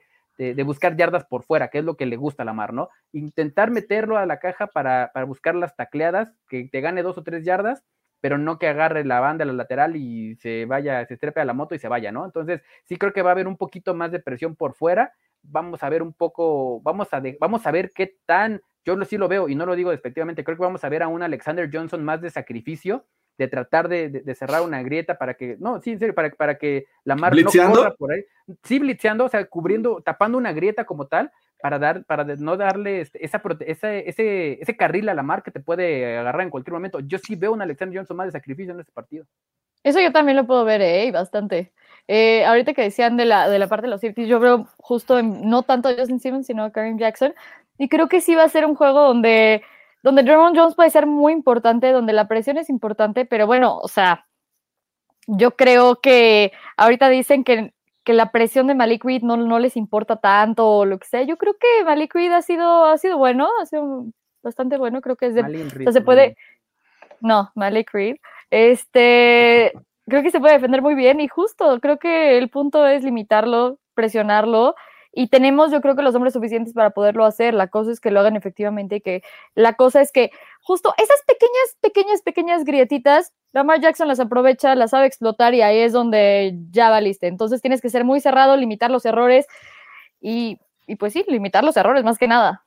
buscar 0.66 0.98
yardas 0.98 1.26
por 1.26 1.44
fuera, 1.44 1.70
que 1.70 1.80
es 1.80 1.86
lo 1.86 1.96
que 1.96 2.06
le 2.06 2.18
gusta 2.18 2.44
a 2.44 2.46
Lamar, 2.46 2.74
¿no? 2.74 2.90
Intentar 3.14 3.72
meterlo 3.72 4.18
a 4.18 4.26
la 4.26 4.40
caja 4.40 4.68
para, 4.68 5.12
para 5.14 5.26
buscar 5.26 5.56
las 5.56 5.76
tacleadas, 5.76 6.34
que 6.50 6.68
te 6.70 6.82
gane 6.82 7.04
dos 7.04 7.18
o 7.18 7.24
tres 7.24 7.46
yardas 7.46 7.84
pero 8.22 8.38
no 8.38 8.60
que 8.60 8.68
agarre 8.68 9.04
la 9.04 9.20
banda 9.20 9.44
a 9.44 9.48
la 9.48 9.54
lateral 9.54 9.96
y 9.96 10.36
se 10.36 10.66
vaya, 10.66 11.06
se 11.08 11.16
estrepe 11.16 11.42
a 11.42 11.46
la 11.46 11.54
moto 11.54 11.76
y 11.76 11.80
se 11.80 11.88
vaya, 11.88 12.12
¿no? 12.12 12.24
Entonces, 12.24 12.62
sí 12.86 12.98
creo 12.98 13.14
que 13.14 13.24
va 13.24 13.32
a 13.32 13.34
haber 13.34 13.48
un 13.48 13.58
poquito 13.58 13.96
más 13.96 14.12
de 14.12 14.20
presión 14.20 14.56
por 14.56 14.76
fuera. 14.76 15.14
Vamos 15.44 15.84
a 15.84 15.90
ver 15.90 16.02
un 16.02 16.14
poco, 16.14 16.82
vamos 16.82 17.14
a, 17.14 17.22
vamos 17.40 17.66
a 17.66 17.72
ver 17.72 17.92
qué 17.94 18.18
tan, 18.26 18.62
yo 18.86 18.96
sí 19.06 19.18
lo 19.18 19.28
veo 19.28 19.50
y 19.50 19.56
no 19.56 19.66
lo 19.66 19.76
digo 19.76 19.92
despectivamente, 19.92 20.44
creo 20.44 20.58
que 20.58 20.64
vamos 20.64 20.84
a 20.84 20.90
ver 20.90 21.04
a 21.04 21.08
un 21.08 21.24
Alexander 21.24 21.70
Johnson 21.72 22.04
más 22.04 22.22
de 22.22 22.30
sacrificio, 22.30 23.06
de 23.38 23.48
tratar 23.48 23.88
de, 23.88 24.36
cerrar 24.36 24.62
una 24.62 24.84
grieta 24.84 25.18
para 25.18 25.34
que, 25.34 25.58
no, 25.60 25.82
sí, 25.82 25.92
en 25.92 26.00
serio, 26.00 26.14
para, 26.14 26.30
para 26.32 26.58
que 26.58 26.86
la 27.04 27.16
mar 27.16 27.34
no 27.36 27.74
corra 27.74 27.96
por 27.96 28.14
ahí. 28.14 28.24
Sí, 28.64 28.80
blitzeando, 28.80 29.26
o 29.26 29.30
sea, 29.30 29.46
cubriendo, 29.46 30.02
tapando 30.02 30.38
una 30.38 30.54
grieta 30.54 30.86
como 30.86 31.08
tal, 31.08 31.32
para 31.62 31.80
dar, 31.80 32.04
para 32.06 32.24
no 32.24 32.58
darle 32.58 33.02
este, 33.02 33.24
esa, 33.24 33.42
ese, 33.62 34.62
ese 34.62 34.78
carril 34.78 35.10
a 35.10 35.14
la 35.14 35.24
mar 35.24 35.44
que 35.44 35.52
te 35.52 35.60
puede 35.60 36.18
agarrar 36.18 36.42
en 36.42 36.50
cualquier 36.50 36.74
momento. 36.74 37.00
Yo 37.00 37.18
sí 37.20 37.36
veo 37.36 37.54
un 37.54 37.62
Alexander 37.62 37.98
Johnson 37.98 38.18
más 38.18 38.28
de 38.28 38.32
sacrificio 38.32 38.74
en 38.74 38.80
este 38.80 38.92
partido. 38.92 39.26
Eso 39.84 40.00
yo 40.00 40.12
también 40.12 40.38
lo 40.38 40.46
puedo 40.46 40.66
ver, 40.66 40.82
¿eh? 40.82 41.12
Bastante. 41.12 41.72
Eh, 42.08 42.46
ahorita 42.46 42.74
que 42.74 42.84
decían 42.84 43.18
de 43.18 43.26
la, 43.26 43.50
de 43.50 43.60
la 43.60 43.68
parte 43.68 43.88
de 43.88 43.92
los 43.92 44.02
safeties, 44.02 44.28
yo 44.28 44.40
veo 44.40 44.68
justo 44.78 45.22
no 45.22 45.64
tanto 45.64 45.90
a 45.90 45.96
Justin 45.96 46.20
Simmons, 46.20 46.48
sino 46.48 46.64
a 46.64 46.72
Karim 46.72 46.98
Jackson. 46.98 47.34
Y 47.78 47.90
creo 47.90 48.08
que 48.10 48.22
sí 48.22 48.36
va 48.36 48.44
a 48.44 48.50
ser 48.50 48.66
un 48.66 48.76
juego 48.76 49.02
donde, 49.02 49.64
donde 50.04 50.26
Jones 50.26 50.76
puede 50.76 50.90
ser 50.90 51.08
muy 51.08 51.34
importante, 51.34 51.92
donde 51.92 52.14
la 52.14 52.28
presión 52.28 52.58
es 52.58 52.70
importante, 52.70 53.26
pero 53.26 53.48
bueno, 53.48 53.78
o 53.78 53.88
sea, 53.88 54.28
yo 55.28 55.52
creo 55.56 56.02
que 56.02 56.52
ahorita 56.78 57.10
dicen 57.10 57.44
que 57.44 57.74
que 58.04 58.14
la 58.14 58.32
presión 58.32 58.68
de 58.68 58.76
Malik 58.76 59.04
Reed 59.04 59.22
no, 59.22 59.38
no 59.38 59.60
les 59.60 59.78
importa 59.78 60.16
tanto 60.16 60.68
o 60.68 60.86
lo 60.86 60.98
que 60.98 61.08
sea. 61.08 61.24
Yo 61.24 61.38
creo 61.38 61.56
que 61.60 61.84
Malik 61.86 62.14
Reed 62.14 62.32
ha 62.32 62.42
sido, 62.42 62.86
ha 62.86 62.98
sido 62.98 63.18
bueno, 63.18 63.50
ha 63.62 63.66
sido 63.66 64.08
bastante 64.42 64.78
bueno, 64.78 65.02
creo 65.02 65.16
que 65.16 65.28
es 65.28 65.36
de... 65.36 65.92
se 65.92 66.02
puede... 66.02 66.36
No, 67.20 67.52
Malik 67.54 67.92
Reed. 67.94 68.16
Este, 68.50 69.74
creo 70.12 70.24
que 70.24 70.32
se 70.32 70.42
puede 70.42 70.56
defender 70.56 70.82
muy 70.82 70.94
bien 70.94 71.22
y 71.22 71.30
justo, 71.30 71.80
creo 71.80 71.98
que 71.98 72.38
el 72.38 72.50
punto 72.50 72.86
es 72.86 73.04
limitarlo, 73.04 73.80
presionarlo 73.94 74.76
y 75.14 75.28
tenemos 75.28 75.72
yo 75.72 75.80
creo 75.82 75.96
que 75.96 76.02
los 76.02 76.16
hombres 76.16 76.34
suficientes 76.34 76.74
para 76.74 76.90
poderlo 76.92 77.26
hacer. 77.26 77.54
La 77.54 77.68
cosa 77.68 77.92
es 77.92 78.02
que 78.02 78.12
lo 78.12 78.20
hagan 78.20 78.36
efectivamente 78.36 78.98
y 78.98 79.02
que 79.02 79.24
la 79.56 79.76
cosa 79.76 80.02
es 80.02 80.12
que 80.12 80.32
justo 80.62 80.94
esas 80.98 81.22
pequeñas, 81.26 81.78
pequeñas, 81.80 82.22
pequeñas 82.22 82.64
grietitas, 82.66 83.34
Lamar 83.54 83.80
Jackson 83.80 84.10
las 84.10 84.20
aprovecha, 84.20 84.76
las 84.76 84.92
sabe 84.92 85.08
explotar 85.08 85.54
y 85.54 85.62
ahí 85.62 85.80
es 85.80 85.94
donde 85.94 86.58
ya 86.72 86.90
valiste. 86.90 87.28
Entonces 87.28 87.62
tienes 87.62 87.82
que 87.82 87.90
ser 87.90 88.04
muy 88.04 88.20
cerrado, 88.20 88.58
limitar 88.58 88.92
los 88.92 89.06
errores 89.06 89.46
y, 90.20 90.60
y 90.88 90.98
pues 90.98 91.14
sí, 91.14 91.24
limitar 91.28 91.64
los 91.64 91.78
errores 91.78 92.04
más 92.04 92.18
que 92.18 92.28
nada. 92.28 92.66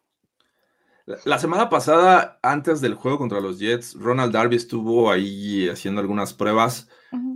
La 1.25 1.39
semana 1.39 1.69
pasada, 1.69 2.39
antes 2.43 2.81
del 2.81 2.95
juego 2.95 3.19
contra 3.19 3.41
los 3.41 3.59
Jets, 3.59 3.95
Ronald 3.95 4.33
Darby 4.33 4.57
estuvo 4.57 5.11
ahí 5.11 5.69
haciendo 5.69 6.01
algunas 6.01 6.33
pruebas. 6.33 6.89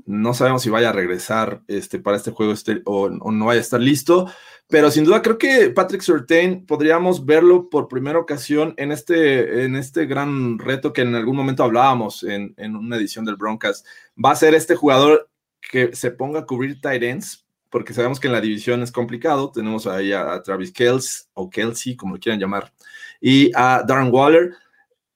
No 0.06 0.34
sabemos 0.34 0.62
si 0.62 0.70
vaya 0.70 0.90
a 0.90 0.92
regresar 0.92 1.62
este, 1.68 1.98
para 1.98 2.16
este 2.16 2.30
juego 2.30 2.52
este, 2.52 2.82
o, 2.84 3.08
no 3.08 3.46
vaya 3.46 3.60
a 3.60 3.62
estar 3.62 3.80
listo, 3.80 4.30
pero 4.68 4.90
sin 4.90 5.04
duda 5.04 5.22
creo 5.22 5.38
que 5.38 5.70
Patrick 5.70 6.02
Surtain 6.02 6.66
podríamos 6.66 7.24
verlo 7.24 7.68
por 7.68 7.88
primera 7.88 8.18
ocasión 8.18 8.74
en 8.76 8.92
este, 8.92 9.64
en 9.64 9.76
este 9.76 10.06
gran 10.06 10.58
reto 10.58 10.92
que 10.92 11.02
en 11.02 11.14
algún 11.14 11.36
momento 11.36 11.64
hablábamos 11.64 12.22
en, 12.22 12.54
una 12.76 12.96
edición 12.96 13.24
del 13.24 13.36
Broncos. 13.36 13.84
Va 14.22 14.32
a 14.32 14.36
ser 14.36 14.54
este 14.54 14.76
jugador 14.76 15.30
que 15.60 15.94
se 15.94 16.10
ponga 16.10 16.40
a 16.40 16.46
cubrir 16.46 16.80
tight 16.80 17.02
ends, 17.02 17.46
porque 17.70 17.92
sabemos 17.92 18.18
que 18.18 18.28
en 18.28 18.32
la 18.32 18.40
división 18.40 18.82
es 18.82 18.92
complicado. 18.92 19.50
Tenemos 19.52 19.86
ahí 19.86 20.12
a, 20.12 20.42
Travis 20.42 20.72
Kelsey 20.72 21.26
o 21.34 21.50
Kelsey, 21.50 21.96
como 21.96 22.14
lo 22.14 22.20
quieran 22.20 22.40
llamar 22.40 22.72
y 23.20 23.50
a 23.54 23.82
Darren 23.86 24.12
Waller. 24.12 24.54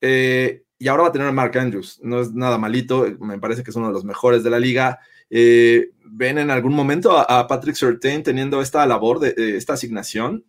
Eh, 0.01 0.63
y 0.83 0.89
ahora 0.89 1.05
va 1.05 1.09
a 1.11 1.13
tener 1.13 1.29
a 1.29 1.33
Mark 1.33 1.57
Andrews. 1.57 2.01
No 2.03 2.21
es 2.21 2.35
nada 2.35 2.59
malito, 2.59 3.07
me 3.21 3.39
parece 3.39 3.63
que 3.63 3.71
es 3.71 3.77
uno 3.77 3.87
de 3.87 3.93
los 3.93 4.05
mejores 4.05 4.43
de 4.43 4.51
la 4.51 4.59
liga. 4.59 4.99
Eh, 5.31 5.93
¿Ven 6.05 6.39
en 6.39 6.51
algún 6.51 6.75
momento 6.75 7.17
a, 7.17 7.47
Patrick 7.47 7.77
Surtain 7.77 8.25
teniendo 8.25 8.61
esta 8.61 8.85
labor, 8.85 9.21
de, 9.21 9.57
esta 9.57 9.75
asignación? 9.75 10.45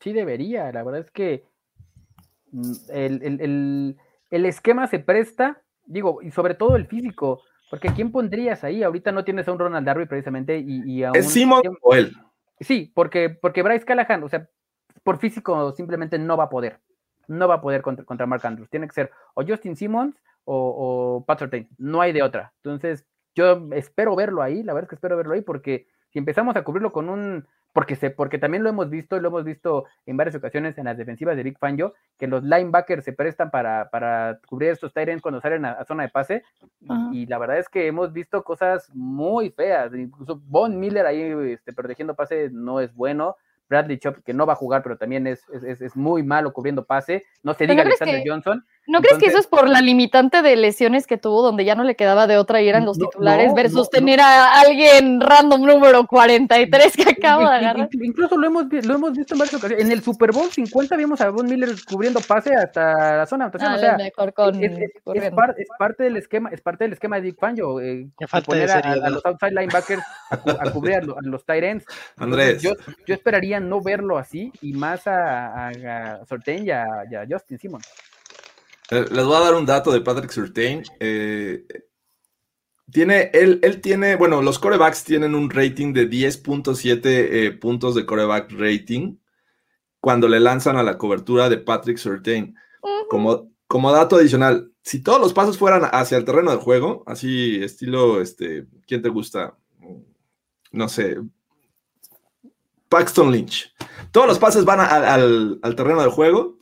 Sí, 0.00 0.12
debería. 0.12 0.70
La 0.72 0.84
verdad 0.84 1.00
es 1.00 1.10
que 1.10 1.46
mm, 2.52 2.72
el, 2.90 3.96
esquema 4.30 4.88
se 4.88 4.98
presta, 4.98 5.62
digo, 5.86 6.20
y 6.20 6.30
sobre 6.30 6.52
todo 6.52 6.76
el 6.76 6.86
físico, 6.86 7.40
porque 7.70 7.88
¿quién 7.94 8.12
pondrías 8.12 8.62
ahí? 8.62 8.82
Ahorita 8.82 9.10
no 9.10 9.24
tienes 9.24 9.48
a 9.48 9.52
un 9.52 9.58
Ronald 9.58 9.86
Darby 9.86 10.04
precisamente 10.04 10.58
y, 10.58 11.02
a 11.02 11.12
un... 11.12 11.16
¿Es 11.16 11.30
Simon 11.30 11.62
o 11.80 11.94
él? 11.94 12.14
Sí, 12.60 12.92
porque, 12.94 13.30
porque 13.30 13.62
Bryce 13.62 13.86
Callahan, 13.86 14.22
o 14.22 14.28
sea, 14.28 14.50
por 15.02 15.18
físico 15.18 15.72
simplemente 15.72 16.18
no 16.18 16.36
va 16.36 16.44
a 16.44 16.50
poder. 16.50 16.78
No 17.28 17.46
va 17.46 17.54
a 17.54 17.60
poder 17.60 17.82
contra, 17.82 18.04
contra 18.04 18.26
Mark 18.26 18.44
Andrews. 18.44 18.70
Tiene 18.70 18.88
que 18.88 18.94
ser 18.94 19.10
o 19.34 19.44
Justin 19.46 19.76
Simmons 19.76 20.20
o, 20.44 21.20
o 21.20 21.24
Pat 21.24 21.42
No 21.76 22.00
hay 22.00 22.12
de 22.12 22.22
otra. 22.22 22.52
Entonces, 22.62 23.06
yo 23.34 23.68
espero 23.72 24.16
verlo 24.16 24.42
ahí. 24.42 24.62
La 24.62 24.72
verdad 24.72 24.86
es 24.86 24.88
que 24.90 24.94
espero 24.96 25.16
verlo 25.16 25.34
ahí 25.34 25.42
porque 25.42 25.86
si 26.10 26.18
empezamos 26.18 26.56
a 26.56 26.64
cubrirlo 26.64 26.92
con 26.92 27.08
un. 27.08 27.46
Porque, 27.74 27.96
se, 27.96 28.10
porque 28.10 28.38
también 28.38 28.64
lo 28.64 28.70
hemos 28.70 28.90
visto, 28.90 29.20
lo 29.20 29.28
hemos 29.28 29.44
visto 29.44 29.84
en 30.06 30.16
varias 30.16 30.34
ocasiones 30.34 30.78
en 30.78 30.86
las 30.86 30.96
defensivas 30.96 31.36
de 31.36 31.42
Big 31.44 31.58
Fangio, 31.58 31.94
que 32.18 32.26
los 32.26 32.42
linebackers 32.42 33.04
se 33.04 33.12
prestan 33.12 33.50
para, 33.50 33.88
para 33.90 34.40
cubrir 34.48 34.70
estos 34.70 34.92
Tyrants 34.92 35.22
cuando 35.22 35.40
salen 35.40 35.64
a, 35.64 35.84
zona 35.84 36.04
de 36.04 36.08
pase. 36.08 36.42
Y, 37.12 37.26
la 37.26 37.38
verdad 37.38 37.58
es 37.58 37.68
que 37.68 37.86
hemos 37.86 38.12
visto 38.12 38.42
cosas 38.42 38.90
muy 38.94 39.50
feas. 39.50 39.94
Incluso 39.94 40.40
Von 40.46 40.80
Miller 40.80 41.06
ahí 41.06 41.20
este, 41.52 41.72
protegiendo 41.72 42.16
pase 42.16 42.48
no 42.50 42.80
es 42.80 42.92
bueno. 42.94 43.36
Bradley 43.68 43.98
Chop, 43.98 44.18
que 44.24 44.34
no 44.34 44.46
va 44.46 44.54
a 44.54 44.56
jugar, 44.56 44.82
pero 44.82 44.96
también 44.96 45.26
es, 45.26 45.48
es, 45.50 45.80
es 45.80 45.96
muy 45.96 46.22
malo 46.22 46.52
cubriendo 46.52 46.84
pase. 46.84 47.24
No 47.42 47.54
se 47.54 47.66
diga 47.66 47.82
Alexander 47.82 48.22
Johnson. 48.24 48.64
¿No 48.88 49.02
crees 49.02 49.18
que 49.18 49.26
eso 49.26 49.36
es 49.36 49.46
por 49.46 49.68
la 49.68 49.82
limitante 49.82 50.40
de 50.40 50.56
lesiones 50.56 51.06
que 51.06 51.18
tuvo, 51.18 51.42
donde 51.42 51.66
ya 51.66 51.74
no 51.74 51.84
le 51.84 51.94
quedaba 51.94 52.26
de 52.26 52.38
otra 52.38 52.62
y 52.62 52.68
eran 52.68 52.86
los 52.86 52.98
titulares, 52.98 53.52
versus 53.52 53.90
tener 53.90 54.18
a 54.18 54.60
alguien 54.60 55.20
random 55.20 55.60
número 55.60 56.06
43 56.06 56.96
que 56.96 57.10
acaba 57.10 57.50
de 57.50 57.56
agarrar? 57.56 57.90
Incluso 57.92 58.38
lo 58.38 58.46
hemos, 58.46 58.64
lo 58.72 58.94
hemos 58.94 59.12
visto 59.12 59.34
en 59.34 59.40
varias 59.40 59.54
ocasiones. 59.56 59.84
En 59.84 59.92
el 59.92 60.02
Super 60.02 60.32
Bowl 60.32 60.50
50 60.50 60.96
vimos 60.96 61.20
a 61.20 61.28
Von 61.28 61.46
Miller 61.46 61.68
cubriendo 61.86 62.20
pase 62.20 62.54
hasta 62.54 63.18
la 63.18 63.26
zona 63.26 63.50
de 63.50 63.58
ah, 63.60 63.98
es, 63.98 65.68
parte 65.78 66.04
del 66.04 66.16
esquema, 66.16 66.48
es 66.50 66.62
parte 66.62 66.84
del 66.84 66.94
esquema 66.94 67.16
de 67.16 67.22
Dick 67.22 67.38
Fangio. 67.38 67.80
Eh, 67.82 68.08
poner 68.46 68.70
a, 68.70 69.10
los 69.10 69.24
outside 69.26 69.52
linebackers 69.52 70.02
a, 70.30 70.70
cubrir 70.70 70.94
a, 70.94 71.00
los 71.20 71.44
tight 71.44 71.62
ends. 71.62 71.84
Andrés. 72.16 72.62
Yo, 72.62 72.72
yo, 73.06 73.14
esperaría 73.14 73.60
no 73.60 73.82
verlo 73.82 74.16
así 74.16 74.50
y 74.62 74.72
más 74.72 75.06
a, 75.06 75.68
a, 75.68 76.24
Sorten 76.24 76.66
y 76.66 76.70
a 76.70 76.86
Justin 77.28 77.58
Simmons. 77.58 77.86
Eh, 78.90 79.04
les 79.10 79.24
voy 79.24 79.36
a 79.36 79.40
dar 79.40 79.54
un 79.54 79.66
dato 79.66 79.92
de 79.92 80.00
Patrick 80.00 80.30
Surtain. 80.30 80.82
Eh, 80.98 81.64
tiene, 82.90 83.30
él, 83.34 83.60
él, 83.62 83.80
tiene, 83.80 84.16
bueno, 84.16 84.40
los 84.40 84.58
corebacks 84.58 85.04
tienen 85.04 85.34
un 85.34 85.50
rating 85.50 85.92
de 85.92 86.08
10.7 86.08 87.00
eh, 87.04 87.52
puntos 87.52 87.94
de 87.94 88.06
coreback 88.06 88.50
rating 88.52 89.16
cuando 90.00 90.26
le 90.28 90.40
lanzan 90.40 90.76
a 90.76 90.82
la 90.82 90.96
cobertura 90.96 91.48
de 91.50 91.58
Patrick 91.58 91.98
Surtain. 91.98 92.54
como, 93.10 93.50
como 93.66 93.92
dato 93.92 94.16
adicional, 94.16 94.72
si 94.82 95.02
todos 95.02 95.20
los 95.20 95.34
pasos 95.34 95.58
fueran 95.58 95.82
hacia 95.92 96.16
el 96.16 96.24
terreno 96.24 96.50
de 96.50 96.56
juego, 96.56 97.02
así 97.06 97.62
estilo, 97.62 98.22
este, 98.22 98.66
¿quién 98.86 99.02
te 99.02 99.10
gusta? 99.10 99.58
No 100.72 100.88
sé, 100.88 101.18
Paxton 102.88 103.30
Lynch. 103.30 103.74
Todos 104.12 104.26
los 104.26 104.38
pases 104.38 104.64
van 104.64 104.80
al, 104.80 105.58
al 105.62 105.76
terreno 105.76 106.02
de 106.02 106.08
juego 106.08 106.57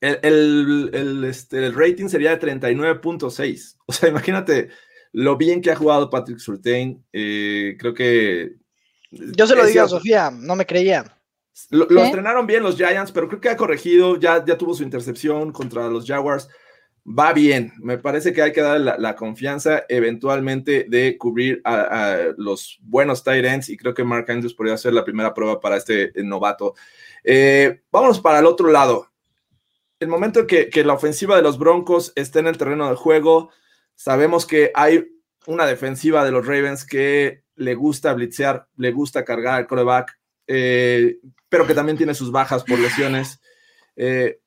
el, 0.00 0.90
el, 0.92 1.24
este, 1.24 1.66
el 1.66 1.74
rating 1.74 2.08
sería 2.08 2.36
de 2.36 2.40
39.6. 2.40 3.76
O 3.86 3.92
sea, 3.92 4.08
imagínate 4.08 4.70
lo 5.12 5.36
bien 5.36 5.60
que 5.60 5.70
ha 5.72 5.76
jugado 5.76 6.10
Patrick 6.10 6.38
Surtain. 6.38 7.04
eh, 7.12 7.76
creo 7.78 7.94
que. 7.94 8.56
Yo 9.10 9.46
se 9.46 9.56
lo 9.56 9.66
digo 9.66 9.82
a. 9.82 9.88
Sofía, 9.88 10.30
no 10.30 10.54
me 10.56 10.64
creía. 10.66 11.04
Lo, 11.70 11.86
lo 11.90 12.00
¿Qué? 12.00 12.06
estrenaron 12.06 12.46
bien 12.46 12.62
los 12.62 12.76
Giants, 12.76 13.12
pero 13.12 13.28
creo 13.28 13.40
que 13.40 13.48
ha 13.48 13.56
corregido, 13.56 14.18
ya, 14.18 14.44
ya 14.44 14.56
tuvo 14.56 14.72
su 14.74 14.82
intercepción 14.82 15.52
contra 15.52 15.88
los 15.88 16.06
Jaguars. 16.06 16.48
Va 17.04 17.32
bien, 17.32 17.72
me 17.78 17.98
parece 17.98 18.32
que 18.32 18.42
hay 18.42 18.52
que 18.52 18.60
darle 18.60 18.84
la, 18.84 18.98
la 18.98 19.16
confianza 19.16 19.84
eventualmente 19.88 20.86
de 20.88 21.16
cubrir 21.18 21.60
a, 21.64 21.80
a 21.80 22.18
los 22.36 22.78
buenos 22.82 23.24
tight 23.24 23.44
ends 23.44 23.68
y 23.70 23.76
creo 23.76 23.94
que 23.94 24.04
Mark 24.04 24.30
Andrews 24.30 24.54
podría 24.54 24.76
ser 24.76 24.92
la 24.92 25.04
primera 25.04 25.34
prueba 25.34 25.58
para 25.58 25.76
este 25.76 26.04
eh, 26.18 26.22
novato. 26.22 26.74
Eh, 27.24 27.82
vámonos 27.90 28.20
para 28.20 28.38
el 28.38 28.46
otro 28.46 28.70
lado. 28.70 29.09
El 30.00 30.08
momento 30.08 30.46
que, 30.46 30.68
que 30.68 30.84
la 30.84 30.94
ofensiva 30.94 31.36
de 31.36 31.42
los 31.42 31.58
Broncos 31.58 32.12
esté 32.16 32.40
en 32.40 32.46
el 32.46 32.58
terreno 32.58 32.88
de 32.88 32.96
juego, 32.96 33.50
sabemos 33.94 34.46
que 34.46 34.72
hay 34.74 35.04
una 35.46 35.66
defensiva 35.66 36.24
de 36.24 36.32
los 36.32 36.46
Ravens 36.46 36.84
que 36.84 37.44
le 37.56 37.74
gusta 37.74 38.14
blitzear, 38.14 38.66
le 38.76 38.92
gusta 38.92 39.24
cargar 39.24 39.54
al 39.54 39.66
coreback, 39.66 40.18
eh, 40.46 41.18
pero 41.48 41.66
que 41.66 41.74
también 41.74 41.98
tiene 41.98 42.14
sus 42.14 42.32
bajas 42.32 42.64
por 42.64 42.78
lesiones. 42.78 43.40
Eh, 43.96 44.40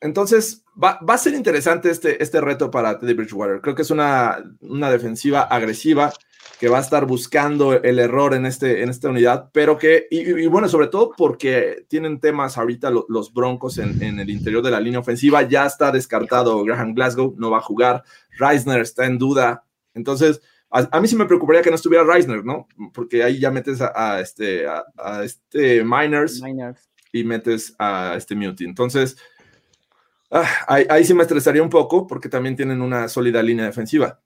entonces, 0.00 0.64
va, 0.82 0.98
va, 1.08 1.14
a 1.14 1.18
ser 1.18 1.34
interesante 1.34 1.90
este, 1.90 2.22
este 2.22 2.40
reto 2.40 2.70
para 2.70 2.98
Teddy 2.98 3.14
Bridgewater. 3.14 3.60
Creo 3.60 3.74
que 3.74 3.82
es 3.82 3.90
una, 3.90 4.42
una, 4.60 4.90
defensiva 4.90 5.42
agresiva 5.42 6.12
que 6.58 6.68
va 6.68 6.78
a 6.78 6.80
estar 6.80 7.06
buscando 7.06 7.74
el 7.74 7.98
error 7.98 8.34
en, 8.34 8.46
este, 8.46 8.82
en 8.82 8.88
esta 8.88 9.10
unidad, 9.10 9.50
pero 9.52 9.76
que, 9.76 10.06
y, 10.10 10.20
y 10.20 10.46
bueno, 10.46 10.68
sobre 10.68 10.86
todo 10.88 11.12
porque 11.16 11.84
tienen 11.88 12.18
temas 12.18 12.56
ahorita 12.56 12.90
lo, 12.90 13.04
los 13.08 13.32
Broncos 13.32 13.76
en, 13.78 14.02
en, 14.02 14.18
el 14.20 14.30
interior 14.30 14.62
de 14.62 14.70
la 14.70 14.80
línea 14.80 15.00
ofensiva. 15.00 15.42
Ya 15.42 15.66
está 15.66 15.92
descartado 15.92 16.64
Graham 16.64 16.94
Glasgow, 16.94 17.34
no 17.36 17.50
va 17.50 17.58
a 17.58 17.62
jugar. 17.62 18.04
Reisner 18.38 18.80
está 18.80 19.04
en 19.04 19.18
duda. 19.18 19.64
Entonces, 19.92 20.40
a, 20.70 20.88
a, 20.90 21.00
mí 21.00 21.08
sí 21.08 21.16
me 21.16 21.26
preocuparía 21.26 21.62
que 21.62 21.70
no 21.70 21.76
estuviera 21.76 22.04
Reisner, 22.04 22.42
¿no? 22.42 22.66
Porque 22.94 23.22
ahí 23.22 23.38
ya 23.38 23.50
metes 23.50 23.82
a, 23.82 23.92
a 23.94 24.20
este, 24.20 24.66
a, 24.66 24.84
a, 24.96 25.24
este 25.24 25.84
Miners, 25.84 26.40
Miners, 26.40 26.88
y 27.12 27.22
metes 27.24 27.74
a 27.78 28.14
este 28.16 28.34
Muti. 28.34 28.64
Entonces, 28.64 29.18
ah, 30.30 30.48
ahí, 30.66 30.86
ahí, 30.88 31.04
sí 31.04 31.12
me 31.12 31.22
estresaría 31.22 31.62
un 31.62 31.70
poco 31.70 32.06
porque 32.06 32.30
también 32.30 32.56
tienen 32.56 32.80
una 32.80 33.08
sólida 33.08 33.42
línea 33.42 33.66
defensiva. 33.66 34.20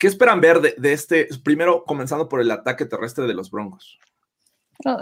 ¿Qué 0.00 0.06
esperan 0.06 0.40
ver 0.40 0.60
de, 0.62 0.74
de 0.78 0.92
este? 0.94 1.28
Primero, 1.44 1.84
comenzando 1.84 2.26
por 2.26 2.40
el 2.40 2.50
ataque 2.50 2.86
terrestre 2.86 3.26
de 3.26 3.34
los 3.34 3.50
Broncos. 3.50 3.98
Oh. 4.86 4.96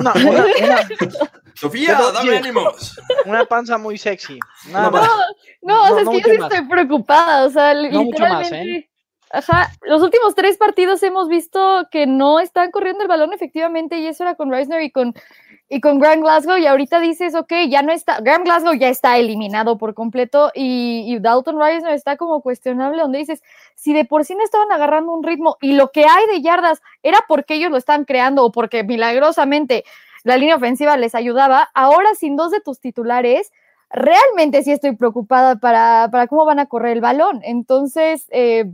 No, 0.00 0.12
una, 0.28 0.44
una, 0.60 0.88
Sofía, 1.54 1.94
Pero, 1.96 2.10
dame 2.12 2.30
sí. 2.32 2.36
ánimos. 2.36 3.00
una 3.26 3.44
panza 3.44 3.78
muy 3.78 3.96
sexy. 3.96 4.40
Nada 4.70 4.86
No, 4.86 4.90
más. 4.90 5.08
No, 5.08 5.16
No, 5.62 5.82
o 5.84 5.86
sea, 5.94 6.04
no 6.04 6.12
es 6.12 6.24
que 6.24 6.30
yo 6.30 6.34
sí 6.36 6.42
estoy 6.42 6.68
preocupada, 6.68 7.46
o 7.46 7.50
sea, 7.50 7.74
No 7.74 8.02
mucho 8.02 8.22
más, 8.24 8.40
literalmente. 8.50 8.76
¿eh? 8.76 8.90
Ajá, 9.34 9.70
los 9.86 10.02
últimos 10.02 10.34
tres 10.34 10.58
partidos 10.58 11.02
hemos 11.02 11.26
visto 11.26 11.88
que 11.90 12.06
no 12.06 12.38
están 12.38 12.70
corriendo 12.70 13.02
el 13.02 13.08
balón 13.08 13.32
efectivamente 13.32 13.98
y 13.98 14.06
eso 14.06 14.24
era 14.24 14.34
con 14.34 14.50
Reisner 14.50 14.82
y 14.82 14.90
con, 14.90 15.14
y 15.70 15.80
con 15.80 15.98
Graham 15.98 16.20
Glasgow 16.20 16.58
y 16.58 16.66
ahorita 16.66 17.00
dices, 17.00 17.34
ok, 17.34 17.50
ya 17.70 17.80
no 17.80 17.92
está, 17.92 18.20
Graham 18.20 18.44
Glasgow 18.44 18.74
ya 18.74 18.90
está 18.90 19.16
eliminado 19.16 19.78
por 19.78 19.94
completo 19.94 20.50
y, 20.54 21.04
y 21.06 21.18
Dalton 21.18 21.58
Reisner 21.58 21.94
está 21.94 22.18
como 22.18 22.42
cuestionable 22.42 23.00
donde 23.00 23.20
dices, 23.20 23.42
si 23.74 23.94
de 23.94 24.04
por 24.04 24.26
sí 24.26 24.34
no 24.34 24.44
estaban 24.44 24.70
agarrando 24.70 25.12
un 25.14 25.22
ritmo 25.24 25.56
y 25.62 25.72
lo 25.76 25.92
que 25.92 26.04
hay 26.04 26.26
de 26.26 26.42
yardas 26.42 26.82
era 27.02 27.20
porque 27.26 27.54
ellos 27.54 27.70
lo 27.70 27.78
están 27.78 28.04
creando 28.04 28.44
o 28.44 28.52
porque 28.52 28.84
milagrosamente 28.84 29.84
la 30.24 30.36
línea 30.36 30.56
ofensiva 30.56 30.98
les 30.98 31.14
ayudaba, 31.14 31.70
ahora 31.72 32.14
sin 32.16 32.36
dos 32.36 32.50
de 32.50 32.60
tus 32.60 32.80
titulares, 32.80 33.50
realmente 33.88 34.62
sí 34.62 34.72
estoy 34.72 34.94
preocupada 34.94 35.56
para, 35.56 36.10
para 36.12 36.26
cómo 36.26 36.44
van 36.44 36.58
a 36.58 36.66
correr 36.66 36.92
el 36.92 37.00
balón. 37.00 37.40
Entonces, 37.44 38.26
eh, 38.30 38.66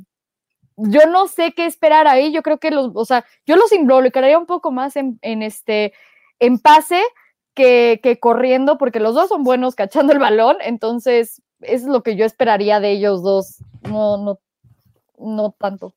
yo 0.79 1.07
no 1.07 1.27
sé 1.27 1.53
qué 1.53 1.67
esperar 1.67 2.07
ahí. 2.07 2.33
Yo 2.33 2.43
creo 2.43 2.59
que 2.59 2.71
los, 2.71 2.93
o 2.95 3.05
sea, 3.05 3.25
yo 3.47 3.57
los 3.57 3.73
involucraría 3.73 4.39
un 4.39 4.47
poco 4.47 4.71
más 4.71 4.97
en, 4.97 5.19
en 5.23 5.43
este, 5.43 5.93
en 6.39 6.59
pase 6.59 7.03
que, 7.55 8.01
que, 8.03 8.19
corriendo, 8.21 8.79
porque 8.79 9.01
los 9.01 9.15
dos 9.15 9.29
son 9.29 9.43
buenos 9.43 9.75
cachando 9.75 10.13
el 10.13 10.21
balón. 10.21 10.57
Entonces, 10.61 11.43
es 11.61 11.83
lo 11.83 12.03
que 12.03 12.17
yo 12.17 12.25
esperaría 12.25 12.81
de 12.81 12.93
ellos 12.93 13.23
dos. 13.23 13.59
No, 13.83 14.17
no, 14.19 14.41
no 15.19 15.55
tanto. 15.59 15.95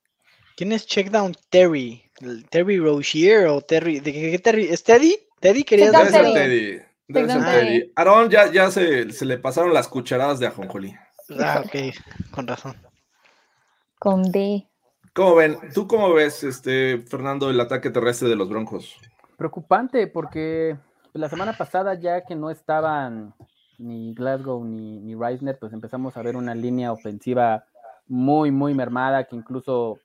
¿Quién 0.57 0.71
es 0.71 0.85
Checkdown 0.87 1.35
Terry? 1.49 2.03
¿Terry 2.49 2.79
Rozier 2.79 3.47
o 3.47 3.61
Terry? 3.61 3.99
¿De 3.99 4.11
qué, 4.11 4.39
Terry? 4.39 4.65
¿Es 4.65 4.83
Teddy? 4.83 5.15
¿Teddy 5.39 5.63
querías 5.63 5.91
Debe 5.91 6.09
ser 6.09 6.33
Teddy. 6.33 6.81
Debe 7.07 7.31
ser. 7.31 7.43
Teddy. 7.43 7.91
Aaron 7.95 8.29
ya, 8.29 8.51
ya 8.51 8.71
se, 8.71 9.11
se 9.11 9.25
le 9.25 9.37
pasaron 9.37 9.73
las 9.73 9.87
cucharadas 9.87 10.39
de 10.39 10.47
ajonjolí. 10.47 10.95
Ah, 11.39 11.63
ok, 11.65 11.95
con 12.31 12.47
razón. 12.47 12.75
Con 13.97 14.31
D. 14.31 14.67
¿Cómo 15.13 15.35
ven? 15.35 15.57
¿Tú 15.73 15.87
cómo 15.87 16.13
ves, 16.13 16.41
este, 16.43 16.99
Fernando, 16.99 17.49
el 17.49 17.59
ataque 17.59 17.89
terrestre 17.89 18.29
de 18.29 18.37
los 18.37 18.49
Broncos? 18.49 18.97
Preocupante 19.37 20.07
porque 20.07 20.77
la 21.11 21.27
semana 21.27 21.51
pasada 21.57 21.95
ya 21.95 22.23
que 22.23 22.35
no 22.35 22.49
estaban 22.49 23.33
ni 23.77 24.13
Glasgow 24.13 24.63
ni, 24.63 24.99
ni 24.99 25.15
Reisner, 25.15 25.57
pues 25.59 25.73
empezamos 25.73 26.15
a 26.15 26.21
ver 26.21 26.37
una 26.37 26.55
línea 26.55 26.93
ofensiva 26.93 27.65
muy, 28.07 28.51
muy 28.51 28.73
mermada, 28.73 29.25
que 29.25 29.35
incluso 29.35 29.99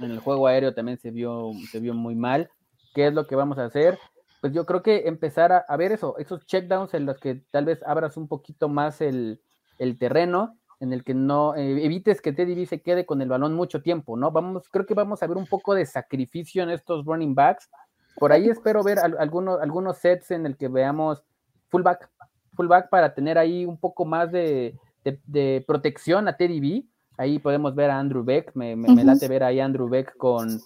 en 0.00 0.10
el 0.10 0.20
juego 0.20 0.46
aéreo 0.46 0.72
también 0.72 0.98
se 0.98 1.10
vio, 1.10 1.50
se 1.70 1.80
vio 1.80 1.92
muy 1.92 2.14
mal. 2.14 2.50
¿Qué 2.94 3.08
es 3.08 3.12
lo 3.12 3.26
que 3.26 3.36
vamos 3.36 3.58
a 3.58 3.66
hacer? 3.66 3.98
Pues 4.40 4.52
yo 4.52 4.64
creo 4.64 4.82
que 4.82 5.08
empezar 5.08 5.64
a, 5.68 5.76
ver 5.76 5.92
eso, 5.92 6.16
esos 6.18 6.46
checkdowns 6.46 6.94
en 6.94 7.04
los 7.04 7.18
que 7.18 7.42
tal 7.50 7.66
vez 7.66 7.82
abras 7.84 8.16
un 8.16 8.28
poquito 8.28 8.68
más 8.68 9.00
el, 9.00 9.40
el 9.78 9.98
terreno, 9.98 10.56
en 10.80 10.92
el 10.92 11.04
que 11.04 11.14
no 11.14 11.54
eh, 11.54 11.84
evites 11.84 12.20
que 12.20 12.32
Teddy 12.32 12.54
B 12.54 12.66
se 12.66 12.82
quede 12.82 13.06
con 13.06 13.22
el 13.22 13.28
balón 13.28 13.54
mucho 13.54 13.82
tiempo, 13.82 14.16
¿no? 14.16 14.30
Vamos, 14.30 14.68
creo 14.68 14.84
que 14.84 14.94
vamos 14.94 15.22
a 15.22 15.26
ver 15.26 15.36
un 15.36 15.46
poco 15.46 15.74
de 15.74 15.86
sacrificio 15.86 16.62
en 16.62 16.70
estos 16.70 17.04
running 17.04 17.34
backs. 17.34 17.70
Por 18.18 18.32
ahí 18.32 18.48
espero 18.48 18.82
ver 18.82 18.98
al, 18.98 19.16
algunos, 19.18 19.60
algunos 19.60 19.98
sets 19.98 20.30
en 20.30 20.46
el 20.46 20.56
que 20.56 20.68
veamos 20.68 21.22
fullback, 21.68 22.10
fullback 22.54 22.88
para 22.88 23.14
tener 23.14 23.38
ahí 23.38 23.64
un 23.64 23.78
poco 23.78 24.04
más 24.04 24.30
de, 24.32 24.74
de, 25.04 25.20
de 25.26 25.64
protección 25.66 26.28
a 26.28 26.36
Teddy 26.36 26.60
B. 26.60 26.84
Ahí 27.18 27.38
podemos 27.38 27.74
ver 27.74 27.90
a 27.90 27.98
Andrew 27.98 28.22
Beck, 28.22 28.52
me, 28.54 28.76
me, 28.76 28.88
uh 28.88 28.92
-huh. 28.92 28.96
me 28.96 29.04
late 29.04 29.28
ver 29.28 29.42
ahí 29.42 29.60
a 29.60 29.64
Andrew 29.64 29.88
Beck 29.88 30.16
con, 30.18 30.60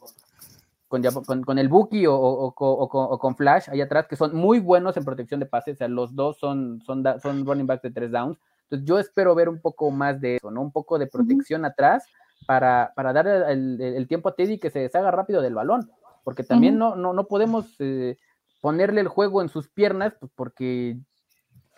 con, 0.89 1.03
con, 1.03 1.43
con 1.43 1.59
el 1.59 1.69
Buki 1.69 2.07
o, 2.07 2.15
o, 2.15 2.47
o, 2.49 2.53
o, 2.57 3.19
con 3.19 3.37
Flash 3.37 3.71
ahí 3.71 3.81
atrás, 3.81 4.09
que 4.09 4.17
son 4.17 4.35
muy 4.35 4.59
buenos 4.59 4.97
en 4.97 5.05
protección 5.05 5.39
de 5.39 5.47
pases, 5.47 5.75
o 5.75 5.79
sea, 5.79 5.89
los 5.89 6.17
dos 6.17 6.39
son, 6.39 6.81
son, 6.85 7.05
son 7.23 7.47
running 7.47 7.69
backs 7.69 7.83
de 7.83 7.93
tres 7.93 8.11
downs. 8.11 8.37
Entonces 8.71 8.87
yo 8.87 8.99
espero 9.01 9.35
ver 9.35 9.49
un 9.49 9.61
poco 9.61 9.91
más 9.91 10.21
de 10.21 10.37
eso, 10.37 10.51
¿no? 10.51 10.63
Un 10.63 10.71
poco 10.71 10.99
de 10.99 11.09
protección 11.09 11.63
uh 11.63 11.65
-huh. 11.65 11.71
atrás 11.71 12.05
para, 12.47 12.93
para 12.95 13.13
dar 13.13 13.27
el, 13.27 13.81
el, 13.81 13.95
el, 13.97 14.09
tiempo 14.09 14.29
a 14.29 14.35
Teddy 14.35 14.59
que 14.59 14.71
se 14.71 14.79
deshaga 14.79 15.11
rápido 15.11 15.43
del 15.43 15.55
balón, 15.55 15.91
porque 16.23 16.45
también 16.45 16.81
uh 16.81 16.87
-huh. 16.87 16.91
no, 16.91 16.97
no, 16.97 17.13
no 17.13 17.25
podemos 17.25 17.75
eh, 17.81 18.17
ponerle 18.61 19.01
el 19.01 19.09
juego 19.09 19.43
en 19.43 19.49
sus 19.49 19.69
piernas, 19.69 20.15
pues 20.21 20.31
porque 20.37 20.97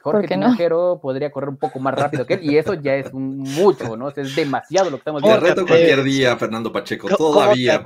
Jorge 0.03 0.27
Tinajero 0.27 0.95
no? 0.95 1.01
podría 1.01 1.31
correr 1.31 1.49
un 1.49 1.57
poco 1.57 1.79
más 1.79 1.95
rápido 1.95 2.27
que 2.27 2.35
él, 2.35 2.41
y 2.43 2.59
eso 2.59 2.75
ya 2.75 2.97
es 2.97 3.13
un 3.13 3.39
mucho, 3.39 3.97
¿no? 3.97 4.07
O 4.07 4.11
sea, 4.11 4.25
es 4.25 4.35
demasiado 4.35 4.91
lo 4.91 4.97
que 4.97 5.01
estamos 5.01 5.23
viendo. 5.23 5.41
Te 5.41 5.49
reto 5.49 5.67
cualquier 5.67 6.03
día, 6.03 6.37
Fernando 6.37 6.73
Pacheco, 6.73 7.09
todavía. 7.09 7.83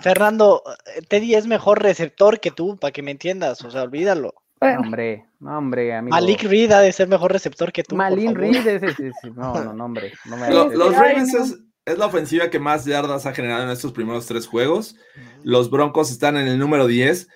Fernando, 0.00 0.62
Teddy 1.08 1.36
es 1.36 1.46
mejor 1.46 1.80
receptor 1.80 2.40
que 2.40 2.50
tú, 2.50 2.76
para 2.76 2.90
que 2.90 3.02
me 3.02 3.12
entiendas, 3.12 3.64
o 3.64 3.70
sea, 3.70 3.82
olvídalo. 3.82 4.34
No, 4.62 4.80
hombre, 4.80 5.26
no, 5.40 5.58
hombre, 5.58 5.94
amigo. 5.94 6.14
Malik 6.14 6.42
Reed 6.44 6.70
ha 6.70 6.80
de 6.80 6.92
ser 6.92 7.08
mejor 7.08 7.32
receptor 7.32 7.72
que 7.72 7.82
tú. 7.82 7.96
Malik 7.96 8.36
Reed 8.36 8.66
es, 8.66 8.82
es, 8.82 9.00
es, 9.00 9.14
no, 9.34 9.54
no, 9.62 9.72
no, 9.72 9.84
hombre. 9.84 10.12
No 10.24 10.36
me 10.36 10.50
Lo, 10.50 10.70
los 10.70 10.94
Ravens 10.94 11.34
es, 11.34 11.58
es, 11.84 11.98
la 11.98 12.06
ofensiva 12.06 12.48
que 12.48 12.60
más 12.60 12.84
yardas 12.84 13.26
ha 13.26 13.34
generado 13.34 13.64
en 13.64 13.70
estos 13.70 13.92
primeros 13.92 14.26
tres 14.26 14.46
juegos. 14.46 14.94
Los 15.42 15.70
Broncos 15.70 16.10
están 16.10 16.36
en 16.36 16.46
el 16.46 16.58
número 16.58 16.86
10. 16.86 17.28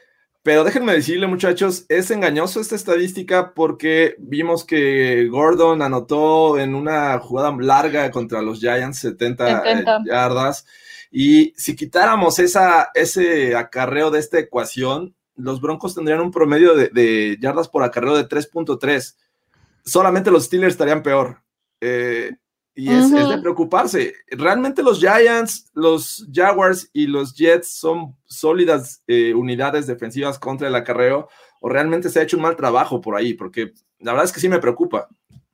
Pero 0.47 0.62
déjenme 0.62 0.93
decirle, 0.93 1.27
muchachos, 1.27 1.87
es 1.89 2.09
engañoso 2.12 2.61
esta 2.61 2.77
estadística 2.77 3.53
porque 3.53 4.14
vimos 4.20 4.64
que 4.64 5.27
Gordon 5.27 5.83
anotó 5.83 6.61
en 6.61 6.77
una 6.77 7.18
jugada 7.18 7.53
larga 7.59 8.12
contra 8.12 8.43
los 8.43 8.61
Giants 8.61 9.01
70, 9.01 9.62
70. 9.64 10.03
yardas. 10.07 10.64
Y 11.11 11.53
si 11.57 11.74
quitáramos 11.74 12.39
esa, 12.39 12.91
ese 12.95 13.57
acarreo 13.57 14.12
de 14.12 14.20
esta 14.20 14.39
ecuación, 14.39 15.16
los 15.37 15.61
Broncos 15.61 15.95
tendrían 15.95 16.20
un 16.20 16.30
promedio 16.30 16.74
de, 16.74 16.89
de 16.89 17.39
yardas 17.41 17.68
por 17.68 17.82
acarreo 17.82 18.16
de 18.16 18.28
3.3. 18.28 19.16
Solamente 19.84 20.30
los 20.30 20.45
Steelers 20.45 20.74
estarían 20.74 21.03
peor. 21.03 21.43
Eh, 21.80 22.32
y 22.74 22.91
es, 22.91 23.07
uh 23.07 23.16
-huh. 23.16 23.22
es, 23.22 23.28
de 23.28 23.39
preocuparse. 23.39 24.14
Realmente 24.28 24.82
los 24.82 25.01
Giants, 25.01 25.70
los 25.72 26.26
Jaguars 26.32 26.91
y 26.93 27.07
los 27.07 27.34
Jets 27.34 27.70
son 27.70 28.14
sólidas 28.26 29.03
eh, 29.07 29.32
unidades 29.32 29.87
defensivas 29.87 30.39
contra 30.39 30.68
el 30.68 30.74
acarreo 30.74 31.28
o 31.61 31.68
realmente 31.70 32.11
se 32.11 32.20
ha 32.20 32.22
hecho 32.22 32.37
un 32.37 32.43
mal 32.43 32.55
trabajo 32.55 33.01
por 33.01 33.16
ahí, 33.16 33.32
porque 33.32 33.72
la 33.99 34.12
verdad 34.12 34.26
es 34.26 34.32
que 34.32 34.41
sí 34.41 34.49
me 34.49 34.59
preocupa. 34.59 35.09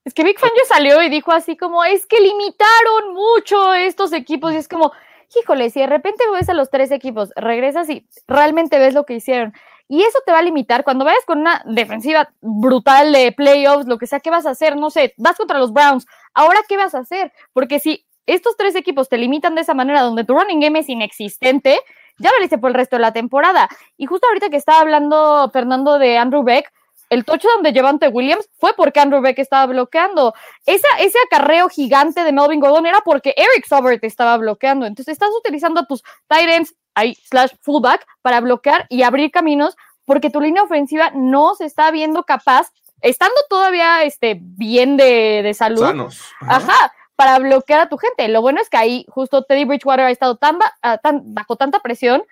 Es 0.04 0.12
que 0.14 0.24
Big 0.24 0.38
Fangio 0.38 0.64
salió 0.66 1.00
y 1.00 1.08
dijo 1.08 1.30
así 1.30 1.56
como, 1.56 1.84
es 1.84 2.06
que 2.06 2.20
limitaron 2.20 3.14
mucho 3.14 3.72
estos 3.72 4.12
equipos 4.12 4.52
y 4.52 4.56
es 4.56 4.66
como, 4.66 4.92
híjole, 5.36 5.70
si 5.70 5.80
de 5.80 5.86
repente 5.86 6.24
ves 6.32 6.48
a 6.48 6.54
los 6.54 6.70
tres 6.70 6.90
equipos, 6.90 7.30
regresas 7.36 7.88
y 7.88 8.06
realmente 8.26 8.78
ves 8.78 8.94
lo 8.94 9.04
que 9.04 9.14
hicieron. 9.14 9.52
Y 9.88 10.02
eso 10.02 10.18
te 10.24 10.32
va 10.32 10.38
a 10.38 10.42
limitar 10.42 10.84
cuando 10.84 11.04
vayas 11.04 11.24
con 11.26 11.40
una 11.40 11.62
defensiva 11.66 12.32
brutal 12.40 13.12
de 13.12 13.32
playoffs, 13.32 13.86
lo 13.86 13.98
que 13.98 14.06
sea, 14.06 14.20
¿qué 14.20 14.30
vas 14.30 14.46
a 14.46 14.50
hacer? 14.50 14.76
No 14.76 14.90
sé, 14.90 15.14
vas 15.18 15.36
contra 15.36 15.58
los 15.58 15.72
Browns. 15.72 16.06
Ahora, 16.34 16.60
¿qué 16.68 16.76
vas 16.76 16.94
a 16.94 17.00
hacer? 17.00 17.32
Porque 17.52 17.78
si 17.78 18.06
estos 18.26 18.56
tres 18.56 18.74
equipos 18.74 19.08
te 19.08 19.18
limitan 19.18 19.54
de 19.54 19.62
esa 19.62 19.74
manera, 19.74 20.02
donde 20.02 20.24
tu 20.24 20.34
running 20.34 20.60
game 20.60 20.78
es 20.78 20.88
inexistente, 20.88 21.78
ya 22.18 22.30
valiste 22.30 22.58
por 22.58 22.70
el 22.70 22.74
resto 22.74 22.96
de 22.96 23.02
la 23.02 23.12
temporada. 23.12 23.68
Y 23.96 24.06
justo 24.06 24.26
ahorita 24.28 24.48
que 24.48 24.56
estaba 24.56 24.80
hablando 24.80 25.50
Fernando 25.52 25.98
de 25.98 26.16
Andrew 26.16 26.42
Beck, 26.42 26.72
el 27.12 27.24
touchdown 27.24 27.62
de 27.62 27.72
Javante 27.72 28.08
Williams 28.08 28.48
fue 28.58 28.72
porque 28.74 29.00
Andrew 29.00 29.20
Beck 29.20 29.38
estaba 29.38 29.66
bloqueando. 29.66 30.34
Esa, 30.66 30.88
ese 30.98 31.18
acarreo 31.26 31.68
gigante 31.68 32.24
de 32.24 32.32
Melvin 32.32 32.60
Gordon 32.60 32.86
era 32.86 33.00
porque 33.04 33.34
Eric 33.36 33.66
Sobert 33.66 34.02
estaba 34.04 34.36
bloqueando. 34.38 34.86
Entonces 34.86 35.12
estás 35.12 35.30
utilizando 35.38 35.80
a 35.80 35.86
tus 35.86 36.02
tight 36.26 36.48
ends 36.48 36.74
ahí, 36.94 37.14
slash 37.30 37.52
fullback 37.60 38.06
para 38.22 38.40
bloquear 38.40 38.86
y 38.88 39.02
abrir 39.02 39.30
caminos 39.30 39.76
porque 40.04 40.30
tu 40.30 40.40
línea 40.40 40.62
ofensiva 40.62 41.10
no 41.14 41.54
se 41.54 41.64
está 41.66 41.90
viendo 41.90 42.24
capaz, 42.24 42.72
estando 43.00 43.36
todavía 43.48 44.04
este, 44.04 44.38
bien 44.40 44.96
de, 44.96 45.42
de 45.42 45.54
salud. 45.54 45.80
Sanos. 45.82 46.22
Ajá. 46.40 46.56
Ajá, 46.56 46.94
para 47.14 47.38
bloquear 47.38 47.80
a 47.80 47.88
tu 47.88 47.98
gente. 47.98 48.26
Lo 48.28 48.40
bueno 48.42 48.60
es 48.60 48.68
que 48.68 48.78
ahí 48.78 49.06
justo 49.08 49.44
Teddy 49.44 49.64
Bridgewater 49.64 50.06
ha 50.06 50.10
estado 50.10 50.36
tan, 50.36 50.58
ba- 50.58 50.74
ah, 50.82 50.98
tan 50.98 51.34
bajo 51.34 51.56
tanta 51.56 51.80
presión 51.80 52.24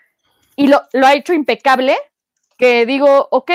y 0.57 0.67
lo, 0.67 0.83
lo 0.93 1.07
ha 1.07 1.15
hecho 1.15 1.33
impecable 1.33 1.97
que 2.59 2.87
digo, 2.87 3.29
ok, 3.31 3.51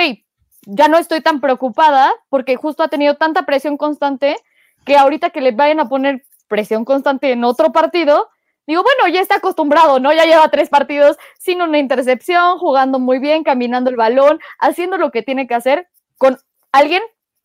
ya 0.65 0.87
no 0.87 0.97
estoy 0.97 1.21
tan 1.21 1.41
preocupada 1.41 2.11
porque 2.29 2.55
justo 2.55 2.83
ha 2.83 2.87
tenido 2.87 3.15
tanta 3.15 3.45
presión 3.45 3.77
constante 3.77 4.37
que 4.85 4.97
ahorita 4.97 5.29
que 5.29 5.41
le 5.41 5.51
vayan 5.51 5.79
a 5.79 5.89
poner 5.89 6.23
presión 6.47 6.85
constante 6.85 7.31
en 7.31 7.43
otro 7.43 7.71
partido, 7.71 8.29
digo, 8.67 8.83
bueno, 8.83 9.13
ya 9.13 9.21
está 9.21 9.35
acostumbrado, 9.35 9.99
¿no? 9.99 10.13
Ya 10.13 10.25
lleva 10.25 10.49
tres 10.49 10.69
partidos 10.69 11.17
sin 11.39 11.61
una 11.61 11.79
intercepción, 11.79 12.57
jugando 12.57 12.99
muy 12.99 13.19
bien, 13.19 13.43
caminando 13.43 13.89
el 13.89 13.95
balón, 13.95 14.39
haciendo 14.59 14.97
lo 14.97 15.11
que 15.11 15.23
tiene 15.23 15.47
que 15.47 15.55
hacer 15.55 15.87
con 16.17 16.37
alguien 16.71 17.01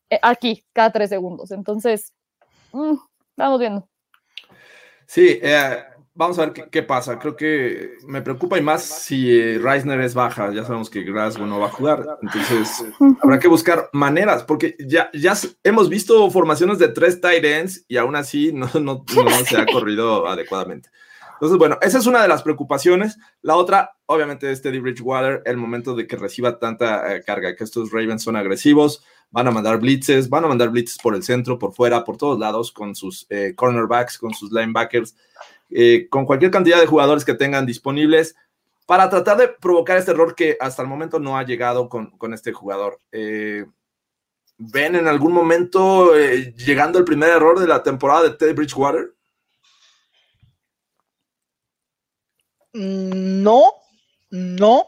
eh, 0.09 0.19
aquí 0.21 0.63
cada 0.73 0.91
tres 0.91 1.09
segundos. 1.09 1.51
Entonces, 1.51 2.13
mm, 2.73 2.95
vamos 3.37 3.59
viendo. 3.59 3.87
Sí, 5.07 5.39
eh, 5.41 5.83
vamos 6.21 6.37
a 6.37 6.45
ver 6.45 6.53
qué, 6.53 6.65
qué 6.69 6.83
pasa. 6.83 7.17
Creo 7.17 7.35
que 7.35 7.97
me 8.05 8.21
preocupa 8.21 8.55
y 8.57 8.61
más 8.61 8.83
si 8.83 9.39
eh, 9.39 9.59
Reisner 9.59 9.99
es 10.01 10.13
baja. 10.13 10.53
Ya 10.53 10.63
sabemos 10.63 10.87
que 10.87 11.01
Glasgow 11.01 11.47
no 11.47 11.59
va 11.59 11.65
a 11.65 11.71
jugar. 11.71 12.05
Entonces, 12.21 12.85
habrá 13.23 13.39
que 13.39 13.47
buscar 13.47 13.89
maneras, 13.91 14.43
porque 14.43 14.75
ya, 14.79 15.09
ya 15.13 15.33
hemos 15.63 15.89
visto 15.89 16.29
formaciones 16.29 16.77
de 16.77 16.89
tres 16.89 17.19
tight 17.19 17.43
ends 17.43 17.85
y 17.87 17.97
aún 17.97 18.15
así 18.15 18.53
no, 18.53 18.69
no, 18.75 19.03
no 19.15 19.29
se 19.47 19.57
ha 19.57 19.65
corrido 19.65 20.27
adecuadamente. 20.27 20.89
Entonces, 21.33 21.57
bueno, 21.57 21.79
esa 21.81 21.97
es 21.97 22.05
una 22.05 22.21
de 22.21 22.27
las 22.27 22.43
preocupaciones. 22.43 23.17
La 23.41 23.55
otra, 23.55 23.97
obviamente, 24.05 24.51
es 24.51 24.61
Teddy 24.61 24.77
Bridgewater, 24.77 25.41
el 25.45 25.57
momento 25.57 25.95
de 25.95 26.05
que 26.05 26.17
reciba 26.17 26.59
tanta 26.59 27.15
eh, 27.15 27.23
carga, 27.25 27.55
que 27.55 27.63
estos 27.63 27.91
Ravens 27.91 28.21
son 28.21 28.35
agresivos, 28.35 29.03
van 29.31 29.47
a 29.47 29.51
mandar 29.51 29.79
blitzes, 29.79 30.29
van 30.29 30.45
a 30.45 30.47
mandar 30.49 30.69
blitzes 30.69 30.99
por 30.99 31.15
el 31.15 31.23
centro, 31.23 31.57
por 31.57 31.73
fuera, 31.73 32.03
por 32.03 32.17
todos 32.17 32.37
lados, 32.37 32.71
con 32.71 32.95
sus 32.95 33.25
eh, 33.31 33.53
cornerbacks, 33.55 34.19
con 34.19 34.35
sus 34.35 34.51
linebackers, 34.51 35.15
eh, 35.71 36.07
con 36.09 36.25
cualquier 36.25 36.51
cantidad 36.51 36.79
de 36.79 36.85
jugadores 36.87 37.25
que 37.25 37.33
tengan 37.33 37.65
disponibles 37.65 38.35
para 38.85 39.09
tratar 39.09 39.37
de 39.37 39.47
provocar 39.47 39.97
este 39.97 40.11
error 40.11 40.35
que 40.35 40.57
hasta 40.59 40.81
el 40.81 40.87
momento 40.87 41.19
no 41.19 41.37
ha 41.37 41.43
llegado 41.43 41.87
con, 41.87 42.11
con 42.17 42.33
este 42.33 42.51
jugador. 42.51 42.99
Eh, 43.11 43.65
¿Ven 44.57 44.95
en 44.95 45.07
algún 45.07 45.33
momento 45.33 46.15
eh, 46.15 46.53
llegando 46.55 46.99
el 46.99 47.05
primer 47.05 47.29
error 47.29 47.59
de 47.59 47.67
la 47.67 47.81
temporada 47.81 48.23
de 48.23 48.31
Teddy 48.31 48.53
Bridgewater? 48.53 49.15
Mm, 52.73 53.41
No, 53.41 53.73
no, 54.29 54.85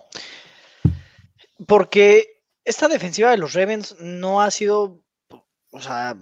porque 1.67 2.41
esta 2.65 2.87
defensiva 2.87 3.31
de 3.31 3.37
los 3.37 3.53
Ravens 3.53 3.95
no 3.99 4.41
ha 4.41 4.51
sido, 4.51 5.01
o 5.71 5.81
sea, 5.81 6.15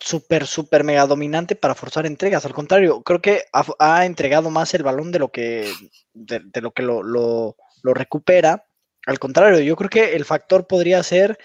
súper, 0.00 0.46
súper 0.46 0.84
mega 0.84 1.06
dominante 1.06 1.56
para 1.56 1.74
forzar 1.74 2.06
entregas. 2.06 2.44
Al 2.44 2.54
contrario, 2.54 3.02
creo 3.02 3.20
que 3.20 3.44
ha, 3.52 4.06
entregado 4.06 4.50
más 4.50 4.74
el 4.74 4.82
balón 4.82 5.12
de 5.12 5.18
lo 5.18 5.30
que, 5.30 5.72
de, 6.12 6.60
lo, 6.60 6.72
que 6.72 6.82
lo, 6.82 7.02
lo, 7.02 7.56
lo 7.82 7.94
recupera. 7.94 8.66
Al 9.06 9.18
contrario, 9.18 9.60
yo 9.60 9.76
creo 9.76 9.90
que 9.90 10.14
el 10.14 10.24
factor 10.24 10.66
podría 10.66 11.02
ser 11.02 11.38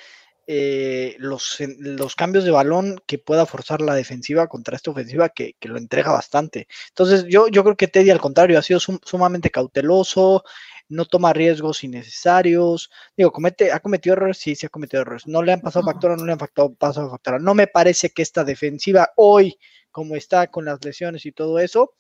eh, 0.52 1.16
los, 1.20 1.58
los 1.78 2.16
cambios 2.16 2.44
de 2.44 2.50
balón 2.50 3.00
que 3.06 3.20
pueda 3.20 3.46
forzar 3.46 3.82
la 3.82 3.94
defensiva 3.94 4.48
contra 4.48 4.76
esta 4.76 4.90
ofensiva 4.90 5.30
que, 5.30 5.54
que 5.60 5.68
lo 5.68 5.78
entrega 5.78 6.12
bastante. 6.12 6.68
Entonces, 6.88 7.26
yo, 7.30 7.50
yo 7.50 7.64
creo 7.64 7.78
que 7.78 7.88
Teddy, 7.88 8.10
al 8.10 8.20
contrario, 8.20 8.58
ha 8.58 8.64
sido 8.64 8.80
sum- 8.80 9.00
sumamente 9.04 9.52
cauteloso, 9.52 10.44
no 10.90 11.06
toma 11.06 11.34
riesgos 11.34 11.84
innecesarios. 11.84 12.92
Digo, 13.16 13.32
comete, 13.32 13.72
ha 13.72 13.80
cometido 13.80 14.14
errores, 14.14 14.38
sí, 14.38 14.56
sí 14.56 14.66
ha 14.66 14.70
cometido 14.70 15.02
errores. 15.02 15.28
No 15.28 15.42
le 15.42 15.54
han 15.54 15.62
pasado 15.62 15.86
factura, 15.86 16.16
no 16.16 16.26
le 16.26 16.34
han 16.34 16.40
factado, 16.40 16.74
pasado 16.74 17.10
factura. 17.10 17.40
No 17.40 17.54
me 17.54 17.68
parece 17.68 18.10
que 18.10 18.22
esta 18.22 18.44
defensiva 18.44 19.12
hoy, 19.16 19.58
como 19.92 20.16
está 20.16 20.48
con 20.48 20.66
las 20.66 20.84
lesiones 20.84 21.26
y 21.26 21.32
todo 21.32 21.60
eso, 21.60 21.94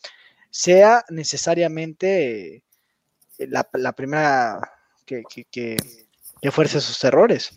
sea 0.50 1.06
necesariamente 1.10 2.56
eh, 2.56 2.64
la, 3.38 3.70
la 3.74 3.94
primera 3.94 4.60
que, 5.06 5.24
que, 5.30 5.46
que, 5.46 5.78
que 6.42 6.52
fuerce 6.52 6.82
sus 6.82 7.04
errores. 7.04 7.52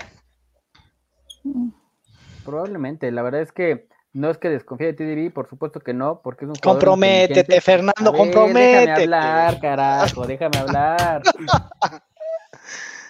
Probablemente, 2.45 3.11
la 3.11 3.23
verdad 3.23 3.43
es 3.43 3.53
que 3.53 3.89
no 4.13 4.31
es 4.31 4.39
que 4.39 4.51
desconfíe 4.51 4.93
de 4.93 4.95
TDB, 4.95 5.33
por 5.33 5.49
supuesto 5.49 5.81
que 5.81 5.95
no, 5.95 6.21
porque 6.23 6.45
es 6.45 6.51
un 6.51 6.55
jugador 6.57 6.81
Comprométete. 6.81 7.61
Fernando, 7.61 8.13
ver, 8.13 8.21
comprométete. 8.21 8.81
Déjame 8.81 9.03
hablar, 9.03 9.61
carajo, 9.61 10.27
déjame 10.27 10.59
hablar. 10.59 11.23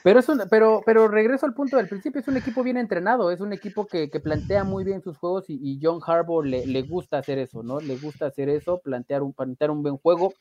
Pero 0.03 0.18
es 0.18 0.28
un, 0.28 0.42
pero, 0.50 0.82
pero 0.84 1.07
regreso 1.07 1.46
al 1.46 1.55
punto 1.55 1.76
del 1.76 1.88
principio, 1.88 2.20
es 2.20 2.26
un 2.26 2.36
equipo 2.36 2.62
bien 2.64 2.76
entrenado, 2.76 3.30
es 3.30 3.40
un 3.40 3.53
equipo 3.53 3.86
que, 3.86 4.11
que 4.11 4.18
plantea 4.18 4.64
muy 4.64 4.82
bien 4.82 5.00
sus 5.00 5.16
juegos 5.16 5.48
y, 5.48 5.61
y 5.62 5.78
John 5.80 6.00
Harbaugh 6.05 6.42
le, 6.42 6.66
le 6.66 6.82
gusta 6.82 7.18
hacer 7.18 7.38
eso, 7.38 7.62
¿no? 7.62 7.78
Le 7.78 7.96
gusta 7.96 8.26
hacer 8.26 8.48
eso, 8.48 8.80
plantear 8.80 9.22
un, 9.22 9.32
plantear 9.32 9.70
un 9.70 9.82
buen 9.82 9.96
juego, 9.98 10.34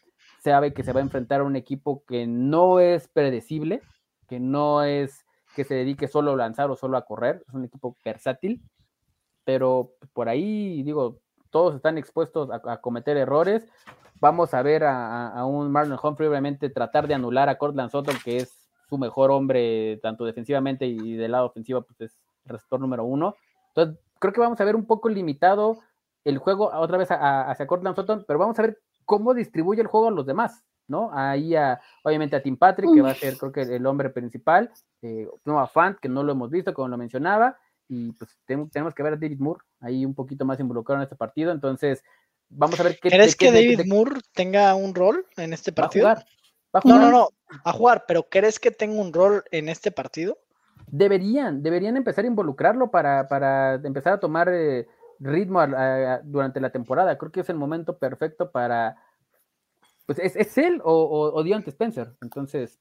sabe 0.44 0.74
que 0.74 0.84
se 0.84 0.94
va 0.94 1.00
a 1.00 1.04
enfrentar 1.04 1.42
a 1.42 1.44
un 1.44 1.56
equipo 1.56 2.04
que 2.08 2.26
no 2.26 2.80
es 2.80 3.08
predecible, 3.08 3.82
que 4.28 4.40
no 4.40 4.84
es 4.84 5.26
que 5.56 5.64
se 5.64 5.76
dedique 5.76 6.08
solo 6.08 6.32
a 6.32 6.38
lanzar 6.38 6.72
o 6.72 6.76
solo 6.76 6.98
a 6.98 7.06
correr, 7.06 7.44
es 7.48 7.54
un 7.54 7.66
equipo 7.66 7.96
versátil, 8.04 8.64
pero 9.44 9.92
por 10.14 10.30
ahí, 10.30 10.84
digo, 10.84 11.18
todos 11.50 11.76
están 11.76 11.98
expuestos 11.98 12.50
a, 12.50 12.62
a 12.72 12.78
cometer 12.82 13.18
errores. 13.18 13.68
Vamos 14.20 14.54
a 14.54 14.62
ver 14.62 14.84
a, 14.84 15.28
a- 15.28 15.40
a 15.40 15.46
un 15.46 15.72
Marlon 15.72 16.00
Humphrey, 16.02 16.30
obviamente, 16.30 16.70
tratar 16.70 17.08
de 17.08 17.14
anular 17.16 17.50
a 17.50 17.58
Cortland 17.58 17.90
Sutton, 17.92 18.16
que 18.24 18.38
es 18.38 18.58
su 18.88 18.98
mejor 18.98 19.32
hombre, 19.32 19.98
tanto 20.02 20.26
defensivamente 20.26 20.86
y 20.86 21.16
del 21.16 21.32
lado 21.32 21.48
ofensivo, 21.48 21.82
pues 21.82 22.02
es 22.02 22.18
el 22.46 22.52
receptor 22.54 22.80
número 22.80 23.04
uno. 23.06 23.36
Entonces, 23.70 23.98
creo 24.20 24.34
que 24.34 24.42
vamos 24.42 24.60
a 24.62 24.66
ver 24.66 24.76
un 24.76 24.86
poco 24.86 25.10
limitado 25.10 25.78
el 26.24 26.38
juego 26.38 26.72
a- 26.72 26.80
otra 26.80 26.98
vez 26.98 27.10
a- 27.10 27.16
a- 27.16 27.52
hacia 27.52 27.66
Cortland 27.68 27.96
Sutton, 27.96 28.26
pero 28.28 28.38
vamos 28.38 28.60
a 28.60 28.64
ver 28.64 28.80
cómo 29.06 29.34
distribuye 29.34 29.82
el 29.82 29.88
juego 29.88 30.10
a 30.10 30.12
los 30.12 30.26
demás, 30.26 30.64
¿no? 30.88 31.10
Ahí, 31.14 31.56
a, 31.56 31.82
obviamente, 32.04 32.36
a 32.36 32.44
Tim 32.44 32.58
Patrick, 32.58 32.90
que 32.94 33.02
va 33.02 33.12
a 33.12 33.16
ser, 33.16 33.38
creo 33.38 33.52
que, 33.52 33.62
el 33.62 33.86
hombre 33.86 34.10
principal, 34.10 34.72
eh, 35.02 35.28
Noah 35.46 35.68
Fant, 35.68 35.98
que 36.00 36.10
no 36.10 36.22
lo 36.24 36.34
hemos 36.34 36.50
visto, 36.52 36.74
como 36.74 36.90
lo 36.90 36.98
mencionaba, 36.98 37.58
y 37.92 38.14
pues 38.14 38.38
ten- 38.46 38.70
tenemos 38.70 38.96
que 38.96 39.04
ver 39.04 39.14
a 39.14 39.18
David 39.18 39.40
Moore 39.40 39.60
ahí 39.82 40.06
un 40.06 40.16
poquito 40.16 40.46
más 40.46 40.60
involucrado 40.62 41.02
en 41.02 41.04
este 41.04 41.18
partido, 41.18 41.52
entonces 41.52 42.04
vamos 42.48 42.80
a 42.80 42.84
ver 42.84 42.98
qué 43.02 43.10
¿Crees 43.10 43.36
que 43.36 43.52
David 43.52 43.82
Moore 43.86 44.22
tenga 44.34 44.74
un 44.76 44.96
rol 44.96 45.26
en 45.36 45.52
este 45.52 45.72
va 45.72 45.74
a 45.74 45.88
partido? 45.88 46.06
jugar. 46.08 46.26
Va 46.74 46.80
a 46.80 46.88
No, 46.88 46.96
jugar. 46.96 47.12
no, 47.12 47.12
no, 47.12 47.30
a 47.66 47.72
jugar, 47.74 48.06
pero 48.08 48.24
¿crees 48.30 48.60
que 48.60 48.72
tenga 48.72 49.02
un 49.02 49.12
rol 49.12 49.44
en 49.52 49.68
este 49.68 49.92
partido? 49.92 50.38
Deberían, 50.88 51.62
deberían 51.62 51.98
empezar 51.98 52.24
a 52.24 52.28
involucrarlo 52.28 52.90
para, 52.92 53.28
para 53.28 53.76
empezar 53.76 54.14
a 54.14 54.20
tomar 54.22 54.48
eh, 54.50 54.88
ritmo 55.20 55.60
a- 55.60 55.66
a- 55.66 56.14
a- 56.16 56.22
durante 56.24 56.62
la 56.62 56.70
temporada. 56.70 57.18
Creo 57.18 57.32
que 57.32 57.42
es 57.42 57.50
el 57.50 57.58
momento 57.58 57.98
perfecto 57.98 58.52
para. 58.52 58.96
Pues 60.06 60.18
es, 60.20 60.36
es 60.38 60.58
él 60.58 60.82
o, 60.84 60.94
o, 60.94 61.34
o 61.34 61.44
Deontay 61.44 61.72
Spencer. 61.72 62.14
Entonces, 62.22 62.80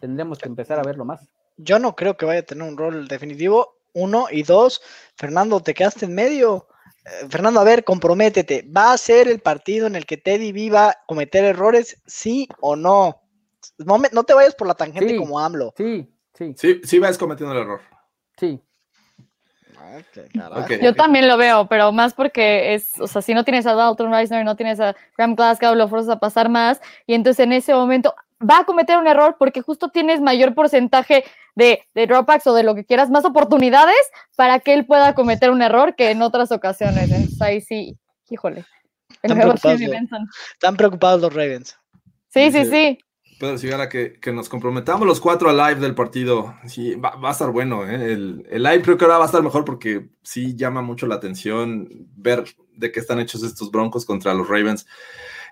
tendremos 0.00 0.38
que 0.38 0.48
empezar 0.48 0.78
a 0.78 0.82
verlo 0.82 1.04
más. 1.04 1.28
Yo 1.56 1.78
no 1.78 1.94
creo 1.94 2.16
que 2.16 2.26
vaya 2.26 2.40
a 2.40 2.44
tener 2.44 2.66
un 2.68 2.76
rol 2.76 3.06
definitivo. 3.06 3.76
Uno 3.94 4.26
y 4.30 4.42
dos, 4.42 4.82
Fernando, 5.16 5.60
te 5.60 5.72
quedaste 5.72 6.04
en 6.04 6.14
medio. 6.14 6.66
Eh, 7.06 7.26
Fernando, 7.30 7.60
a 7.60 7.64
ver, 7.64 7.84
comprométete. 7.84 8.66
¿Va 8.76 8.92
a 8.92 8.98
ser 8.98 9.28
el 9.28 9.40
partido 9.40 9.86
en 9.86 9.94
el 9.96 10.04
que 10.04 10.16
Teddy 10.16 10.52
viva 10.52 10.90
a 10.90 10.98
cometer 11.06 11.44
errores? 11.44 12.02
¿Sí 12.06 12.48
o 12.60 12.76
no? 12.76 13.22
No, 13.78 13.98
me- 13.98 14.10
no 14.12 14.24
te 14.24 14.34
vayas 14.34 14.54
por 14.54 14.66
la 14.66 14.74
tangente 14.74 15.10
Sí. 15.10 15.16
como 15.16 15.38
AMLO. 15.40 15.72
Sí, 15.76 16.06
sí, 16.36 16.54
Sí, 16.58 16.80
sí 16.84 16.98
vas 16.98 17.16
cometiendo 17.16 17.54
el 17.54 17.62
error. 17.62 17.80
sí. 18.36 18.60
Ok. 20.56 20.72
Yo 20.82 20.94
también 20.94 21.28
lo 21.28 21.36
veo, 21.36 21.66
pero 21.68 21.92
más 21.92 22.14
porque 22.14 22.74
es, 22.74 22.98
o 23.00 23.06
sea, 23.06 23.22
si 23.22 23.34
no 23.34 23.44
tienes 23.44 23.66
a 23.66 23.74
Dalton 23.74 24.10
Reisner, 24.10 24.44
no 24.44 24.56
tienes 24.56 24.80
a 24.80 24.96
Graham 25.16 25.34
Glasgow, 25.36 25.74
lo 25.74 25.88
forzas 25.88 26.08
a 26.16 26.18
pasar 26.18 26.48
más, 26.48 26.80
y 27.06 27.14
entonces 27.14 27.44
en 27.44 27.52
ese 27.52 27.74
momento 27.74 28.14
va 28.48 28.58
a 28.60 28.64
cometer 28.64 28.98
un 28.98 29.06
error 29.06 29.36
porque 29.38 29.60
justo 29.62 29.88
tienes 29.88 30.20
mayor 30.20 30.54
porcentaje 30.54 31.24
de, 31.54 31.82
de 31.94 32.06
dropbacks 32.06 32.46
o 32.46 32.54
de 32.54 32.62
lo 32.62 32.74
que 32.74 32.84
quieras, 32.84 33.10
más 33.10 33.24
oportunidades 33.24 33.96
para 34.36 34.60
que 34.60 34.74
él 34.74 34.86
pueda 34.86 35.14
cometer 35.14 35.50
un 35.50 35.62
error 35.62 35.94
que 35.94 36.10
en 36.10 36.22
otras 36.22 36.50
ocasiones. 36.52 37.10
Entonces 37.10 37.40
ahí 37.42 37.60
sí, 37.60 37.96
híjole. 38.28 38.64
Están 39.22 39.38
preocupados 39.38 39.80
los- 39.80 39.90
Benson. 39.90 40.28
Están 40.52 40.76
preocupados 40.76 41.20
los 41.20 41.32
Ravens. 41.32 41.78
Sí, 42.30 42.50
sí, 42.50 42.64
Sí. 42.64 42.70
sí. 42.70 42.98
Pedro 43.38 43.58
Sigara, 43.58 43.88
que, 43.88 44.12
que 44.20 44.32
nos 44.32 44.48
comprometamos 44.48 45.06
los 45.08 45.20
cuatro 45.20 45.50
al 45.50 45.56
live 45.56 45.80
del 45.80 45.94
partido. 45.96 46.54
Sí, 46.66 46.94
va, 46.94 47.16
va 47.16 47.30
a 47.30 47.32
estar 47.32 47.50
bueno. 47.50 47.84
¿eh? 47.88 48.12
El, 48.12 48.46
el, 48.48 48.62
live 48.62 48.82
creo 48.82 48.96
que 48.96 49.04
ahora 49.04 49.18
va 49.18 49.24
a 49.24 49.26
estar 49.26 49.42
mejor 49.42 49.64
porque 49.64 50.08
sí 50.22 50.54
llama 50.54 50.82
mucho 50.82 51.08
la 51.08 51.16
atención 51.16 51.88
ver 52.16 52.44
de 52.76 52.92
qué 52.92 53.00
están 53.00 53.18
hechos 53.18 53.42
estos 53.42 53.72
broncos 53.72 54.06
contra 54.06 54.34
los 54.34 54.48
Ravens. 54.48 54.86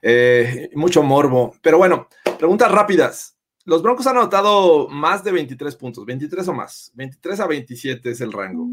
Eh, 0.01 0.71
mucho 0.75 1.03
morbo. 1.03 1.55
Pero 1.61 1.77
bueno, 1.79 2.09
preguntas 2.43 2.73
rápidas. 2.73 3.39
Los 3.65 3.85
broncos 3.85 4.05
han 4.09 4.17
anotado 4.17 4.89
más 4.89 5.23
de 5.23 5.31
23 5.31 5.77
puntos, 5.77 6.05
23 6.05 6.49
o 6.49 6.53
más. 6.53 6.91
23 6.95 7.39
a 7.39 7.47
27 7.47 8.11
es 8.11 8.21
el 8.21 8.33
rango. 8.33 8.67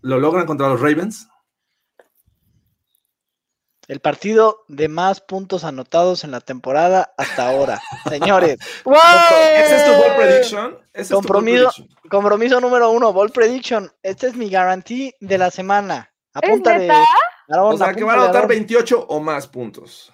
¿Lo 0.00 0.18
logran 0.18 0.44
contra 0.44 0.68
los 0.68 0.80
Ravens? 0.80 1.28
El 3.86 4.00
partido 4.00 4.64
de 4.66 4.88
más 4.88 5.20
puntos 5.20 5.62
anotados 5.62 6.24
en 6.24 6.32
la 6.32 6.40
temporada 6.40 7.14
hasta 7.16 7.48
ahora. 7.48 7.80
Señores. 8.08 8.58
¡Wow! 8.84 8.96
¿Ese 9.54 9.76
es 9.76 9.84
tu 9.84 9.92
ball 9.92 10.16
prediction? 10.16 10.78
¿Ese 10.92 11.14
compromiso, 11.14 11.68
es 11.68 11.74
tu 11.76 11.82
ball 11.82 11.90
prediction? 11.90 12.10
compromiso 12.10 12.60
número 12.60 12.90
uno, 12.90 13.12
ball 13.12 13.30
prediction. 13.30 13.88
Este 14.02 14.26
es 14.26 14.34
mi 14.34 14.50
garantía 14.50 15.12
de 15.20 15.38
la 15.38 15.52
semana. 15.52 16.12
Apúntale. 16.34 16.88
neta? 16.88 17.04
Aarón, 17.50 17.74
O 17.74 17.78
sea, 17.78 17.94
que 17.94 18.02
van 18.02 18.18
a 18.18 18.22
anotar 18.24 18.42
Aarón. 18.42 18.48
28 18.48 19.06
o 19.08 19.20
más 19.20 19.46
puntos. 19.46 20.12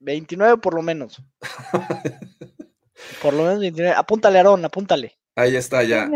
29 0.00 0.58
por 0.58 0.74
lo 0.74 0.82
menos. 0.82 1.22
por 3.22 3.34
lo 3.34 3.42
menos 3.44 3.60
29. 3.60 3.94
Apúntale, 3.96 4.38
Aarón, 4.38 4.64
apúntale. 4.64 5.16
Ahí 5.36 5.56
está 5.56 5.82
ya. 5.82 6.10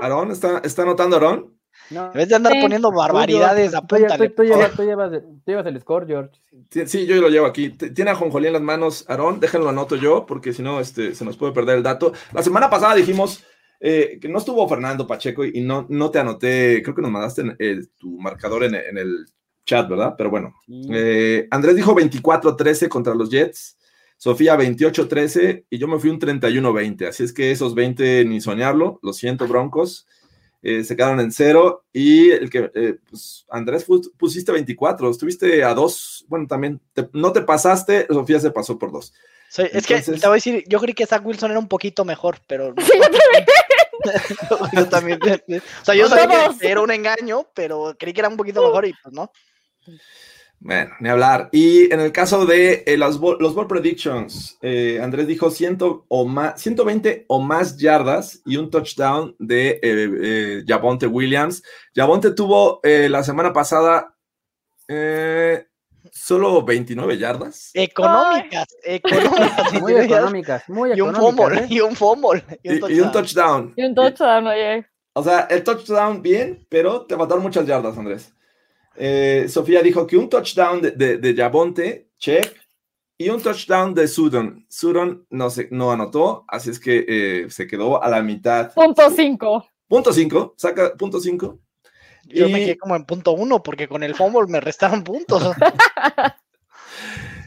Aarón, 0.00 0.30
¿está, 0.30 0.58
¿está 0.64 0.82
anotando 0.82 1.16
Aarón? 1.16 1.54
No, 1.90 2.06
En 2.06 2.12
vez 2.12 2.28
de 2.28 2.36
andar 2.36 2.52
Sí. 2.54 2.60
poniendo 2.62 2.90
barbaridades, 2.92 3.72
tú, 3.72 3.78
tú, 3.86 3.96
apúntale. 3.96 4.28
tú 4.30 4.42
llevas, 4.44 4.72
tú 4.72 4.82
llevas 4.84 5.12
el- 5.12 5.20
tú 5.22 5.42
llevas 5.46 5.66
el 5.66 5.80
score, 5.80 6.06
George. 6.06 6.40
Sí, 6.70 6.86
sí, 6.86 7.06
yo 7.06 7.16
lo 7.20 7.28
llevo 7.28 7.46
aquí. 7.46 7.70
Tiene 7.70 8.10
a 8.12 8.14
Jonjolí 8.14 8.46
en 8.46 8.54
las 8.54 8.62
manos, 8.62 9.04
Aarón, 9.08 9.38
déjenlo 9.40 9.68
anoto 9.68 9.96
yo, 9.96 10.24
porque 10.24 10.52
si 10.52 10.62
no, 10.62 10.80
este, 10.80 11.14
se 11.14 11.24
nos 11.24 11.36
puede 11.36 11.52
perder 11.52 11.76
el 11.78 11.82
dato. 11.82 12.12
La 12.32 12.42
semana 12.42 12.70
pasada 12.70 12.94
dijimos 12.94 13.44
eh, 13.80 14.18
que 14.18 14.28
no 14.30 14.38
estuvo 14.38 14.66
Fernando 14.66 15.06
Pacheco 15.06 15.44
y 15.44 15.60
no, 15.60 15.84
no 15.90 16.10
te 16.10 16.18
anoté, 16.18 16.80
creo 16.82 16.94
que 16.94 17.02
nos 17.02 17.10
mandaste 17.10 17.42
en- 17.42 17.56
el- 17.58 17.90
tu 17.98 18.18
marcador 18.18 18.64
en, 18.64 18.76
en 18.76 18.96
el 18.96 19.26
chat, 19.64 19.88
¿verdad? 19.88 20.14
Pero 20.16 20.30
bueno, 20.30 20.54
eh, 20.90 21.46
Andrés 21.50 21.76
dijo 21.76 21.94
24-13 21.94 22.88
contra 22.88 23.14
los 23.14 23.30
Jets, 23.30 23.76
Sofía 24.16 24.56
28-13 24.56 25.64
y 25.70 25.78
yo 25.78 25.88
me 25.88 25.98
fui 25.98 26.10
un 26.10 26.18
31-20, 26.20 27.08
así 27.08 27.24
es 27.24 27.32
que 27.32 27.50
esos 27.50 27.74
20 27.74 28.24
ni 28.26 28.40
soñarlo, 28.40 28.98
lo 29.02 29.12
siento 29.12 29.46
Broncos, 29.46 30.06
eh, 30.62 30.82
se 30.84 30.96
quedaron 30.96 31.20
en 31.20 31.30
cero 31.32 31.84
y 31.92 32.30
el 32.30 32.48
que, 32.48 32.70
eh, 32.74 32.96
pues, 33.10 33.44
Andrés 33.50 33.84
pusiste 34.16 34.50
24, 34.52 35.10
estuviste 35.10 35.62
a 35.64 35.74
dos, 35.74 36.24
bueno, 36.28 36.46
también 36.46 36.80
te- 36.94 37.08
no 37.12 37.32
te 37.32 37.42
pasaste, 37.42 38.06
Sofía 38.08 38.40
se 38.40 38.50
pasó 38.50 38.78
por 38.78 38.90
dos. 38.92 39.12
Soy- 39.50 39.68
es 39.72 39.86
que 39.86 40.00
te 40.00 40.12
voy 40.12 40.30
a 40.30 40.32
decir, 40.32 40.64
yo 40.66 40.80
creí 40.80 40.94
que 40.94 41.06
Zach 41.06 41.24
Wilson 41.24 41.50
era 41.50 41.60
un 41.60 41.68
poquito 41.68 42.04
mejor, 42.04 42.38
pero. 42.46 42.74
Sí, 42.84 42.92
yo 44.72 44.88
también. 44.88 45.18
yo 45.20 45.28
también. 45.28 45.62
O 45.82 45.84
sea, 45.84 45.94
yo 45.94 46.08
sabía 46.08 46.50
que 46.58 46.68
era 46.70 46.80
un 46.80 46.90
engaño, 46.90 47.46
pero 47.54 47.94
creí 47.98 48.12
que 48.12 48.20
era 48.20 48.28
un 48.28 48.36
poquito 48.36 48.62
mejor 48.62 48.86
y 48.86 48.92
pues 49.02 49.14
no. 49.14 49.30
Bueno, 50.60 50.92
ni 51.00 51.08
hablar. 51.10 51.50
Y 51.52 51.92
en 51.92 52.00
el 52.00 52.10
caso 52.10 52.46
de 52.46 52.84
eh, 52.86 52.96
los, 52.96 53.18
ball, 53.20 53.36
los 53.38 53.54
ball 53.54 53.66
predictions, 53.66 54.56
eh, 54.62 54.98
Andrés 55.02 55.26
dijo 55.26 55.50
100 55.50 55.78
o 56.08 56.24
más, 56.24 56.60
120 56.62 57.26
o 57.28 57.40
más 57.42 57.76
yardas 57.76 58.40
y 58.46 58.56
un 58.56 58.70
touchdown 58.70 59.36
de 59.38 59.70
eh, 59.70 59.80
eh, 59.82 60.64
Javonte 60.66 61.06
Williams. 61.06 61.62
Javonte 61.94 62.30
tuvo 62.30 62.80
eh, 62.82 63.08
la 63.10 63.22
semana 63.22 63.52
pasada 63.52 64.16
eh, 64.88 65.66
solo 66.12 66.64
29 66.64 67.18
yardas. 67.18 67.70
Económicas, 67.74 68.66
económicas. 68.84 69.72
Muy 69.80 69.94
económicas, 69.96 70.68
muy 70.68 70.90
Y 70.94 71.00
un 71.02 71.10
económicas. 71.10 71.20
fumble, 71.36 71.58
¿eh? 71.60 71.66
y 71.68 71.80
un 71.80 71.96
fumble. 71.96 72.44
Y 72.62 72.68
un 72.70 72.90
Y, 72.90 72.94
y 72.94 73.00
un 73.00 73.12
touchdown. 73.12 73.12
touchdown. 73.12 73.74
Y 73.76 73.84
un 73.84 73.94
touchdown, 73.94 74.46
oye. 74.46 74.86
O 75.12 75.22
sea, 75.22 75.40
el 75.50 75.62
touchdown 75.62 76.22
bien, 76.22 76.66
pero 76.70 77.02
te 77.06 77.16
mataron 77.16 77.42
muchas 77.42 77.66
yardas, 77.66 77.98
Andrés. 77.98 78.32
Eh, 78.96 79.46
Sofía 79.48 79.82
dijo 79.82 80.06
que 80.06 80.16
un 80.16 80.28
touchdown 80.28 80.80
de, 80.80 80.90
de, 80.92 81.18
de 81.18 81.34
Javonte, 81.34 82.08
check, 82.18 82.54
y 83.16 83.28
un 83.28 83.40
touchdown 83.40 83.94
de 83.94 84.08
Sudon. 84.08 84.66
Sudon 84.68 85.26
no, 85.30 85.50
se, 85.50 85.68
no 85.70 85.92
anotó, 85.92 86.44
así 86.48 86.70
es 86.70 86.80
que 86.80 87.04
eh, 87.06 87.50
se 87.50 87.66
quedó 87.66 88.02
a 88.02 88.08
la 88.08 88.22
mitad. 88.22 88.72
Punto 88.74 89.10
cinco. 89.10 89.66
Punto 89.86 90.12
5, 90.12 90.54
saca 90.56 90.94
punto 90.94 91.20
5. 91.20 91.58
Yo 92.24 92.48
me 92.48 92.60
quedé 92.60 92.78
como 92.78 92.96
en 92.96 93.04
punto 93.04 93.32
uno, 93.32 93.62
porque 93.62 93.86
con 93.86 94.02
el 94.02 94.14
fumble 94.14 94.50
me 94.50 94.60
restaron 94.60 95.04
puntos. 95.04 95.42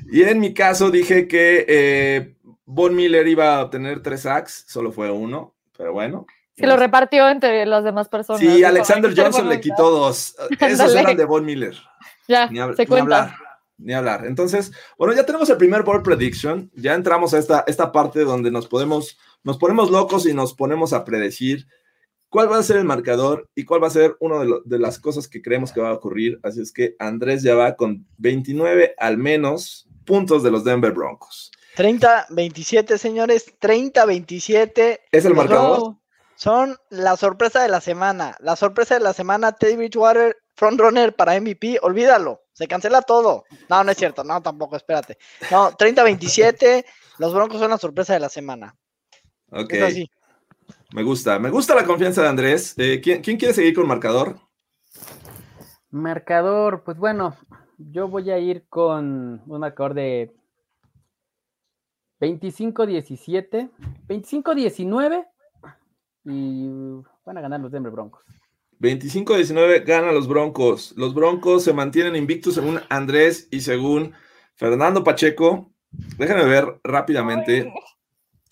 Y 0.10 0.24
en 0.24 0.40
mi 0.40 0.54
caso 0.54 0.90
dije 0.90 1.28
que 1.28 1.66
eh, 1.68 2.36
Von 2.66 2.96
Miller 2.96 3.28
iba 3.28 3.58
a 3.58 3.64
obtener 3.64 4.02
tres 4.02 4.22
sacks, 4.22 4.64
solo 4.68 4.92
fue 4.92 5.12
uno, 5.12 5.56
pero 5.78 5.94
bueno. 5.94 6.26
Que 6.58 6.68
lo 6.68 6.76
repartió 6.76 7.30
entre 7.30 7.66
las 7.66 7.84
demás 7.84 8.10
personas. 8.10 8.42
Sí, 8.42 8.64
Alexander 8.64 9.10
"Hay 9.10 9.16
que 9.16 9.22
ser 9.22 9.32
Johnson 9.32 9.50
le 9.50 9.62
quitó 9.62 9.92
dos. 9.92 10.36
Esos 10.60 10.96
eran 10.96 11.16
de 11.16 11.26
Von 11.26 11.46
Miller. 11.46 11.76
Ya, 12.28 12.48
Ni, 12.48 12.60
hab- 12.60 12.76
se 12.76 12.82
ni 12.82 12.88
cuenta. 12.88 13.22
hablar, 13.24 13.38
ni 13.78 13.94
hablar. 13.94 14.26
Entonces, 14.26 14.72
bueno, 14.98 15.14
ya 15.14 15.26
tenemos 15.26 15.50
el 15.50 15.58
primer 15.58 15.84
board 15.84 16.04
prediction. 16.04 16.70
Ya 16.76 16.94
entramos 16.96 17.34
a 17.34 17.38
esta, 17.38 17.64
esta 17.68 17.92
parte 17.92 18.22
donde 18.22 18.50
nos 18.52 18.68
podemos, 18.68 19.18
nos 19.44 19.58
ponemos 19.58 19.92
locos 19.92 20.26
y 20.26 20.34
nos 20.34 20.54
ponemos 20.56 20.94
a 20.94 21.06
predecir 21.06 21.68
cuál 22.30 22.52
va 22.52 22.58
a 22.58 22.64
ser 22.64 22.78
el 22.78 22.84
marcador 22.86 23.48
y 23.56 23.64
cuál 23.64 23.82
va 23.84 23.88
a 23.88 23.92
ser 23.92 24.18
una 24.20 24.40
de, 24.40 24.52
de 24.66 24.80
las 24.80 25.00
cosas 25.00 25.28
que 25.28 25.42
creemos 25.42 25.72
que 25.72 25.80
va 25.80 25.90
a 25.90 25.94
ocurrir. 25.94 26.40
Así 26.44 26.60
es 26.62 26.74
que 26.74 26.96
Andrés 27.00 27.44
ya 27.44 27.54
va 27.56 27.76
con 27.76 28.06
29 28.18 28.96
al 28.98 29.18
menos 29.18 29.88
puntos 30.06 30.42
de 30.42 30.50
los 30.52 30.64
Denver 30.64 30.92
Broncos. 30.92 31.52
30-27, 31.78 32.98
señores. 32.98 33.54
30-27. 33.62 35.00
¿Es 35.12 35.26
el 35.26 35.34
marcador? 35.36 35.96
Son 36.38 36.78
la 36.90 37.18
sorpresa 37.18 37.64
de 37.64 37.68
la 37.70 37.82
semana. 37.82 38.36
La 38.40 38.56
sorpresa 38.56 38.94
de 38.94 39.00
la 39.02 39.14
semana, 39.14 39.54
Teddy 39.54 39.76
Bridgewater, 39.76 40.38
frontrunner 40.56 41.16
para 41.16 41.40
MVP. 41.40 41.80
Olvídalo. 41.82 42.42
Se 42.54 42.68
cancela 42.68 43.02
todo. 43.02 43.44
No, 43.70 43.84
no 43.84 43.92
es 43.92 43.98
cierto. 43.98 44.24
No, 44.24 44.42
tampoco, 44.42 44.76
espérate. 44.76 45.18
No, 45.52 45.72
30-27. 45.72 46.86
Los 47.18 47.34
Broncos 47.34 47.60
son 47.60 47.72
la 47.72 47.80
sorpresa 47.80 48.14
de 48.14 48.20
la 48.20 48.30
semana. 48.30 48.76
Ok, 49.52 49.74
Es 49.74 49.84
así. 49.84 50.12
me 50.94 51.02
gusta. 51.02 51.40
Me 51.40 51.50
gusta 51.50 51.74
la 51.74 51.86
confianza 51.86 52.22
de 52.22 52.28
Andrés. 52.30 52.76
Eh, 52.78 53.02
¿quién, 53.02 53.22
quién 53.24 53.38
quiere 53.38 53.54
seguir 53.56 53.74
con 53.74 53.88
marcador? 53.88 54.40
Marcador, 55.90 56.84
pues 56.84 56.98
bueno, 56.98 57.36
yo 57.80 58.08
voy 58.08 58.30
a 58.30 58.38
ir 58.38 58.68
con 58.70 59.42
un 59.48 59.60
marcador 59.60 59.94
de 59.96 60.36
25-17, 62.20 63.72
25-19 64.08 65.26
y 66.30 66.68
van 67.26 67.38
a 67.38 67.42
ganar 67.42 67.60
los 67.60 67.72
Denver 67.72 67.92
Broncos. 67.92 68.24
25-19 68.80 69.84
ganan 69.86 70.14
los 70.14 70.28
Broncos. 70.28 70.94
Los 70.98 71.14
Broncos 71.14 71.64
se 71.64 71.74
mantienen 71.74 72.16
invictos 72.16 72.54
según 72.56 72.80
Andrés 72.90 73.48
y 73.52 73.62
según 73.62 74.14
Fernando 74.56 75.04
Pacheco. 75.04 75.72
Déjenme 76.18 76.46
ver 76.46 76.80
rápidamente. 76.84 77.72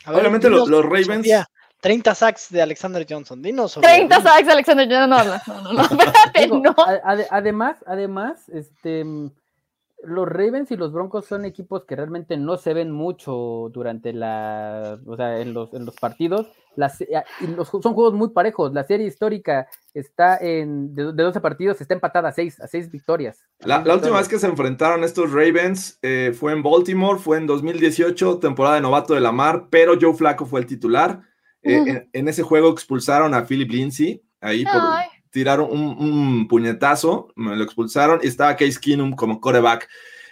A 0.05 0.11
ver, 0.11 0.21
Obviamente 0.21 0.49
dinos, 0.49 0.67
los 0.69 0.83
Ravens- 0.85 1.17
Sofía, 1.17 1.47
30 1.81 2.15
sacks 2.15 2.49
de 2.49 2.61
Alexander 2.61 3.05
Johnson. 3.07 3.41
Dinos. 3.41 3.73
Sofía, 3.73 3.89
30 3.89 4.17
dinos. 4.17 4.31
sacks, 4.33 4.49
Alexander. 4.49 4.87
No, 4.87 5.07
no, 5.07 5.23
no, 5.23 5.23
no, 5.47 5.61
no, 5.61 5.73
no, 5.73 5.81
espérate, 5.83 6.41
Digo, 6.41 6.59
no. 6.59 6.75
además, 7.31 7.77
además, 7.85 8.49
este, 8.49 9.03
mm, 9.03 9.31
los 10.05 10.27
Ravens 10.27 10.71
y 10.71 10.77
los 10.77 10.91
Broncos 10.91 11.25
son 11.25 11.45
equipos 11.45 11.85
que 11.85 11.95
realmente 11.95 12.37
no 12.37 12.57
se 12.57 12.73
ven 12.73 12.91
mucho 12.91 13.69
durante 13.73 14.13
la, 14.13 14.99
o 15.05 15.15
sea, 15.15 15.39
en 15.39 15.53
los, 15.53 15.73
en 15.73 15.85
los 15.85 15.95
partidos. 15.95 16.47
Las, 16.75 17.01
y 17.01 17.47
los, 17.47 17.69
son 17.69 17.93
juegos 17.93 18.13
muy 18.13 18.29
parejos. 18.29 18.73
La 18.73 18.83
serie 18.83 19.07
histórica 19.07 19.67
está 19.93 20.37
en, 20.37 20.93
de, 20.93 21.13
de 21.13 21.23
12 21.23 21.39
partidos, 21.39 21.79
está 21.79 21.93
empatada 21.93 22.29
a 22.29 22.31
6, 22.31 22.61
a 22.61 22.67
6 22.67 22.91
victorias. 22.91 23.45
A 23.63 23.67
La, 23.67 23.93
última 23.93 24.17
vez 24.17 24.27
que 24.27 24.39
se 24.39 24.47
enfrentaron 24.47 25.03
estos 25.03 25.31
Ravens 25.31 25.97
eh, 26.01 26.33
fue 26.37 26.51
en 26.53 26.61
Baltimore, 26.61 27.19
fue 27.19 27.37
en 27.37 27.47
2018, 27.47 28.39
temporada 28.39 28.75
de 28.75 28.81
novato 28.81 29.13
de 29.13 29.21
la 29.21 29.31
mar, 29.31 29.67
pero 29.69 29.93
Joe 29.99 30.13
Flaco 30.13 30.45
fue 30.45 30.59
el 30.59 30.65
titular. 30.65 31.21
Eh, 31.63 31.77
en, 31.77 32.09
en 32.11 32.27
ese 32.27 32.43
juego 32.43 32.69
expulsaron 32.69 33.33
a 33.33 33.45
Philip 33.45 33.71
Lindsay, 33.71 34.21
ahí 34.39 34.63
por, 34.63 34.73
Ay. 34.75 35.07
Tiraron 35.35 35.69
un, 35.69 36.47
puñetazo, 36.47 37.33
me 37.35 37.57
lo 37.57 37.63
expulsaron 37.65 38.21
y 38.23 38.27
estaba 38.27 38.55
Case 38.55 38.79
Keenum 38.79 39.11
como 39.11 39.41
coreback. 39.41 39.89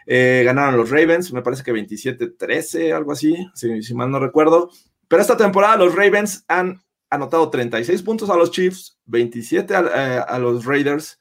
Eh, 0.07 0.43
ganaron 0.45 0.77
los 0.77 0.89
Ravens, 0.89 1.33
me 1.33 1.41
parece 1.41 1.61
que 1.61 1.73
27-13, 1.73 2.93
algo 2.95 3.11
así, 3.11 3.35
si, 3.53 3.83
si 3.83 3.93
mal 3.93 4.09
no 4.09 4.19
recuerdo. 4.19 4.71
Pero 5.09 5.21
esta 5.21 5.35
temporada 5.35 5.75
los 5.75 5.93
Ravens 5.93 6.45
han 6.47 6.81
anotado 7.09 7.49
36 7.49 8.01
puntos 8.01 8.29
a 8.29 8.37
los 8.37 8.49
Chiefs, 8.51 8.97
27 9.07 9.75
a, 9.75 9.81
eh, 9.81 10.23
a 10.25 10.39
los 10.39 10.63
Raiders 10.63 11.19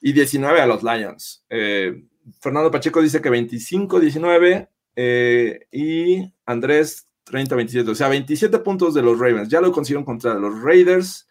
y 0.00 0.14
19 0.14 0.62
a 0.62 0.66
los 0.66 0.82
Lions. 0.82 1.44
Eh, 1.50 2.02
Fernando 2.40 2.70
Pacheco 2.70 3.02
dice 3.02 3.20
que 3.20 3.30
25-19 3.30 4.70
eh, 4.96 5.66
y 5.70 6.32
Andrés 6.46 7.08
30-27. 7.26 7.90
O 7.90 7.94
sea, 7.94 8.08
27 8.08 8.58
puntos 8.60 8.94
de 8.94 9.02
los 9.02 9.18
Ravens. 9.18 9.50
Ya 9.50 9.60
lo 9.60 9.70
consiguieron 9.70 10.06
contra 10.06 10.32
los 10.34 10.62
Raiders. 10.62 11.27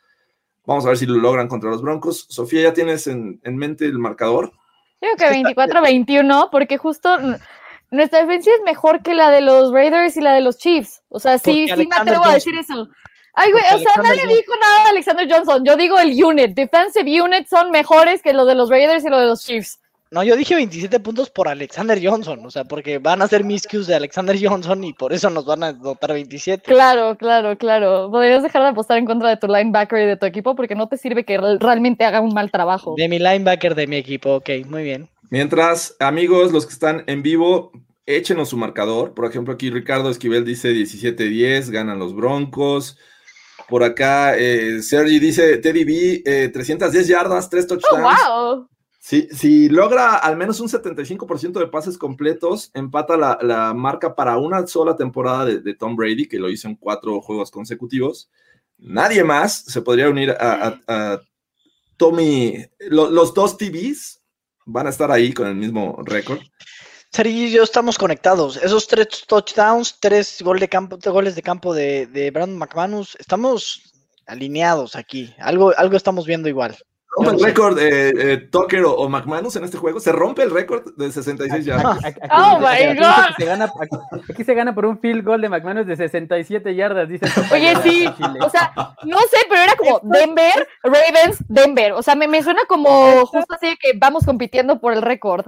Vamos 0.68 0.86
a 0.86 0.90
ver 0.90 0.98
si 0.98 1.06
lo 1.06 1.16
logran 1.16 1.48
contra 1.48 1.70
los 1.70 1.82
Broncos. 1.82 2.26
Sofía, 2.28 2.62
¿ya 2.62 2.74
tienes 2.74 3.08
en, 3.08 3.40
en 3.46 3.56
mente 3.56 3.86
el 3.86 4.00
marcador? 4.00 4.52
Creo 5.00 5.16
que 5.16 5.56
24-21, 5.56 6.50
porque 6.52 6.78
justo 6.78 7.18
nuestra 7.90 8.20
defensa 8.20 8.52
es 8.54 8.62
mejor 8.66 9.02
que 9.02 9.14
la 9.14 9.32
de 9.32 9.40
los 9.40 9.72
Raiders 9.72 10.18
y 10.18 10.22
la 10.22 10.34
de 10.34 10.42
los 10.42 10.58
Chiefs. 10.58 11.04
O 11.08 11.22
sea, 11.22 11.38
sí, 11.38 11.70
sí 11.74 11.88
me 11.88 11.96
atrevo 11.96 12.26
a 12.26 12.32
Johnson. 12.32 12.34
decir 12.34 12.58
eso. 12.58 12.90
Ay, 13.34 13.52
güey, 13.54 13.64
o 13.64 13.68
sea, 13.68 13.76
Alexander 13.76 14.04
nadie 14.04 14.36
dijo 14.36 14.54
nada 14.60 14.84
de 14.84 14.90
Alexander 14.90 15.28
Johnson. 15.32 15.64
Yo 15.64 15.78
digo 15.78 16.00
el 16.00 16.22
unit. 16.22 16.54
Defensive 16.54 17.22
unit 17.22 17.48
son 17.48 17.72
mejores 17.72 18.22
que 18.22 18.34
lo 18.34 18.44
de 18.44 18.56
los 18.56 18.70
Raiders 18.70 19.06
y 19.06 19.10
lo 19.10 19.20
de 19.20 19.28
los 19.28 19.46
Chiefs. 19.46 19.80
No, 20.10 20.24
yo 20.24 20.36
dije 20.38 20.56
27 20.56 21.00
puntos 21.02 21.30
por 21.30 21.48
Alexander 21.50 22.00
Johnson, 22.02 22.46
o 22.46 22.50
sea, 22.50 22.64
porque 22.64 22.98
van 22.98 23.22
a 23.22 23.28
ser 23.28 23.44
miscues 23.44 23.88
de 23.88 23.96
Alexander 23.96 24.38
Johnson 24.42 24.84
y 24.86 24.94
por 24.94 25.12
eso 25.12 25.30
nos 25.30 25.46
van 25.46 25.64
a 25.64 25.74
dotar 25.74 26.14
27. 26.14 26.64
Claro, 26.64 27.18
claro, 27.18 27.58
claro. 27.58 28.10
Podrías 28.10 28.42
dejar 28.42 28.62
de 28.64 28.70
apostar 28.70 28.98
en 28.98 29.06
contra 29.06 29.30
de 29.30 29.38
tu 29.38 29.48
linebacker 29.48 30.00
y 30.04 30.06
de 30.06 30.16
tu 30.18 30.26
equipo 30.26 30.56
porque 30.56 30.76
no 30.76 30.88
te 30.88 30.98
sirve 30.98 31.26
que 31.26 31.38
re- 31.38 31.58
realmente 31.60 32.06
haga 32.06 32.22
un 32.22 32.34
mal 32.34 32.50
trabajo. 32.52 32.96
De 32.98 33.10
mi 33.10 33.20
linebacker 33.20 33.76
de 33.76 33.88
mi 33.88 33.98
equipo, 33.98 34.36
ok, 34.36 34.50
muy 34.68 34.84
bien. 34.84 35.10
Mientras, 35.30 35.96
amigos, 36.00 36.54
los 36.54 36.66
que 36.66 36.72
están 36.74 37.04
en 37.08 37.22
vivo, 37.22 37.72
échenos 38.06 38.48
su 38.48 38.56
marcador. 38.58 39.14
Por 39.14 39.26
ejemplo, 39.26 39.54
aquí 39.54 39.70
Ricardo 39.70 40.10
Esquivel 40.10 40.46
dice 40.46 40.72
17-10, 40.72 41.70
ganan 41.70 42.00
los 42.00 42.16
Broncos. 42.16 42.98
Por 43.68 43.84
acá, 43.84 44.38
eh, 44.38 44.82
Sergi 44.82 45.20
dice 45.20 45.58
Teddy 45.58 45.84
B, 45.84 46.24
eh, 46.26 46.48
310 46.54 47.08
yardas, 47.10 47.50
3 47.50 47.66
Oh, 47.66 47.68
touchdowns. 47.68 48.04
wow. 48.30 48.68
Si, 49.08 49.30
si 49.32 49.70
logra 49.70 50.18
al 50.18 50.36
menos 50.36 50.60
un 50.60 50.68
75% 50.68 51.60
de 51.60 51.68
pases 51.68 51.98
completos, 51.98 52.72
empata 52.74 53.16
la, 53.16 53.40
la 53.42 53.74
marca 53.74 54.14
para 54.16 54.38
una 54.38 54.68
sola 54.68 54.98
temporada 54.98 55.46
de, 55.46 55.62
de 55.62 55.74
Tom 55.76 55.96
Brady, 55.96 56.28
que 56.28 56.40
lo 56.40 56.50
hizo 56.50 56.68
en 56.68 56.76
cuatro 56.76 57.22
juegos 57.22 57.50
consecutivos. 57.50 58.30
Nadie 58.78 59.24
más 59.24 59.64
se 59.64 59.82
podría 59.82 60.10
unir 60.10 60.32
a, 60.32 60.68
a- 60.68 60.82
a 61.14 61.22
Tommy. 61.96 62.66
Lo- 62.90 63.10
los 63.10 63.34
dos 63.34 63.58
TVs 63.58 64.22
van 64.66 64.88
a 64.88 64.90
estar 64.90 65.10
ahí 65.10 65.32
con 65.34 65.48
el 65.48 65.56
mismo 65.56 65.98
récord. 66.04 66.40
Sergi 67.10 67.46
y 67.46 67.52
yo 67.52 67.64
estamos 67.64 67.98
conectados. 67.98 68.58
Esos 68.58 68.88
tres 68.90 69.24
touchdowns, 69.26 70.02
tres 70.02 70.42
gol 70.42 70.60
de 70.60 70.68
campo, 70.68 70.98
tres 70.98 71.14
goles 71.14 71.36
de 71.36 71.42
campo 71.42 71.74
de, 71.74 72.08
de 72.08 72.30
Brandon 72.32 72.58
McManus, 72.58 73.16
estamos 73.20 73.82
alineados 74.26 74.98
aquí. 74.98 75.34
Algo, 75.40 75.74
algo 75.78 75.96
estamos 75.96 76.26
viendo 76.28 76.50
igual. 76.50 76.78
Rompe 77.18 77.32
el 77.32 77.44
récord 77.44 77.80
eh, 77.80 78.14
eh, 78.16 78.38
Tucker 78.52 78.84
o, 78.86 78.94
o 78.94 79.10
McManus 79.10 79.56
en 79.56 79.64
este 79.64 79.78
juego. 79.78 80.00
Se 80.00 80.12
rompe 80.12 80.44
el 80.44 80.52
récord 80.52 80.84
de 80.96 81.12
66 81.12 81.66
yardas. 81.66 81.98
Aquí- 82.06 82.20
aquí- 82.22 82.30
Oh 82.32 82.58
aquí- 82.58 82.84
my 82.84 82.90
aquí 82.90 83.00
God. 83.00 83.28
que 83.38 83.44
se 83.44 83.46
gana- 83.50 83.66
aquí- 83.66 84.32
aquí 84.34 84.44
se 84.44 84.54
gana 84.54 84.76
por 84.76 84.86
un 84.86 85.00
field 85.00 85.24
goal 85.26 85.42
de 85.42 85.50
McManus 85.50 85.88
de 85.88 85.96
67 85.96 86.76
yardas, 86.76 87.10
dice. 87.10 87.26
Oye, 87.52 87.74
sí, 87.84 88.06
o 88.42 88.50
sea, 88.50 88.72
no 89.04 89.18
sé, 89.20 89.38
pero 89.50 89.62
era 89.62 89.76
como 89.76 90.00
Denver, 90.04 90.68
Ravens, 90.84 91.44
Denver. 91.48 91.94
O 91.94 92.04
sea, 92.04 92.16
me, 92.16 92.28
me 92.28 92.44
suena 92.44 92.62
como 92.68 93.26
justo 93.26 93.54
así 93.56 93.76
que 93.82 93.94
vamos 93.98 94.24
compitiendo 94.26 94.80
por 94.80 94.94
el 94.94 95.02
récord. 95.02 95.46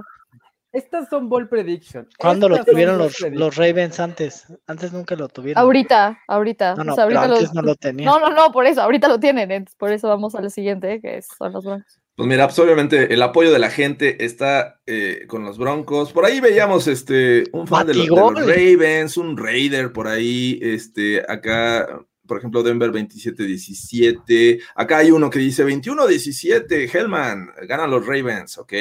Estas 0.72 1.08
son 1.08 1.28
ball 1.28 1.48
prediction. 1.48 2.08
¿Cuándo 2.18 2.48
lo 2.48 2.54
Estas 2.56 2.72
tuvieron 2.72 2.98
los, 2.98 3.18
los 3.32 3.56
Ravens 3.56 3.98
antes? 3.98 4.46
Antes 4.68 4.92
nunca 4.92 5.16
lo 5.16 5.28
tuvieron. 5.28 5.60
Ahorita, 5.60 6.18
ahorita. 6.28 6.76
No, 6.76 6.82
o 6.82 6.84
no, 6.84 6.94
pero 7.08 7.20
antes 7.20 7.52
no 7.52 7.62
lo 7.62 7.74
tenían. 7.74 8.06
No, 8.08 8.20
no, 8.20 8.30
no, 8.30 8.52
por 8.52 8.66
eso, 8.66 8.80
ahorita 8.82 9.08
lo 9.08 9.18
tienen. 9.18 9.50
entonces, 9.50 9.76
por 9.76 9.90
eso 9.90 10.06
vamos 10.08 10.34
al 10.36 10.48
siguiente, 10.50 11.00
que 11.00 11.20
son 11.22 11.52
los 11.52 11.64
Broncos. 11.64 12.00
Pues 12.14 12.28
mira, 12.28 12.46
pues 12.46 12.58
obviamente 12.58 13.14
el 13.14 13.22
apoyo 13.22 13.50
de 13.50 13.58
la 13.58 13.70
gente 13.70 14.24
está 14.24 14.78
eh, 14.86 15.24
con 15.26 15.42
los 15.44 15.56
Broncos. 15.58 16.12
Por 16.12 16.24
ahí 16.26 16.38
veíamos 16.40 16.86
este 16.86 17.44
un 17.52 17.66
fan 17.66 17.86
de, 17.86 17.94
lo- 17.94 18.02
de 18.04 18.40
los. 18.40 18.46
Ravens, 18.46 19.16
un 19.16 19.36
Raider 19.38 19.90
por 19.92 20.06
ahí, 20.06 20.58
este 20.62 21.24
acá, 21.26 22.00
por 22.30 22.38
ejemplo, 22.38 22.62
Denver 22.62 22.92
27-17. 22.92 24.62
Acá 24.76 24.98
hay 24.98 25.10
uno 25.10 25.28
que 25.28 25.40
dice 25.40 25.66
21-17, 25.66 26.88
Hellman, 26.94 27.50
ganan 27.66 27.90
los 27.90 28.06
Ravens, 28.06 28.56
ok, 28.56 28.72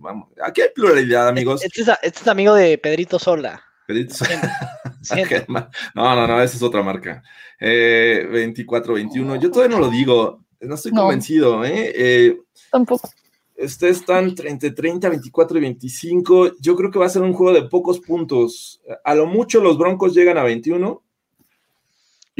vamos. 0.00 0.30
Aquí 0.42 0.62
hay 0.62 0.70
pluralidad, 0.74 1.28
amigos. 1.28 1.64
Este 1.64 1.82
es, 1.82 1.88
este 2.02 2.20
es 2.22 2.26
amigo 2.26 2.52
de 2.54 2.76
Pedrito 2.78 3.20
Sola. 3.20 3.62
Pedrito- 3.86 4.16
Siento. 5.02 5.34
Hellman. 5.36 5.68
No, 5.94 6.16
no, 6.16 6.26
no, 6.26 6.42
esa 6.42 6.56
es 6.56 6.62
otra 6.64 6.82
marca. 6.82 7.22
Eh, 7.60 8.26
24-21, 8.28 9.40
yo 9.40 9.52
todavía 9.52 9.76
no 9.76 9.84
lo 9.84 9.88
digo, 9.88 10.44
no 10.62 10.74
estoy 10.74 10.90
No. 10.90 11.02
convencido, 11.02 11.64
¿eh? 11.64 11.92
eh 11.94 12.40
Tampoco. 12.72 13.08
Ustedes 13.56 13.98
están 13.98 14.34
30, 14.34 14.74
30, 14.74 15.08
24 15.10 15.58
y 15.58 15.60
25. 15.60 16.56
Yo 16.58 16.74
creo 16.74 16.90
que 16.90 16.98
va 16.98 17.06
a 17.06 17.10
ser 17.10 17.22
un 17.22 17.34
juego 17.34 17.52
de 17.52 17.68
pocos 17.68 18.00
puntos. 18.00 18.82
A 19.04 19.14
lo 19.14 19.26
mucho 19.26 19.60
los 19.60 19.78
Broncos 19.78 20.12
llegan 20.12 20.38
a 20.38 20.42
21. 20.42 21.05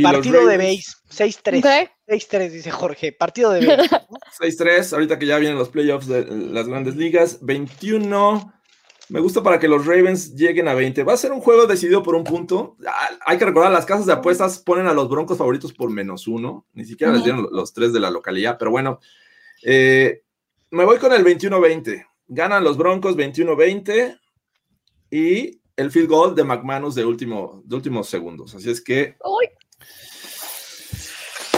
Partido 0.02 0.46
de 0.46 0.56
base, 0.58 0.82
6-3. 1.10 1.58
Ok. 1.58 1.90
6-3, 2.08 2.50
dice 2.50 2.70
Jorge. 2.70 3.12
Partido 3.12 3.50
de 3.52 3.66
base. 3.66 3.88
6-3, 4.40 4.92
ahorita 4.92 5.18
que 5.18 5.26
ya 5.26 5.38
vienen 5.38 5.58
los 5.58 5.70
playoffs 5.70 6.06
de 6.06 6.24
las 6.26 6.68
grandes 6.68 6.96
ligas. 6.96 7.38
21. 7.42 8.52
Me 9.08 9.20
gusta 9.20 9.42
para 9.42 9.58
que 9.60 9.68
los 9.68 9.86
Ravens 9.86 10.34
lleguen 10.34 10.66
a 10.68 10.74
20. 10.74 11.04
Va 11.04 11.12
a 11.14 11.16
ser 11.16 11.30
un 11.32 11.40
juego 11.40 11.66
decidido 11.66 12.02
por 12.02 12.14
un 12.16 12.24
punto. 12.24 12.76
Ah, 12.86 13.08
Hay 13.26 13.38
que 13.38 13.44
recordar, 13.44 13.70
las 13.72 13.86
casas 13.86 14.04
de 14.06 14.12
apuestas 14.12 14.58
ponen 14.58 14.86
a 14.88 14.92
los 14.94 15.08
Broncos 15.08 15.38
favoritos 15.38 15.72
por 15.72 15.90
menos 15.90 16.26
uno. 16.26 16.66
Ni 16.74 16.84
siquiera 16.84 17.12
les 17.12 17.20
Ujú. 17.22 17.24
dieron 17.32 17.48
los 17.52 17.72
tres 17.72 17.92
de 17.92 18.00
la 18.00 18.10
localidad, 18.10 18.56
pero 18.58 18.70
bueno. 18.72 18.98
Eh, 19.62 20.22
me 20.72 20.84
voy 20.84 20.98
con 20.98 21.12
el 21.12 21.24
21-20. 21.24 22.04
Ganan 22.28 22.64
los 22.64 22.76
Broncos 22.76 23.16
21-20 23.16 24.18
y 25.10 25.60
el 25.76 25.90
field 25.90 26.08
goal 26.08 26.34
de 26.34 26.42
McManus 26.44 26.94
de, 26.96 27.04
último, 27.04 27.62
de 27.64 27.76
últimos 27.76 28.08
segundos. 28.08 28.54
Así 28.54 28.70
es 28.70 28.80
que 28.80 29.16
Uy, 29.24 29.46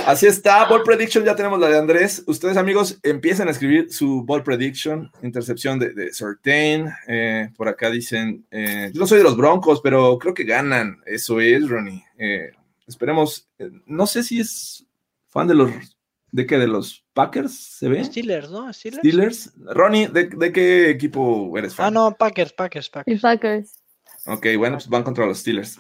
Así 0.09 0.27
está, 0.27 0.67
Ball 0.67 0.83
Prediction, 0.85 1.23
ya 1.23 1.37
tenemos 1.37 1.61
la 1.61 1.69
de 1.69 1.77
Andrés. 1.77 2.25
Ustedes, 2.27 2.57
amigos, 2.57 2.99
empiecen 3.03 3.47
a 3.47 3.51
escribir 3.51 3.93
su 3.93 4.25
Ball 4.25 4.43
Prediction, 4.43 5.13
intercepción 5.23 5.79
de, 5.79 5.93
de 5.93 6.15
Certain. 6.15 6.91
Eh, 7.07 7.51
por 7.55 7.69
acá 7.69 7.91
dicen, 7.91 8.47
eh, 8.51 8.91
yo 8.95 9.01
no 9.01 9.07
soy 9.07 9.19
de 9.19 9.25
los 9.25 9.37
Broncos, 9.37 9.83
pero 9.83 10.19
creo 10.19 10.33
que 10.33 10.45
ganan. 10.45 11.03
Eso 11.05 11.43
es, 11.43 11.69
Ronnie. 11.69 12.03
Eh, 12.17 12.53
esperemos, 12.87 13.51
eh, 13.59 13.71
no 13.85 14.07
sé 14.07 14.23
si 14.23 14.41
es 14.41 14.87
fan 15.27 15.47
de 15.47 15.55
los, 15.55 15.71
¿de 16.33 16.47
qué? 16.47 16.57
¿De 16.57 16.69
los 16.69 17.05
Packers? 17.13 17.53
¿Se 17.55 17.87
ve? 17.91 18.03
Steelers, 18.03 18.51
¿no? 18.51 18.73
Steelers. 18.73 19.01
Steelers. 19.03 19.53
Ronnie, 19.59 20.09
¿de, 20.09 20.25
de 20.25 20.53
qué 20.53 20.89
equipo 20.89 21.53
eres 21.59 21.75
fan? 21.75 21.89
Ah, 21.89 21.91
no, 21.91 22.17
Packers, 22.17 22.55
Packers, 22.55 22.89
Packers. 22.89 23.19
y 23.19 23.21
Packers. 23.21 23.75
Ok, 24.25 24.47
bueno, 24.57 24.79
pues 24.79 24.89
van 24.89 25.03
contra 25.03 25.27
los 25.27 25.41
Steelers. 25.41 25.79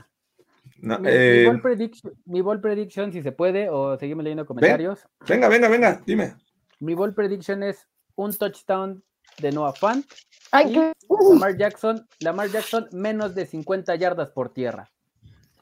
No, 0.81 0.99
Mi, 0.99 1.09
mi 1.09 1.11
eh, 1.13 1.45
ball 1.47 1.61
prediction, 1.61 2.13
mi 2.27 2.41
ball 2.41 2.61
prediction, 2.61 3.13
si 3.13 3.23
se 3.23 3.33
puede, 3.33 3.69
o 3.69 3.99
seguimos 3.99 4.23
leyendo 4.25 4.47
comentarios. 4.47 5.01
venga, 5.27 5.49
venga, 5.49 5.69
venga, 5.69 6.01
dime. 6.07 6.35
Mi 6.81 6.95
ball 6.95 7.15
prediction 7.15 7.63
es 7.65 7.87
un 8.15 8.33
touchdown 8.37 9.03
de 9.39 9.51
Noah 9.53 9.73
Fant. 9.73 10.07
Ay, 10.53 10.67
y 10.71 10.75
qué- 10.75 10.93
uh, 11.09 11.33
Lamar 11.35 11.57
Jackson, 11.57 12.07
Lamar 12.21 12.49
Jackson 12.51 12.89
menos 12.93 13.35
de 13.35 13.47
50 13.47 13.95
yardas 13.97 14.31
por 14.31 14.51
tierra. 14.53 14.89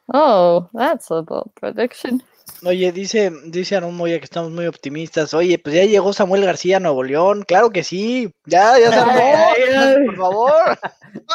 Oh, 0.08 0.68
that's 0.72 1.10
a 1.10 1.22
bold 1.22 1.50
prediction. 1.58 2.22
Oye, 2.64 2.92
dice, 2.92 3.32
dice 3.46 3.74
Aaron 3.76 3.96
Moya 3.96 4.18
que 4.18 4.24
estamos 4.24 4.52
muy 4.52 4.66
optimistas. 4.66 5.34
Oye, 5.34 5.58
pues 5.58 5.74
ya 5.74 5.84
llegó 5.84 6.12
Samuel 6.12 6.44
García 6.44 6.76
a 6.76 6.80
Nuevo 6.80 7.02
León. 7.02 7.42
Claro 7.42 7.70
que 7.70 7.82
sí. 7.82 8.32
Ya, 8.46 8.78
ya 8.78 8.90
se 8.92 8.98
armó. 8.98 10.06
Por 10.06 10.16
favor. 10.16 10.78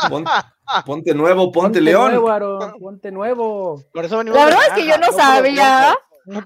Pon- 0.09 0.25
ponte 0.85 1.13
nuevo, 1.13 1.51
ponte, 1.51 1.81
León. 1.81 2.11
nuevo, 2.11 2.29
Aaron, 2.29 2.79
ponte 2.79 3.11
nuevo. 3.11 3.83
Por 3.93 4.05
eso 4.05 4.17
venimos 4.17 4.39
La 4.39 4.45
verdad 4.45 4.61
es 4.69 4.73
que 4.73 4.85
yo 4.85 4.97
no 4.97 5.07
por 5.07 5.15
los 5.15 5.15
sabía. 5.15 5.95
No. 6.25 6.43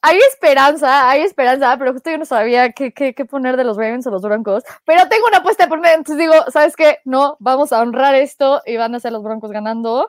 Hay 0.00 0.16
esperanza, 0.30 1.10
hay 1.10 1.22
esperanza, 1.22 1.76
pero 1.76 1.92
justo 1.92 2.10
yo 2.10 2.18
no 2.18 2.24
sabía 2.24 2.70
qué, 2.70 2.92
qué, 2.92 3.14
qué 3.14 3.24
poner 3.24 3.56
de 3.56 3.64
los 3.64 3.76
Ravens 3.76 4.06
o 4.06 4.10
los 4.10 4.22
Broncos. 4.22 4.62
Pero 4.84 5.08
tengo 5.08 5.26
una 5.26 5.38
apuesta 5.38 5.66
por 5.66 5.80
medio, 5.80 5.96
entonces 5.96 6.18
digo, 6.18 6.34
¿sabes 6.52 6.76
qué? 6.76 6.98
No, 7.04 7.36
vamos 7.40 7.72
a 7.72 7.80
honrar 7.82 8.14
esto 8.14 8.62
y 8.64 8.76
van 8.76 8.94
a 8.94 9.00
ser 9.00 9.10
los 9.12 9.24
Broncos 9.24 9.50
ganando. 9.50 10.08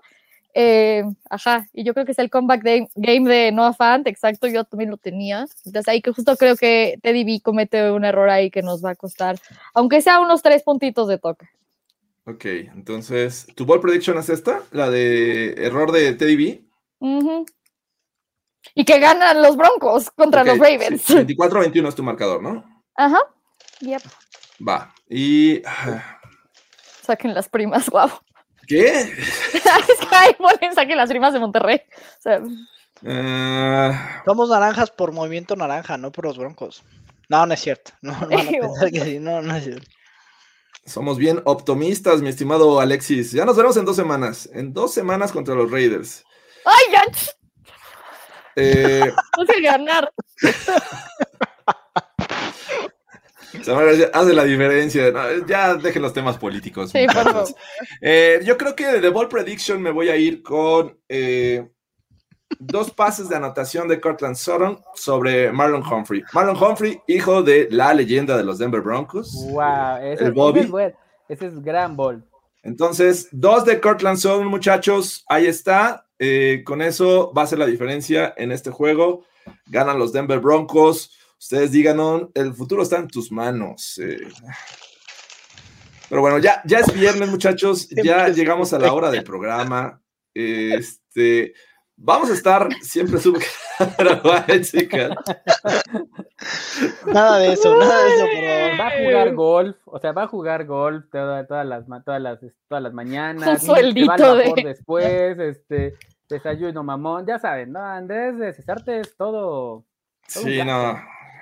Eh, 0.53 1.03
ajá, 1.29 1.67
y 1.73 1.83
yo 1.83 1.93
creo 1.93 2.05
que 2.05 2.11
es 2.11 2.19
el 2.19 2.29
comeback 2.29 2.61
de- 2.61 2.87
game 2.95 3.27
de 3.27 3.51
Noah 3.51 3.73
Fant, 3.73 4.07
exacto, 4.07 4.47
yo 4.47 4.63
también 4.63 4.91
lo 4.91 4.97
tenía. 4.97 5.45
Entonces 5.65 5.87
ahí 5.87 6.01
que 6.01 6.11
justo 6.11 6.35
creo 6.37 6.55
que 6.55 6.99
Teddy 7.01 7.23
B 7.23 7.41
comete 7.43 7.91
un 7.91 8.05
error 8.05 8.29
ahí 8.29 8.51
que 8.51 8.61
nos 8.61 8.83
va 8.83 8.91
a 8.91 8.95
costar, 8.95 9.37
aunque 9.73 10.01
sea 10.01 10.19
unos 10.19 10.41
tres 10.43 10.61
puntitos 10.61 11.07
de 11.07 11.17
toque. 11.17 11.47
Ok, 12.25 12.45
entonces, 12.45 13.47
¿tu 13.55 13.65
ball 13.65 13.81
prediction 13.81 14.17
es 14.17 14.29
esta? 14.29 14.61
La 14.71 14.89
de 14.89 15.53
error 15.65 15.91
de 15.91 16.13
Teddy 16.13 16.35
B. 16.35 16.65
Y 18.75 18.85
que 18.85 18.99
ganan 18.99 19.41
los 19.41 19.57
Broncos 19.57 20.11
contra 20.11 20.43
los 20.43 20.57
Ravens. 20.59 21.01
sí, 21.05 21.13
24-21 21.15 21.87
es 21.87 21.95
tu 21.95 22.03
marcador, 22.03 22.41
¿no? 22.43 22.63
Ajá. 22.95 23.19
Yep. 23.81 24.01
Va. 24.67 24.93
Y. 25.09 25.61
ah, 25.65 26.19
Saquen 27.01 27.33
las 27.33 27.49
primas, 27.49 27.89
guau. 27.89 28.09
¿Qué? 28.67 28.85
es 29.53 30.07
que 30.09 30.15
ahí 30.15 30.33
ponen 30.37 30.75
saquen 30.75 30.97
las 30.97 31.09
primas 31.09 31.33
de 31.33 31.39
Monterrey. 31.39 31.81
O 32.19 32.21
sea, 32.21 32.41
Ah, 33.05 34.21
Somos 34.25 34.49
naranjas 34.49 34.91
por 34.91 35.13
movimiento 35.13 35.55
naranja, 35.55 35.97
no 35.97 36.11
por 36.11 36.25
los 36.25 36.37
Broncos. 36.37 36.83
No, 37.29 37.45
no 37.45 37.53
es 37.53 37.59
cierto. 37.61 37.91
No, 38.01 38.11
no 38.19 38.27
que 38.91 39.01
sí. 39.01 39.19
No, 39.19 39.41
no 39.41 39.55
es 39.55 39.63
cierto. 39.63 39.87
Somos 40.89 41.17
bien 41.17 41.41
optimistas, 41.45 42.21
mi 42.21 42.29
estimado 42.29 42.79
Alexis. 42.79 43.31
Ya 43.31 43.45
nos 43.45 43.55
veremos 43.55 43.77
en 43.77 43.85
dos 43.85 43.95
semanas. 43.95 44.49
En 44.53 44.73
dos 44.73 44.93
semanas 44.93 45.31
contra 45.31 45.55
los 45.55 45.71
Raiders. 45.71 46.23
¡Ay, 46.65 46.83
ya! 46.91 47.03
Eh, 48.55 49.11
No 49.37 49.45
sé 49.45 49.61
ganar. 49.61 50.11
Hace 54.13 54.33
la 54.33 54.43
diferencia. 54.43 55.11
No, 55.11 55.45
ya 55.45 55.75
dejen 55.75 56.01
los 56.01 56.13
temas 56.13 56.37
políticos. 56.37 56.91
Sí, 56.91 57.05
por 57.05 57.23
favor. 57.23 57.47
Eh, 58.01 58.39
yo 58.43 58.57
creo 58.57 58.75
que 58.75 58.87
de 58.87 59.01
The 59.01 59.09
Ball 59.09 59.27
Prediction 59.27 59.81
me 59.81 59.91
voy 59.91 60.09
a 60.09 60.15
ir 60.15 60.41
con 60.41 60.97
eh, 61.07 61.67
dos 62.57 62.89
pases 62.91 63.29
de 63.29 63.35
anotación 63.35 63.87
de 63.87 63.99
Cortland 64.01 64.35
Sutton 64.35 64.79
sobre 64.95 65.51
Marlon 65.51 65.83
Humphrey. 65.83 66.23
Marlon 66.33 66.57
Humphrey, 66.61 66.99
hijo 67.07 67.43
de 67.43 67.67
la 67.71 67.93
leyenda 67.93 68.35
de 68.37 68.43
los 68.43 68.57
Denver 68.57 68.81
Broncos. 68.81 69.33
Wow, 69.51 69.97
ese, 70.01 70.23
El 70.25 70.31
Bobby. 70.31 70.61
es 70.61 70.69
buen- 70.69 70.95
ese 71.27 71.45
es 71.47 71.61
gran 71.61 71.95
ball. 71.95 72.23
Entonces, 72.63 73.29
dos 73.31 73.63
de 73.65 73.79
Cortland 73.79 74.17
Sutton, 74.17 74.47
muchachos. 74.47 75.23
Ahí 75.27 75.45
está. 75.45 76.05
Eh, 76.17 76.63
con 76.65 76.81
eso 76.81 77.31
va 77.37 77.43
a 77.43 77.47
ser 77.47 77.59
la 77.59 77.65
diferencia 77.65 78.33
en 78.35 78.51
este 78.51 78.71
juego. 78.71 79.23
Ganan 79.67 79.97
los 79.99 80.11
Denver 80.11 80.39
Broncos. 80.39 81.15
Ustedes 81.39 81.71
díganos, 81.71 82.23
el 82.33 82.53
futuro 82.53 82.83
está 82.83 82.97
en 82.97 83.07
tus 83.07 83.31
manos. 83.31 83.97
eh. 84.03 84.17
Pero 86.09 86.21
bueno, 86.21 86.39
ya, 86.39 86.61
ya 86.65 86.79
es 86.79 86.91
viernes, 86.93 87.29
muchachos. 87.29 87.87
Ya 88.03 88.27
llegamos 88.29 88.73
a 88.73 88.79
la 88.79 88.91
hora 88.91 89.11
del 89.11 89.23
programa. 89.23 90.01
Este, 90.33 91.53
vamos 92.01 92.29
a 92.29 92.33
estar 92.33 92.67
siempre 92.81 93.19
sub 93.19 93.37
chicas. 94.61 95.11
Nada 97.05 97.37
de 97.39 97.53
eso, 97.53 97.77
nada 97.77 98.03
de 98.03 98.13
eso, 98.15 98.25
por 98.25 98.43
favor. 98.45 98.79
Va 98.79 98.87
a 98.87 98.91
jugar 99.03 99.35
golf, 99.35 99.77
o 99.85 99.99
sea, 99.99 100.11
va 100.11 100.23
a 100.23 100.27
jugar 100.27 100.65
golf 100.65 101.05
toda- 101.11 101.45
todas, 101.47 101.65
las, 101.65 101.85
todas, 102.05 102.21
las, 102.21 102.39
todas 102.67 102.83
las 102.83 102.93
mañanas. 102.93 103.59
Su 103.61 103.67
sueldito 103.67 104.11
va 104.17 104.35
de- 104.35 104.53
después, 104.63 105.39
este, 105.39 105.95
desayuno 106.29 106.83
mamón, 106.83 107.25
ya 107.25 107.39
saben, 107.39 107.71
¿no? 107.73 107.79
Andrés 107.81 108.37
de 108.37 108.53
Cesarte 108.53 108.99
es 109.01 109.15
todo. 109.17 109.85
todo 110.33 110.43
un 110.43 110.49
Sí, 110.49 110.63
no. 110.63 111.01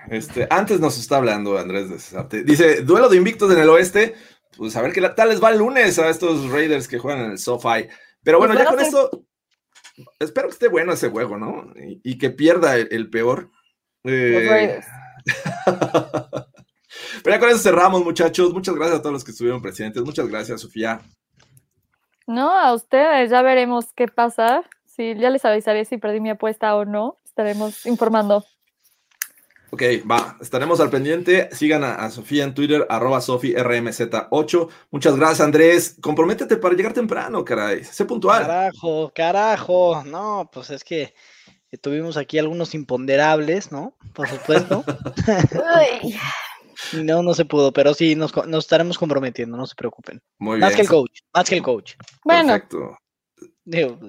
Este, 0.09 0.47
antes 0.49 0.79
nos 0.79 0.97
está 0.97 1.17
hablando 1.17 1.57
Andrés 1.57 1.89
de 1.89 1.99
Cesarte. 1.99 2.43
Dice, 2.43 2.81
duelo 2.81 3.09
de 3.09 3.17
invictos 3.17 3.51
en 3.53 3.59
el 3.59 3.69
oeste. 3.69 4.15
Pues 4.55 4.75
a 4.75 4.81
ver 4.81 4.91
qué 4.93 5.01
tal 5.09 5.29
les 5.29 5.43
va 5.43 5.51
el 5.51 5.59
lunes 5.59 5.99
a 5.99 6.09
estos 6.09 6.49
Raiders 6.49 6.87
que 6.87 6.97
juegan 6.97 7.25
en 7.25 7.31
el 7.31 7.37
SoFi. 7.37 7.87
Pero 8.23 8.39
bueno, 8.39 8.53
Pues 8.55 8.63
ya 8.63 8.71
van 8.71 8.75
con 8.77 8.85
esto, 8.85 9.11
espero 10.19 10.47
que 10.47 10.53
esté 10.53 10.67
bueno 10.67 10.93
ese 10.93 11.09
juego, 11.09 11.37
¿no? 11.37 11.71
Y, 11.75 12.01
y 12.03 12.17
que 12.17 12.29
pierda 12.29 12.75
el, 12.75 12.87
el 12.91 13.09
peor. 13.09 13.51
Los 14.03 14.13
Eh. 14.13 14.81
Pero 17.23 17.35
ya 17.35 17.39
con 17.39 17.49
eso 17.49 17.59
cerramos, 17.59 18.03
muchachos. 18.03 18.53
Muchas 18.53 18.75
gracias 18.75 18.99
a 18.99 19.01
todos 19.01 19.13
los 19.13 19.23
que 19.23 19.31
estuvieron 19.31 19.61
presentes. 19.61 20.03
Muchas 20.03 20.27
gracias, 20.27 20.61
Sofía. 20.61 21.01
No, 22.25 22.51
a 22.51 22.73
ustedes, 22.73 23.29
ya 23.29 23.41
veremos 23.41 23.93
qué 23.93 24.07
pasa. 24.07 24.63
Sí, 24.85 25.15
ya 25.15 25.29
les 25.29 25.45
avisaré 25.45 25.85
si 25.85 25.97
perdí 25.97 26.19
mi 26.19 26.29
apuesta 26.29 26.75
o 26.75 26.85
no. 26.85 27.17
Estaremos 27.23 27.85
informando. 27.85 28.45
Ok, 29.69 29.81
va, 30.09 30.37
estaremos 30.41 30.79
al 30.79 30.89
pendiente. 30.89 31.49
Sigan 31.51 31.83
a, 31.83 31.95
a 31.95 32.09
Sofía 32.09 32.43
en 32.43 32.53
Twitter, 32.53 32.85
arroba 32.89 33.19
SofiRMZ8. 33.19 34.69
Muchas 34.91 35.15
gracias, 35.17 35.41
Andrés. 35.41 35.97
Comprométete 36.01 36.57
para 36.57 36.75
llegar 36.75 36.93
temprano, 36.93 37.43
caray. 37.43 37.83
Sé 37.83 38.05
puntual. 38.05 38.43
Carajo, 38.43 39.11
carajo. 39.13 40.03
No, 40.05 40.49
pues 40.51 40.69
es 40.69 40.83
que 40.83 41.13
tuvimos 41.81 42.17
aquí 42.17 42.39
algunos 42.39 42.73
imponderables, 42.73 43.71
¿no? 43.71 43.95
Por 44.13 44.27
supuesto. 44.27 44.83
No, 46.93 47.23
no 47.23 47.33
se 47.33 47.43
pudo, 47.43 47.73
pero 47.73 47.95
sí, 47.95 48.15
nos, 48.15 48.35
nos 48.45 48.65
estaremos 48.65 48.99
comprometiendo, 48.99 49.57
no 49.57 49.65
se 49.65 49.73
preocupen. 49.75 50.21
Muy 50.37 50.59
Más 50.59 50.69
bien. 50.69 50.75
que 50.75 50.81
el 50.83 50.87
coach, 50.87 51.19
más 51.33 51.49
que 51.49 51.55
el 51.55 51.63
coach. 51.63 51.93
bueno, 52.23 52.53
Perfecto. 52.53 52.97
Digo, 53.65 53.99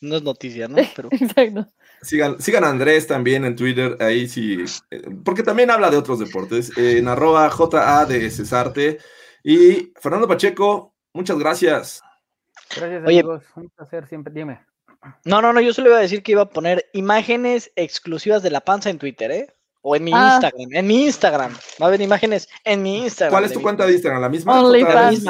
no 0.00 0.16
es 0.16 0.22
noticia, 0.22 0.66
¿no? 0.66 0.76
Pero 0.96 1.08
exacto. 1.12 1.72
Sigan, 2.02 2.40
sigan 2.40 2.64
a 2.64 2.68
Andrés 2.68 3.06
también 3.06 3.44
en 3.44 3.56
Twitter, 3.56 3.96
ahí 4.00 4.28
sí, 4.28 4.64
eh, 4.90 5.02
porque 5.24 5.42
también 5.42 5.70
habla 5.70 5.90
de 5.90 5.96
otros 5.96 6.18
deportes, 6.18 6.76
eh, 6.76 6.98
en 6.98 7.08
arroba 7.08 7.50
JA 7.50 8.04
de 8.04 8.30
Cesarte. 8.30 8.98
Y 9.42 9.92
Fernando 10.00 10.28
Pacheco, 10.28 10.94
muchas 11.12 11.38
gracias. 11.38 12.02
Gracias, 12.76 13.04
Oye. 13.06 13.20
amigos. 13.20 13.44
Un 13.56 13.68
placer 13.70 14.06
siempre. 14.06 14.32
Dime. 14.32 14.64
No, 15.24 15.40
no, 15.40 15.52
no, 15.52 15.60
yo 15.60 15.72
solo 15.72 15.88
iba 15.88 15.98
a 15.98 16.02
decir 16.02 16.22
que 16.22 16.32
iba 16.32 16.42
a 16.42 16.50
poner 16.50 16.86
imágenes 16.92 17.70
exclusivas 17.76 18.42
de 18.42 18.50
la 18.50 18.60
panza 18.60 18.90
en 18.90 18.98
Twitter, 18.98 19.30
¿eh? 19.30 19.55
O 19.88 19.94
en 19.94 20.02
mi 20.02 20.10
Ah. 20.12 20.32
Instagram, 20.34 20.68
en 20.72 20.86
mi 20.88 21.04
Instagram. 21.04 21.52
Va 21.80 21.86
a 21.86 21.88
haber 21.88 22.00
imágenes 22.00 22.48
en 22.64 22.82
mi 22.82 23.04
Instagram. 23.04 23.30
¿Cuál 23.30 23.44
es 23.44 23.52
tu 23.52 23.60
mi- 23.60 23.62
cuenta 23.62 23.86
de 23.86 23.92
Instagram? 23.92 24.20
¿La 24.20 24.28
misma? 24.28 24.60
OnlyFans. 24.64 25.24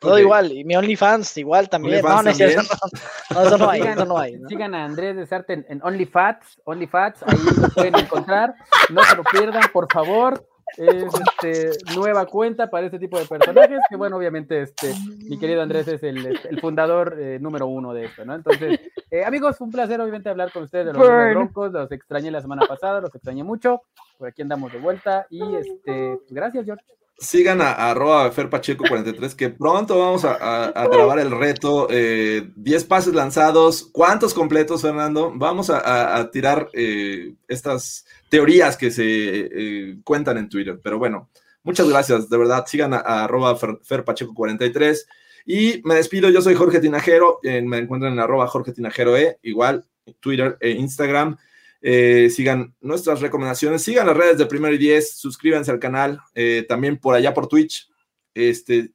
Todo 0.00 0.18
igual. 0.18 0.50
Y 0.50 0.64
mi 0.64 0.74
OnlyFans 0.74 1.36
igual 1.36 1.68
también. 1.68 2.02
No, 2.02 2.08
no 2.08 2.24
también. 2.24 2.56
No, 2.56 3.40
no, 3.40 3.46
eso 3.46 3.56
no 3.58 3.70
hay, 3.70 3.80
Sigan, 3.80 3.94
eso 3.98 4.04
no 4.06 4.18
hay. 4.18 4.36
¿no? 4.36 4.48
sigan 4.48 4.74
a 4.74 4.84
Andrés 4.84 5.14
de 5.16 5.26
Sarte 5.26 5.52
en, 5.52 5.66
en 5.68 5.80
OnlyFats, 5.84 6.60
OnlyFats, 6.64 7.22
ahí 7.22 7.38
lo 7.56 7.68
pueden 7.68 7.94
encontrar. 8.00 8.54
No 8.88 9.04
se 9.04 9.14
lo 9.14 9.22
pierdan, 9.22 9.62
por 9.72 9.86
favor. 9.92 10.44
Es 10.76 11.04
este, 11.04 11.94
nueva 11.94 12.26
cuenta 12.26 12.70
para 12.70 12.86
este 12.86 12.98
tipo 12.98 13.18
de 13.18 13.26
personajes, 13.26 13.80
que 13.88 13.96
bueno, 13.96 14.16
obviamente 14.16 14.62
este, 14.62 14.94
mi 15.28 15.38
querido 15.38 15.62
Andrés 15.62 15.88
es 15.88 16.02
el, 16.02 16.24
este, 16.26 16.48
el 16.48 16.60
fundador 16.60 17.16
eh, 17.18 17.38
número 17.40 17.66
uno 17.66 17.92
de 17.92 18.06
esto, 18.06 18.24
¿no? 18.24 18.34
Entonces, 18.34 18.80
eh, 19.10 19.24
amigos, 19.24 19.60
un 19.60 19.70
placer 19.70 20.00
obviamente 20.00 20.28
hablar 20.28 20.52
con 20.52 20.64
ustedes 20.64 20.86
de 20.86 20.92
los. 20.92 21.08
Broncos, 21.08 21.72
los 21.72 21.90
extrañé 21.92 22.30
la 22.30 22.40
semana 22.40 22.66
pasada, 22.66 23.00
los 23.00 23.14
extrañé 23.14 23.44
mucho, 23.44 23.82
por 24.18 24.28
aquí 24.28 24.42
andamos 24.42 24.72
de 24.72 24.78
vuelta 24.78 25.26
y 25.30 25.54
este, 25.54 26.18
gracias, 26.30 26.64
George. 26.64 26.84
Sigan 27.22 27.60
a, 27.60 27.72
a 27.72 27.90
arroba 27.90 28.32
ferpacheco43, 28.32 29.34
que 29.36 29.50
pronto 29.50 29.98
vamos 29.98 30.24
a, 30.24 30.72
grabar 30.90 31.18
el 31.18 31.30
reto. 31.30 31.86
eh, 31.90 32.50
10 32.56 32.84
pases 32.84 33.12
lanzados. 33.14 33.90
¿Cuántos 33.92 34.32
completos, 34.32 34.80
Fernando? 34.80 35.30
Vamos 35.34 35.68
a, 35.68 36.30
tirar 36.30 36.70
eh, 36.72 37.34
estas 37.46 38.06
teorías 38.30 38.78
que 38.78 38.90
se 38.90 39.04
eh, 39.04 39.98
cuentan 40.02 40.38
en 40.38 40.48
Twitter. 40.48 40.80
Pero 40.82 40.98
bueno, 40.98 41.28
muchas 41.62 41.90
gracias. 41.90 42.30
De 42.30 42.38
verdad, 42.38 42.64
sigan 42.66 42.94
a, 42.94 42.98
arroba 43.00 43.54
fer- 43.58 43.80
ferpacheco43. 43.86 45.04
Y 45.44 45.82
me 45.84 45.96
despido. 45.96 46.30
Yo 46.30 46.40
soy 46.40 46.54
Jorge 46.54 46.80
Tinajero. 46.80 47.38
eh, 47.42 47.60
me 47.60 47.78
encuentran 47.78 48.14
en 48.14 48.20
arroba 48.20 48.46
Jorge 48.46 48.72
Tinajero 48.72 49.14
E, 49.18 49.38
igual, 49.42 49.84
Twitter 50.20 50.56
e 50.58 50.70
Instagram. 50.70 51.36
Eh, 51.82 52.28
sigan 52.30 52.74
nuestras 52.80 53.20
recomendaciones, 53.20 53.82
sigan 53.82 54.06
las 54.06 54.16
redes 54.16 54.38
de 54.38 54.46
Primero 54.46 54.74
y 54.74 54.78
Diez, 54.78 55.16
suscríbanse 55.16 55.70
al 55.70 55.78
canal, 55.78 56.20
eh, 56.34 56.66
también 56.68 56.98
por 56.98 57.14
allá 57.14 57.32
por 57.32 57.48
Twitch. 57.48 57.88
Este, 58.34 58.92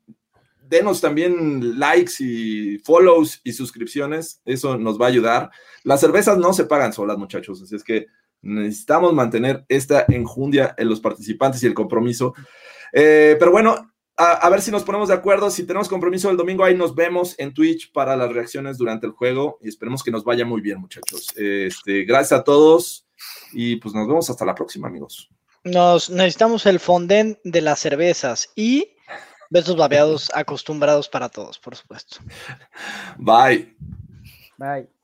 denos 0.68 1.02
también 1.02 1.80
likes 1.80 2.14
y 2.20 2.78
follows 2.80 3.42
y 3.44 3.54
suscripciones, 3.54 4.42
eso 4.46 4.78
nos 4.78 5.00
va 5.00 5.06
a 5.06 5.10
ayudar. 5.10 5.50
Las 5.84 6.02
cervezas 6.02 6.38
no 6.38 6.54
se 6.54 6.66
pagan 6.66 6.94
solas, 6.94 7.18
muchachos, 7.18 7.62
así 7.62 7.76
es 7.76 7.84
que 7.84 8.08
necesitamos 8.42 9.14
mantener 9.14 9.66
esta 9.68 10.06
enjundia 10.08 10.76
en 10.78 10.90
los 10.90 11.00
participantes 11.00 11.64
y 11.64 11.68
el 11.68 11.74
compromiso. 11.74 12.36
Eh, 12.94 13.36
pero 13.40 13.52
bueno, 13.52 13.95
a, 14.18 14.34
a 14.34 14.50
ver 14.50 14.62
si 14.62 14.72
nos 14.72 14.84
ponemos 14.84 15.10
de 15.10 15.14
acuerdo. 15.14 15.50
Si 15.50 15.66
tenemos 15.66 15.90
compromiso 15.90 16.30
el 16.30 16.38
domingo, 16.38 16.64
ahí 16.64 16.76
nos 16.76 16.96
vemos 16.96 17.36
en 17.38 17.54
Twitch 17.54 17.92
para 17.92 18.16
las 18.16 18.32
reacciones 18.32 18.78
durante 18.78 19.06
el 19.06 19.14
juego 19.14 19.58
y 19.62 19.70
esperemos 19.70 20.04
que 20.04 20.12
nos 20.12 20.24
vaya 20.24 20.46
muy 20.46 20.62
bien, 20.62 20.80
muchachos. 20.80 21.28
Este, 21.36 22.04
gracias 22.04 22.40
a 22.40 22.44
todos 22.44 23.08
y 23.52 23.78
pues 23.78 23.94
nos 23.94 24.08
vemos 24.08 24.30
hasta 24.30 24.46
la 24.46 24.56
próxima, 24.56 24.88
amigos. 24.88 25.30
Nos 25.64 26.10
necesitamos 26.10 26.66
el 26.66 26.80
fondén 26.80 27.40
de 27.44 27.62
las 27.62 27.80
cervezas 27.80 28.50
y 28.56 28.96
besos 29.50 29.76
babeados 29.76 30.32
acostumbrados 30.36 31.10
para 31.10 31.30
todos, 31.30 31.60
por 31.60 31.76
supuesto. 31.76 32.18
Bye. 33.18 33.76
Bye. 34.58 34.95